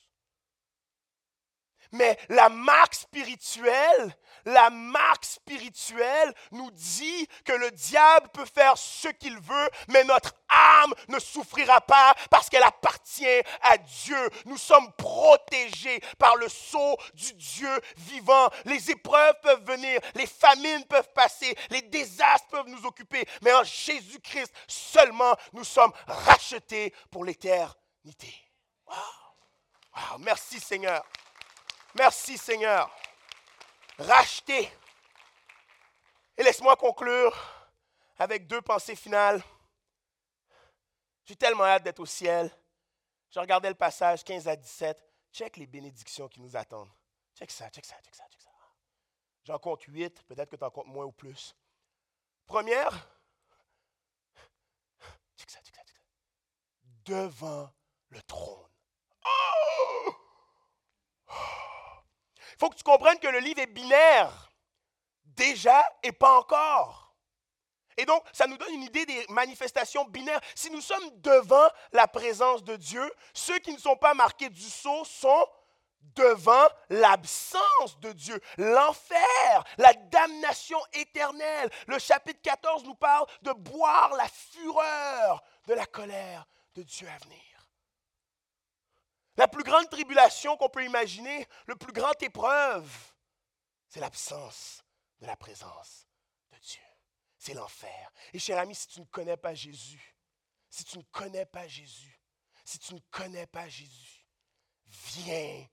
Mais 1.92 2.18
la 2.28 2.48
marque 2.48 2.94
spirituelle, 2.94 4.16
la 4.44 4.70
marque 4.70 5.24
spirituelle 5.24 6.34
nous 6.52 6.70
dit 6.70 7.28
que 7.44 7.52
le 7.52 7.70
diable 7.72 8.28
peut 8.32 8.44
faire 8.44 8.78
ce 8.78 9.08
qu'il 9.08 9.38
veut, 9.38 9.70
mais 9.88 10.04
notre 10.04 10.34
âme 10.48 10.94
ne 11.08 11.18
souffrira 11.18 11.80
pas 11.80 12.14
parce 12.30 12.48
qu'elle 12.48 12.62
appartient 12.62 13.42
à 13.62 13.76
Dieu. 13.78 14.30
Nous 14.46 14.56
sommes 14.56 14.92
protégés 14.92 16.00
par 16.18 16.36
le 16.36 16.48
sceau 16.48 16.96
du 17.14 17.32
Dieu 17.34 17.80
vivant. 17.96 18.48
Les 18.64 18.90
épreuves 18.90 19.34
peuvent 19.42 19.64
venir, 19.64 20.00
les 20.14 20.26
famines 20.26 20.84
peuvent 20.84 21.12
passer, 21.12 21.56
les 21.70 21.82
désastres 21.82 22.48
peuvent 22.48 22.68
nous 22.68 22.86
occuper, 22.86 23.26
mais 23.42 23.52
en 23.52 23.64
Jésus-Christ 23.64 24.52
seulement 24.66 25.34
nous 25.52 25.64
sommes 25.64 25.92
rachetés 26.06 26.94
pour 27.10 27.24
l'éternité. 27.24 28.32
Wow. 28.86 30.18
Merci 30.20 30.60
Seigneur. 30.60 31.04
Merci 31.94 32.38
Seigneur. 32.38 32.90
Racheté. 33.98 34.70
Et 36.36 36.42
laisse-moi 36.42 36.76
conclure 36.76 37.36
avec 38.18 38.46
deux 38.46 38.62
pensées 38.62 38.96
finales. 38.96 39.42
J'ai 41.24 41.36
tellement 41.36 41.64
hâte 41.64 41.82
d'être 41.82 42.00
au 42.00 42.06
ciel. 42.06 42.50
Je 43.30 43.38
regardais 43.38 43.68
le 43.68 43.74
passage 43.74 44.24
15 44.24 44.48
à 44.48 44.56
17. 44.56 44.98
Check 45.32 45.56
les 45.56 45.66
bénédictions 45.66 46.28
qui 46.28 46.40
nous 46.40 46.56
attendent. 46.56 46.90
Check 47.36 47.50
ça, 47.50 47.70
check 47.70 47.84
ça, 47.84 47.96
check 48.02 48.14
ça, 48.14 48.24
check 48.30 48.40
ça. 48.40 48.50
J'en 49.44 49.58
compte 49.58 49.82
huit, 49.84 50.22
peut-être 50.24 50.50
que 50.50 50.56
tu 50.56 50.64
en 50.64 50.70
comptes 50.70 50.86
moins 50.86 51.04
ou 51.04 51.12
plus. 51.12 51.54
Première, 52.46 52.90
check 55.36 55.50
ça, 55.50 55.60
check 55.62 55.74
ça, 55.76 55.82
check 55.82 55.96
ça. 55.96 56.02
Devant 57.04 57.70
le 58.08 58.20
trône. 58.22 58.68
Oh! 59.24 59.89
Faut 62.60 62.68
que 62.68 62.76
tu 62.76 62.84
comprennes 62.84 63.18
que 63.18 63.28
le 63.28 63.38
livre 63.38 63.60
est 63.60 63.66
binaire. 63.66 64.52
Déjà 65.24 65.82
et 66.02 66.12
pas 66.12 66.38
encore. 66.38 67.14
Et 67.96 68.04
donc, 68.04 68.22
ça 68.32 68.46
nous 68.46 68.56
donne 68.56 68.74
une 68.74 68.82
idée 68.82 69.06
des 69.06 69.26
manifestations 69.30 70.04
binaires. 70.04 70.40
Si 70.54 70.70
nous 70.70 70.80
sommes 70.80 71.10
devant 71.20 71.68
la 71.92 72.06
présence 72.06 72.62
de 72.62 72.76
Dieu, 72.76 73.10
ceux 73.32 73.58
qui 73.60 73.72
ne 73.72 73.78
sont 73.78 73.96
pas 73.96 74.14
marqués 74.14 74.50
du 74.50 74.60
sceau 74.60 75.04
sont 75.04 75.46
devant 76.14 76.66
l'absence 76.88 77.98
de 78.00 78.12
Dieu, 78.12 78.40
l'enfer, 78.58 79.64
la 79.78 79.92
damnation 79.94 80.78
éternelle. 80.92 81.70
Le 81.86 81.98
chapitre 81.98 82.40
14 82.42 82.84
nous 82.84 82.94
parle 82.94 83.26
de 83.42 83.52
boire 83.52 84.14
la 84.16 84.28
fureur 84.28 85.42
de 85.66 85.74
la 85.74 85.86
colère 85.86 86.46
de 86.74 86.82
Dieu 86.82 87.08
à 87.08 87.18
venir. 87.24 87.49
La 89.40 89.48
plus 89.48 89.62
grande 89.62 89.88
tribulation 89.88 90.54
qu'on 90.58 90.68
peut 90.68 90.84
imaginer, 90.84 91.48
le 91.64 91.74
plus 91.74 91.94
grande 91.94 92.22
épreuve, 92.22 92.94
c'est 93.88 93.98
l'absence 93.98 94.84
de 95.18 95.26
la 95.26 95.34
présence 95.34 96.06
de 96.52 96.58
Dieu. 96.58 96.82
C'est 97.38 97.54
l'enfer. 97.54 98.12
Et 98.34 98.38
cher 98.38 98.58
ami, 98.58 98.74
si 98.74 98.86
tu 98.88 99.00
ne 99.00 99.06
connais 99.06 99.38
pas 99.38 99.54
Jésus, 99.54 100.14
si 100.68 100.84
tu 100.84 100.98
ne 100.98 101.02
connais 101.10 101.46
pas 101.46 101.66
Jésus, 101.66 102.20
si 102.66 102.78
tu 102.78 102.92
ne 102.92 103.00
connais 103.10 103.46
pas 103.46 103.66
Jésus, 103.66 104.26
viens 104.84 105.66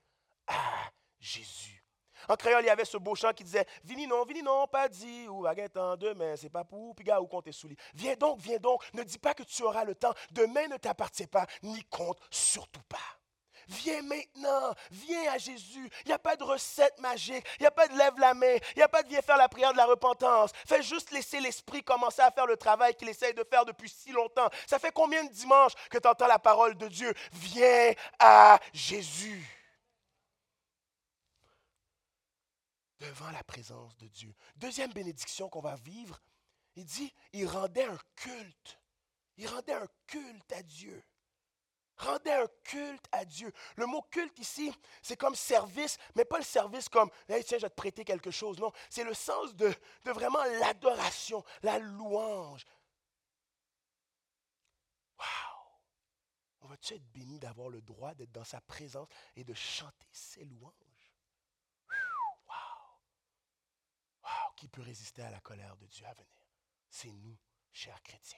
à 0.47 0.89
Jésus. 1.19 1.83
En 2.29 2.37
créole, 2.37 2.63
il 2.63 2.67
y 2.67 2.69
avait 2.69 2.85
ce 2.85 2.95
beau 2.95 3.15
chant 3.15 3.33
qui 3.33 3.43
disait 3.43 3.67
Vini 3.83 4.07
non, 4.07 4.23
vini 4.23 4.43
non, 4.43 4.65
pas 4.67 4.87
dit, 4.87 5.27
ou 5.27 5.45
temps 5.73 5.97
demain, 5.97 6.37
c'est 6.37 6.49
pas 6.49 6.63
pour, 6.63 6.95
puis 6.95 7.03
gars, 7.03 7.19
où 7.19 7.27
compter 7.27 7.51
sous. 7.51 7.67
Viens 7.95 8.15
donc, 8.15 8.39
viens 8.39 8.59
donc, 8.59 8.81
ne 8.93 9.03
dis 9.03 9.19
pas 9.19 9.33
que 9.33 9.43
tu 9.43 9.61
auras 9.63 9.83
le 9.83 9.93
temps. 9.93 10.13
Demain 10.31 10.69
ne 10.69 10.77
t'appartient 10.77 11.27
pas, 11.27 11.45
ni 11.63 11.83
compte 11.83 12.21
surtout 12.31 12.83
pas. 12.83 13.16
Viens 13.67 14.01
maintenant, 14.01 14.73
viens 14.91 15.31
à 15.31 15.37
Jésus. 15.37 15.89
Il 16.05 16.07
n'y 16.07 16.13
a 16.13 16.19
pas 16.19 16.35
de 16.35 16.43
recette 16.43 16.99
magique, 16.99 17.45
il 17.59 17.63
n'y 17.63 17.67
a 17.67 17.71
pas 17.71 17.87
de 17.87 17.97
lève 17.97 18.17
la 18.17 18.33
main, 18.33 18.55
il 18.75 18.77
n'y 18.77 18.83
a 18.83 18.87
pas 18.87 19.03
de 19.03 19.09
viens 19.09 19.21
faire 19.21 19.37
la 19.37 19.49
prière 19.49 19.73
de 19.73 19.77
la 19.77 19.85
repentance. 19.85 20.51
Fais 20.65 20.81
juste 20.81 21.11
laisser 21.11 21.39
l'Esprit 21.39 21.83
commencer 21.83 22.21
à 22.21 22.31
faire 22.31 22.45
le 22.45 22.55
travail 22.55 22.95
qu'il 22.95 23.09
essaye 23.09 23.33
de 23.33 23.43
faire 23.43 23.65
depuis 23.65 23.89
si 23.89 24.11
longtemps. 24.11 24.49
Ça 24.65 24.79
fait 24.79 24.91
combien 24.91 25.23
de 25.23 25.31
dimanches 25.31 25.73
que 25.89 25.97
tu 25.97 26.07
entends 26.07 26.27
la 26.27 26.39
parole 26.39 26.77
de 26.77 26.87
Dieu? 26.87 27.13
Viens 27.33 27.93
à 28.19 28.59
Jésus. 28.73 29.45
Devant 32.99 33.29
la 33.31 33.43
présence 33.43 33.95
de 33.97 34.07
Dieu. 34.07 34.33
Deuxième 34.55 34.91
bénédiction 34.91 35.49
qu'on 35.49 35.61
va 35.61 35.75
vivre, 35.75 36.19
il 36.75 36.85
dit, 36.85 37.13
il 37.33 37.47
rendait 37.47 37.83
un 37.83 37.97
culte. 38.15 38.79
Il 39.37 39.47
rendait 39.47 39.73
un 39.73 39.87
culte 40.07 40.51
à 40.53 40.63
Dieu. 40.63 41.03
Rendez 41.97 42.31
un 42.31 42.47
culte 42.63 43.05
à 43.11 43.25
Dieu. 43.25 43.51
Le 43.75 43.87
mot 43.87 44.03
culte 44.03 44.37
ici, 44.37 44.71
c'est 45.01 45.17
comme 45.17 45.35
service, 45.35 45.97
mais 46.15 46.25
pas 46.25 46.37
le 46.37 46.43
service 46.43 46.87
comme, 46.89 47.09
hey, 47.27 47.43
tiens, 47.43 47.57
je 47.57 47.63
vais 47.63 47.69
te 47.69 47.75
prêter 47.75 48.05
quelque 48.05 48.29
chose. 48.29 48.59
Non, 48.59 48.71
c'est 48.89 49.03
le 49.03 49.15
sens 49.15 49.55
de, 49.55 49.73
vraiment 50.05 50.43
l'adoration, 50.59 51.43
la 51.63 51.79
louange. 51.79 52.65
Wow! 55.17 55.25
On 56.61 56.67
va-tu 56.67 56.93
être 56.93 57.11
béni 57.11 57.39
d'avoir 57.39 57.69
le 57.69 57.81
droit 57.81 58.13
d'être 58.13 58.31
dans 58.31 58.43
sa 58.43 58.61
présence 58.61 59.07
et 59.35 59.43
de 59.43 59.55
chanter 59.55 60.07
ses 60.11 60.45
louanges? 60.45 60.73
Wow! 62.47 62.99
Wow! 64.23 64.53
Qui 64.55 64.67
peut 64.67 64.83
résister 64.83 65.23
à 65.23 65.31
la 65.31 65.39
colère 65.39 65.75
de 65.77 65.87
Dieu 65.87 66.05
à 66.05 66.13
venir? 66.13 66.43
C'est 66.91 67.11
nous, 67.11 67.37
chers 67.71 68.01
chrétiens. 68.03 68.37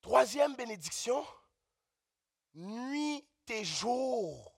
Troisième 0.00 0.54
bénédiction, 0.54 1.26
nuit 2.58 3.24
et 3.50 3.64
jour. 3.64 4.52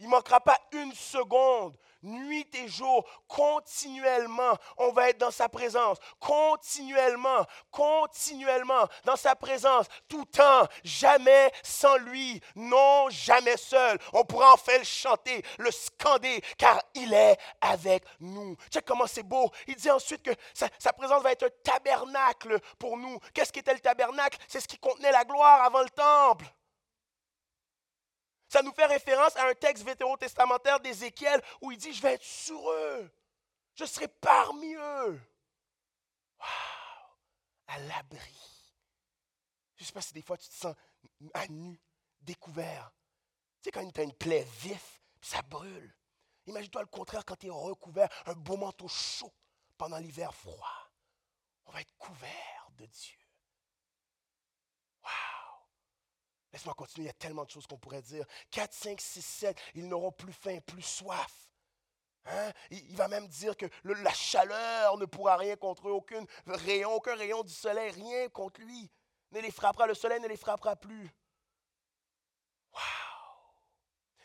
Il 0.00 0.06
ne 0.06 0.10
manquera 0.10 0.40
pas 0.40 0.58
une 0.72 0.92
seconde, 0.92 1.78
nuit 2.02 2.48
et 2.54 2.66
jour, 2.66 3.08
continuellement. 3.28 4.58
On 4.76 4.90
va 4.90 5.10
être 5.10 5.18
dans 5.18 5.30
sa 5.30 5.48
présence, 5.48 5.98
continuellement, 6.18 7.46
continuellement, 7.70 8.88
dans 9.04 9.14
sa 9.14 9.36
présence, 9.36 9.86
tout 10.08 10.24
temps, 10.24 10.66
jamais 10.82 11.52
sans 11.62 11.96
lui, 11.98 12.40
non, 12.56 13.08
jamais 13.08 13.56
seul. 13.56 13.98
On 14.12 14.24
pourra 14.24 14.52
enfin 14.54 14.78
le 14.78 14.84
chanter, 14.84 15.44
le 15.58 15.70
scander, 15.70 16.42
car 16.58 16.82
il 16.94 17.14
est 17.14 17.38
avec 17.60 18.02
nous. 18.18 18.56
Sais 18.72 18.82
comment 18.82 19.06
c'est 19.06 19.22
beau. 19.22 19.48
Il 19.68 19.76
dit 19.76 19.90
ensuite 19.92 20.24
que 20.24 20.34
sa, 20.52 20.68
sa 20.80 20.92
présence 20.92 21.22
va 21.22 21.30
être 21.30 21.44
un 21.44 21.62
tabernacle 21.62 22.58
pour 22.80 22.96
nous. 22.96 23.18
Qu'est-ce 23.32 23.52
qu'était 23.52 23.74
le 23.74 23.80
tabernacle? 23.80 24.38
C'est 24.48 24.60
ce 24.60 24.68
qui 24.68 24.78
contenait 24.78 25.12
la 25.12 25.24
gloire 25.24 25.62
avant 25.62 25.82
le 25.82 25.90
temple. 25.90 26.46
Ça 28.54 28.62
nous 28.62 28.72
fait 28.72 28.86
référence 28.86 29.34
à 29.34 29.48
un 29.48 29.54
texte 29.54 29.82
vétérotestamentaire 29.82 30.78
d'Ézéchiel 30.78 31.42
où 31.60 31.72
il 31.72 31.76
dit, 31.76 31.92
je 31.92 32.00
vais 32.00 32.12
être 32.12 32.22
sur 32.22 32.70
eux. 32.70 33.12
Je 33.74 33.84
serai 33.84 34.06
parmi 34.06 34.74
eux. 34.74 35.20
Wow! 36.38 36.46
À 37.66 37.80
l'abri. 37.80 38.72
Je 39.74 39.82
ne 39.82 39.86
sais 39.88 39.92
pas 39.92 40.02
si 40.02 40.12
des 40.12 40.22
fois 40.22 40.38
tu 40.38 40.48
te 40.48 40.54
sens 40.54 40.76
à 41.34 41.48
nu, 41.48 41.82
découvert. 42.20 42.92
Tu 43.60 43.64
sais, 43.64 43.70
quand 43.72 43.90
tu 43.90 44.00
as 44.00 44.04
une 44.04 44.14
plaie 44.14 44.46
vif, 44.60 45.02
ça 45.20 45.42
brûle. 45.42 45.92
Imagine-toi 46.46 46.82
le 46.82 46.86
contraire 46.86 47.24
quand 47.24 47.34
tu 47.34 47.48
es 47.48 47.50
recouvert, 47.50 48.08
un 48.26 48.34
beau 48.34 48.56
manteau 48.56 48.86
chaud 48.86 49.34
pendant 49.76 49.98
l'hiver 49.98 50.32
froid. 50.32 50.92
On 51.64 51.72
va 51.72 51.80
être 51.80 51.96
couvert 51.98 52.68
de 52.76 52.86
Dieu. 52.86 53.23
Laisse-moi 56.54 56.74
continuer, 56.74 57.06
il 57.06 57.08
y 57.08 57.10
a 57.10 57.14
tellement 57.14 57.44
de 57.44 57.50
choses 57.50 57.66
qu'on 57.66 57.78
pourrait 57.78 58.00
dire. 58.00 58.24
4, 58.52 58.72
5, 58.72 59.00
6, 59.00 59.22
7, 59.26 59.60
ils 59.74 59.88
n'auront 59.88 60.12
plus 60.12 60.32
faim, 60.32 60.60
plus 60.64 60.82
soif. 60.82 61.50
Hein? 62.26 62.52
Il, 62.70 62.94
va 62.94 63.08
même 63.08 63.26
dire 63.26 63.56
que 63.56 63.66
la 63.82 64.12
chaleur 64.12 64.96
ne 64.96 65.04
pourra 65.04 65.36
rien 65.36 65.56
contre 65.56 65.88
eux, 65.88 65.92
aucun 65.92 66.24
rayon, 66.46 66.94
aucun 66.94 67.16
rayon 67.16 67.42
du 67.42 67.52
soleil, 67.52 67.90
rien 67.90 68.28
contre 68.28 68.60
lui. 68.60 68.88
Ne 69.32 69.40
les 69.40 69.50
frappera, 69.50 69.88
le 69.88 69.94
soleil 69.94 70.20
ne 70.20 70.28
les 70.28 70.36
frappera 70.36 70.76
plus. 70.76 71.10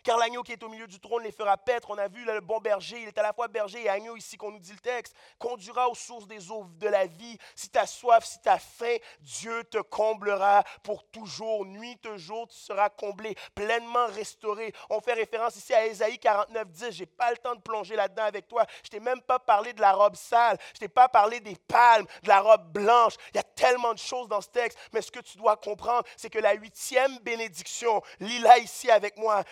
Car 0.04 0.18
l'agneau 0.18 0.44
qui 0.44 0.52
est 0.52 0.64
au 0.64 0.70
milieu 0.70 0.88
du 0.88 1.00
trône 1.00 1.24
les 1.24 1.32
fera 1.32 1.58
paître. 1.58 1.90
On 1.90 1.98
a 1.98 2.08
vu 2.08 2.24
le 2.26 2.42
bon 2.42 2.60
berger, 2.60 3.02
il 3.02 3.08
est 3.08 3.18
à 3.18 3.24
la 3.24 3.34
fois 3.34 3.48
berger 3.48 3.84
et 3.84 3.90
agneau 3.90 4.16
ici 4.16 4.38
qu'on 4.38 4.52
nous 4.52 4.60
dit 4.60 4.72
le 4.72 4.80
texte. 4.80 5.16
Conduira 5.38 5.90
aux 5.90 5.96
sources 5.96 6.28
des 6.28 6.52
eaux 6.52 6.66
de 6.78 6.88
la 6.88 7.06
vie. 7.06 7.38
Si 7.56 7.70
tu 7.70 7.80
as 7.80 7.88
soif, 7.88 8.26
si 8.26 8.40
tu 8.42 8.50
as 8.50 8.60
faim, 8.60 8.96
Dieu 9.22 9.64
te 9.66 9.80
comblera 9.80 10.64
pour 10.84 11.04
toujours. 11.06 11.66
Nuit 11.66 12.00
et 12.06 12.18
jour, 12.18 12.48
tu 12.48 12.58
seras 12.58 12.90
comblé, 12.90 13.36
pleinement 13.56 14.08
restauré. 14.08 14.74
On 14.90 15.02
fait 15.02 15.14
référence 15.14 15.56
ici 15.56 15.74
à 15.74 15.86
Ésaïe 15.86 16.20
49, 16.20 16.68
10. 16.68 16.92
Je 16.92 17.00
n'ai 17.00 17.06
pas 17.06 17.32
le 17.32 17.38
temps 17.38 17.56
de 17.56 17.62
plonger 17.62 17.96
là-dedans 17.96 18.24
avec 18.24 18.48
toi. 18.48 18.66
Je 18.84 18.90
t'ai 18.90 19.00
même 19.00 19.22
pas 19.22 19.40
parlé 19.40 19.74
de 19.74 19.82
la 19.82 19.94
robe 19.94 20.16
sale. 20.16 20.58
Je 20.74 20.80
t'ai 20.80 20.88
pas 20.88 21.10
parlé 21.10 21.40
des 21.40 21.56
palmes, 21.56 22.06
de 22.24 22.28
la 22.28 22.42
robe 22.42 22.72
blanche. 22.72 23.14
Il 23.34 23.38
y 23.38 23.40
a 23.40 23.44
tellement 23.44 23.94
de 23.94 24.00
choses 24.00 24.28
dans 24.28 24.42
ce 24.42 24.50
texte. 24.50 24.78
Mais 24.94 25.02
ce 25.02 25.12
que 25.12 25.20
tu 25.20 25.38
dois 25.38 25.58
comprendre, 25.58 26.04
c'est 26.16 26.30
que 26.30 26.40
la 26.40 26.54
huitième 26.54 27.18
bénédiction, 27.20 28.02
lis-la 28.20 28.60
ici 28.60 28.90
avec 28.90 29.18
moi. 29.18 29.44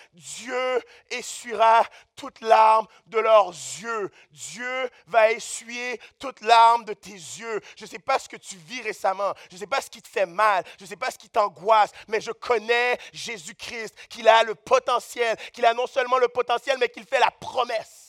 Essuiera 1.10 1.86
toute 2.16 2.42
larme 2.42 2.88
de 3.06 3.20
leurs 3.20 3.50
yeux. 3.50 4.12
Dieu 4.32 4.90
va 5.06 5.32
essuyer 5.32 6.00
toute 6.20 6.42
larme 6.42 6.86
de 6.86 6.94
tes 6.94 7.12
yeux. 7.12 7.62
Je 7.76 7.86
ne 7.86 7.90
sais 7.90 8.00
pas 8.00 8.20
ce 8.20 8.30
que 8.30 8.38
tu 8.38 8.58
vis 8.58 8.82
récemment. 8.82 9.34
Je 9.50 9.56
ne 9.56 9.60
sais 9.60 9.68
pas 9.68 9.82
ce 9.82 9.90
qui 9.90 10.02
te 10.02 10.08
fait 10.08 10.26
mal. 10.26 10.64
Je 10.78 10.84
ne 10.84 10.90
sais 10.90 10.96
pas 10.96 11.12
ce 11.12 11.18
qui 11.18 11.30
t'angoisse. 11.30 11.92
Mais 12.08 12.22
je 12.22 12.32
connais 12.32 12.98
Jésus-Christ, 13.14 13.96
qu'il 14.10 14.28
a 14.28 14.44
le 14.44 14.56
potentiel, 14.56 15.38
qu'il 15.54 15.66
a 15.66 15.74
non 15.74 15.88
seulement 15.88 16.18
le 16.18 16.28
potentiel, 16.28 16.78
mais 16.80 16.90
qu'il 16.90 17.06
fait 17.06 17.20
la 17.20 17.32
promesse 17.32 18.08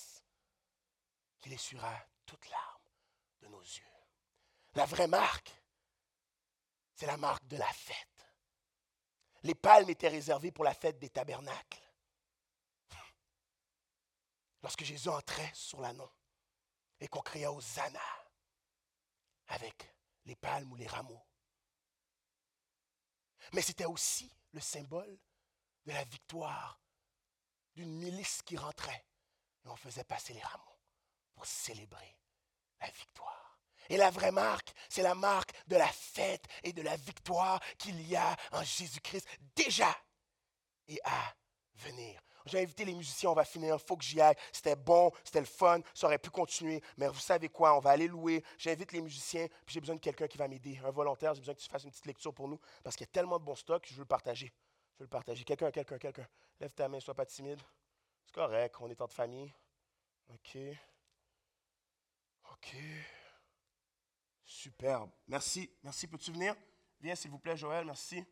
qu'il 1.40 1.52
essuiera 1.52 1.94
toute 2.26 2.48
larme 2.50 2.82
de 3.40 3.48
nos 3.48 3.60
yeux. 3.60 3.84
La 4.74 4.84
vraie 4.84 5.06
marque, 5.06 5.52
c'est 6.94 7.06
la 7.06 7.16
marque 7.16 7.46
de 7.46 7.56
la 7.56 7.72
fête. 7.72 7.96
Les 9.44 9.54
palmes 9.54 9.88
étaient 9.88 10.08
réservées 10.08 10.50
pour 10.50 10.64
la 10.64 10.74
fête 10.74 10.98
des 10.98 11.10
tabernacles 11.10 11.87
lorsque 14.62 14.84
Jésus 14.84 15.08
entrait 15.08 15.52
sur 15.54 15.80
l'annon 15.80 16.10
et 17.00 17.08
qu'on 17.08 17.20
criait 17.20 17.46
Hosanna 17.46 18.00
avec 19.48 19.94
les 20.24 20.36
palmes 20.36 20.70
ou 20.72 20.76
les 20.76 20.86
rameaux. 20.86 21.24
Mais 23.52 23.62
c'était 23.62 23.86
aussi 23.86 24.30
le 24.52 24.60
symbole 24.60 25.18
de 25.86 25.92
la 25.92 26.04
victoire 26.04 26.80
d'une 27.74 27.96
milice 27.96 28.42
qui 28.42 28.56
rentrait 28.56 29.06
et 29.64 29.68
on 29.68 29.76
faisait 29.76 30.04
passer 30.04 30.34
les 30.34 30.42
rameaux 30.42 30.80
pour 31.34 31.46
célébrer 31.46 32.18
la 32.80 32.90
victoire. 32.90 33.58
Et 33.88 33.96
la 33.96 34.10
vraie 34.10 34.32
marque, 34.32 34.74
c'est 34.90 35.02
la 35.02 35.14
marque 35.14 35.52
de 35.66 35.76
la 35.76 35.88
fête 35.88 36.46
et 36.62 36.72
de 36.72 36.82
la 36.82 36.96
victoire 36.96 37.60
qu'il 37.78 38.00
y 38.06 38.16
a 38.16 38.36
en 38.52 38.62
Jésus-Christ 38.62 39.26
déjà 39.54 39.96
et 40.88 41.00
à 41.04 41.34
venir. 41.74 42.20
J'ai 42.48 42.60
invité 42.60 42.84
les 42.84 42.94
musiciens, 42.94 43.30
on 43.30 43.34
va 43.34 43.44
finir, 43.44 43.76
il 43.76 43.86
faut 43.86 43.96
que 43.96 44.04
j'y 44.04 44.20
aille. 44.20 44.36
C'était 44.52 44.76
bon, 44.76 45.12
c'était 45.24 45.40
le 45.40 45.46
fun, 45.46 45.80
ça 45.94 46.06
aurait 46.06 46.18
pu 46.18 46.30
continuer, 46.30 46.82
mais 46.96 47.08
vous 47.08 47.18
savez 47.18 47.48
quoi, 47.48 47.76
on 47.76 47.80
va 47.80 47.90
aller 47.90 48.08
louer. 48.08 48.42
J'invite 48.58 48.92
les 48.92 49.00
musiciens, 49.00 49.46
puis 49.66 49.74
j'ai 49.74 49.80
besoin 49.80 49.96
de 49.96 50.00
quelqu'un 50.00 50.26
qui 50.26 50.38
va 50.38 50.48
m'aider, 50.48 50.80
un 50.84 50.90
volontaire, 50.90 51.34
j'ai 51.34 51.40
besoin 51.40 51.54
que 51.54 51.60
tu 51.60 51.68
fasses 51.68 51.84
une 51.84 51.90
petite 51.90 52.06
lecture 52.06 52.34
pour 52.34 52.48
nous, 52.48 52.58
parce 52.82 52.96
qu'il 52.96 53.06
y 53.06 53.10
a 53.10 53.12
tellement 53.12 53.38
de 53.38 53.44
bons 53.44 53.56
stocks, 53.56 53.86
je 53.88 53.94
veux 53.94 54.00
le 54.00 54.06
partager. 54.06 54.52
Je 54.94 55.04
veux 55.04 55.04
le 55.04 55.10
partager. 55.10 55.44
Quelqu'un, 55.44 55.70
quelqu'un, 55.70 55.98
quelqu'un. 55.98 56.26
Lève 56.58 56.72
ta 56.72 56.88
main, 56.88 56.98
sois 56.98 57.14
pas 57.14 57.24
timide. 57.24 57.60
C'est 58.26 58.34
correct, 58.34 58.76
on 58.80 58.90
est 58.90 59.00
en 59.00 59.06
famille. 59.06 59.52
OK. 60.28 60.58
OK. 62.52 62.76
Superbe. 64.44 65.10
Merci. 65.28 65.70
Merci. 65.82 66.06
Peux-tu 66.08 66.32
venir? 66.32 66.54
Viens, 67.00 67.14
s'il 67.14 67.30
vous 67.30 67.38
plaît, 67.38 67.56
Joël. 67.56 67.84
Merci. 67.84 68.24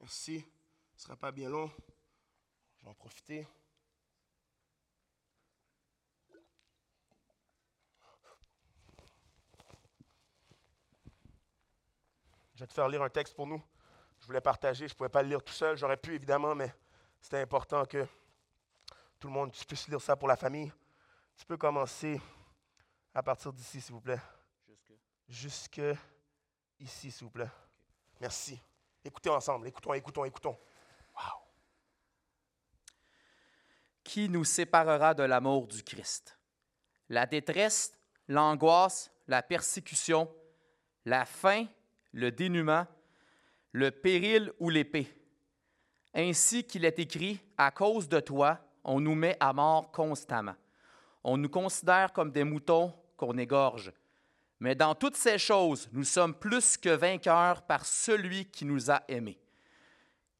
Merci. 0.00 0.44
Ce 0.96 1.02
ne 1.02 1.02
sera 1.02 1.16
pas 1.16 1.32
bien 1.32 1.48
long. 1.48 1.70
Je 2.80 2.86
vais 2.86 2.90
en 2.90 2.94
profiter. 2.94 3.46
Je 12.54 12.60
vais 12.64 12.66
te 12.66 12.72
faire 12.72 12.88
lire 12.88 13.02
un 13.02 13.10
texte 13.10 13.34
pour 13.34 13.46
nous. 13.46 13.62
Je 14.20 14.26
voulais 14.26 14.40
partager, 14.40 14.88
je 14.88 14.94
ne 14.94 14.96
pouvais 14.96 15.08
pas 15.08 15.22
le 15.22 15.28
lire 15.28 15.42
tout 15.42 15.52
seul. 15.52 15.76
J'aurais 15.76 15.96
pu, 15.96 16.14
évidemment, 16.14 16.54
mais 16.54 16.74
c'était 17.20 17.40
important 17.40 17.84
que 17.84 18.06
tout 19.18 19.28
le 19.28 19.34
monde 19.34 19.52
puisse 19.52 19.88
lire 19.88 20.00
ça 20.00 20.16
pour 20.16 20.28
la 20.28 20.36
famille. 20.36 20.72
Tu 21.36 21.44
peux 21.44 21.56
commencer 21.56 22.20
à 23.14 23.22
partir 23.22 23.52
d'ici, 23.52 23.80
s'il 23.80 23.94
vous 23.94 24.00
plaît. 24.00 24.20
Jusque. 24.66 24.92
Jusque 25.28 25.80
ici, 26.78 27.10
s'il 27.10 27.24
vous 27.24 27.30
plaît. 27.30 27.50
Merci. 28.20 28.60
Écoutez 29.02 29.30
ensemble, 29.30 29.66
écoutons, 29.66 29.94
écoutons, 29.94 30.24
écoutons. 30.24 30.58
Qui 34.10 34.28
nous 34.28 34.42
séparera 34.42 35.14
de 35.14 35.22
l'amour 35.22 35.68
du 35.68 35.84
Christ? 35.84 36.36
La 37.10 37.26
détresse, 37.26 37.92
l'angoisse, 38.26 39.12
la 39.28 39.40
persécution, 39.40 40.28
la 41.04 41.24
faim, 41.24 41.66
le 42.10 42.32
dénuement, 42.32 42.88
le 43.70 43.92
péril 43.92 44.52
ou 44.58 44.68
l'épée. 44.68 45.06
Ainsi 46.12 46.64
qu'il 46.64 46.84
est 46.84 46.98
écrit, 46.98 47.38
à 47.56 47.70
cause 47.70 48.08
de 48.08 48.18
toi, 48.18 48.58
on 48.82 48.98
nous 48.98 49.14
met 49.14 49.36
à 49.38 49.52
mort 49.52 49.92
constamment. 49.92 50.56
On 51.22 51.36
nous 51.36 51.48
considère 51.48 52.12
comme 52.12 52.32
des 52.32 52.42
moutons 52.42 52.92
qu'on 53.16 53.38
égorge. 53.38 53.92
Mais 54.58 54.74
dans 54.74 54.96
toutes 54.96 55.16
ces 55.16 55.38
choses, 55.38 55.88
nous 55.92 56.02
sommes 56.02 56.34
plus 56.34 56.76
que 56.76 56.88
vainqueurs 56.88 57.62
par 57.62 57.86
celui 57.86 58.46
qui 58.46 58.64
nous 58.64 58.90
a 58.90 59.04
aimés. 59.06 59.40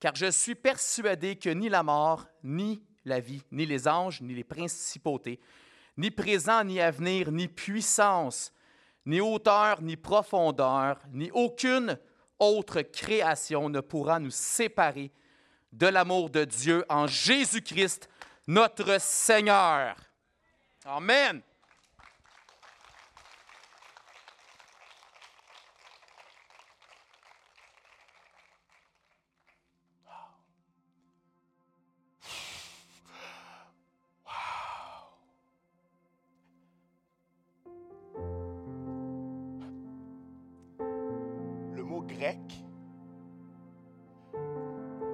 Car 0.00 0.16
je 0.16 0.28
suis 0.32 0.56
persuadé 0.56 1.36
que 1.36 1.50
ni 1.50 1.68
la 1.68 1.84
mort, 1.84 2.26
ni 2.42 2.82
la 3.04 3.20
vie, 3.20 3.42
ni 3.50 3.66
les 3.66 3.88
anges, 3.88 4.20
ni 4.20 4.34
les 4.34 4.44
principautés, 4.44 5.40
ni 5.96 6.10
présent, 6.10 6.64
ni 6.64 6.80
avenir, 6.80 7.30
ni 7.30 7.48
puissance, 7.48 8.52
ni 9.06 9.20
hauteur, 9.20 9.82
ni 9.82 9.96
profondeur, 9.96 10.98
ni 11.12 11.30
aucune 11.32 11.98
autre 12.38 12.82
création 12.82 13.68
ne 13.68 13.80
pourra 13.80 14.18
nous 14.18 14.30
séparer 14.30 15.10
de 15.72 15.86
l'amour 15.86 16.30
de 16.30 16.44
Dieu 16.44 16.84
en 16.88 17.06
Jésus-Christ, 17.06 18.08
notre 18.46 19.00
Seigneur. 19.00 19.96
Amen. 20.84 21.42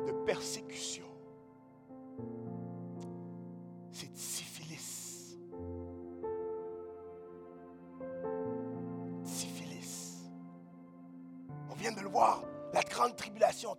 De 0.06 0.12
persécution. 0.24 1.04
C'est 3.92 4.14
syphilis. 4.16 5.38
Syphilis. 9.24 10.30
On 11.70 11.74
vient 11.74 11.92
de 11.92 12.00
le 12.00 12.08
voir 12.08 12.42
la 12.76 12.82
grande 12.82 13.16
tribulation, 13.16 13.74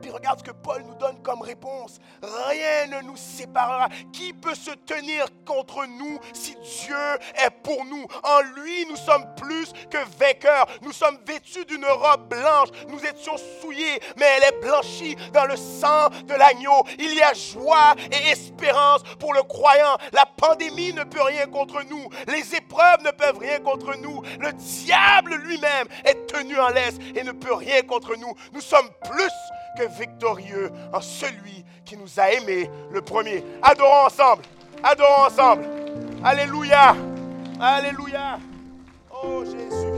Puis 0.00 0.10
regarde 0.10 0.38
ce 0.38 0.44
que 0.44 0.52
Paul 0.52 0.82
nous 0.84 0.94
donne 0.94 1.20
comme 1.20 1.42
réponse. 1.42 1.98
Rien 2.22 2.86
ne 2.86 3.06
nous 3.06 3.16
séparera. 3.16 3.88
Qui 4.12 4.32
peut 4.32 4.54
se 4.54 4.70
tenir 4.70 5.26
contre 5.44 5.84
nous 5.86 6.18
si 6.32 6.56
Dieu 6.70 7.18
est 7.44 7.50
pour 7.62 7.84
nous? 7.84 8.06
En 8.22 8.40
lui, 8.60 8.86
nous 8.88 8.96
sommes 8.96 9.26
plus 9.36 9.72
que 9.90 9.98
vainqueurs. 10.18 10.66
Nous 10.82 10.92
sommes 10.92 11.18
vêtus 11.26 11.64
d'une 11.64 11.84
robe 11.84 12.28
blanche. 12.28 12.68
Nous 12.88 13.04
étions 13.04 13.36
souillés, 13.60 14.00
mais 14.16 14.26
elle 14.36 14.54
est 14.54 14.60
blanchie 14.60 15.16
dans 15.32 15.46
le 15.46 15.56
sang 15.56 16.08
de 16.26 16.34
l'agneau. 16.34 16.84
Il 16.98 17.14
y 17.14 17.22
a 17.22 17.34
joie 17.34 17.94
et 18.12 18.30
espérance 18.30 19.02
pour 19.18 19.34
le 19.34 19.42
croyant. 19.42 19.96
La 20.12 20.26
pandémie 20.26 20.92
ne 20.92 21.04
peut 21.04 21.22
rien 21.22 21.46
contre 21.46 21.82
nous. 21.88 22.08
Les 22.28 22.54
épreuves 22.54 23.02
ne 23.04 23.10
peuvent 23.10 23.38
rien 23.38 23.60
contre 23.60 23.96
nous. 23.96 24.22
Le 24.38 24.52
diable 24.52 25.34
lui-même 25.34 25.86
est 26.04 26.26
tenu 26.26 26.58
en 26.58 26.68
laisse 26.68 26.96
et 27.14 27.22
ne 27.22 27.32
peut 27.32 27.54
rien 27.54 27.82
contre 27.82 28.16
nous. 28.16 28.34
Nous 28.52 28.60
sommes 28.60 28.90
plus 29.04 29.32
que 29.78 29.84
victorieux 29.98 30.70
en 30.92 31.00
celui 31.00 31.64
qui 31.84 31.96
nous 31.96 32.20
a 32.20 32.30
aimés 32.30 32.70
le 32.90 33.02
premier. 33.02 33.44
Adorons 33.62 34.06
ensemble. 34.06 34.44
Adorons 34.82 35.24
ensemble. 35.26 35.79
Alléluia. 36.22 36.94
Alléluia. 37.58 38.38
Oh 39.10 39.42
Jésus. 39.44 39.89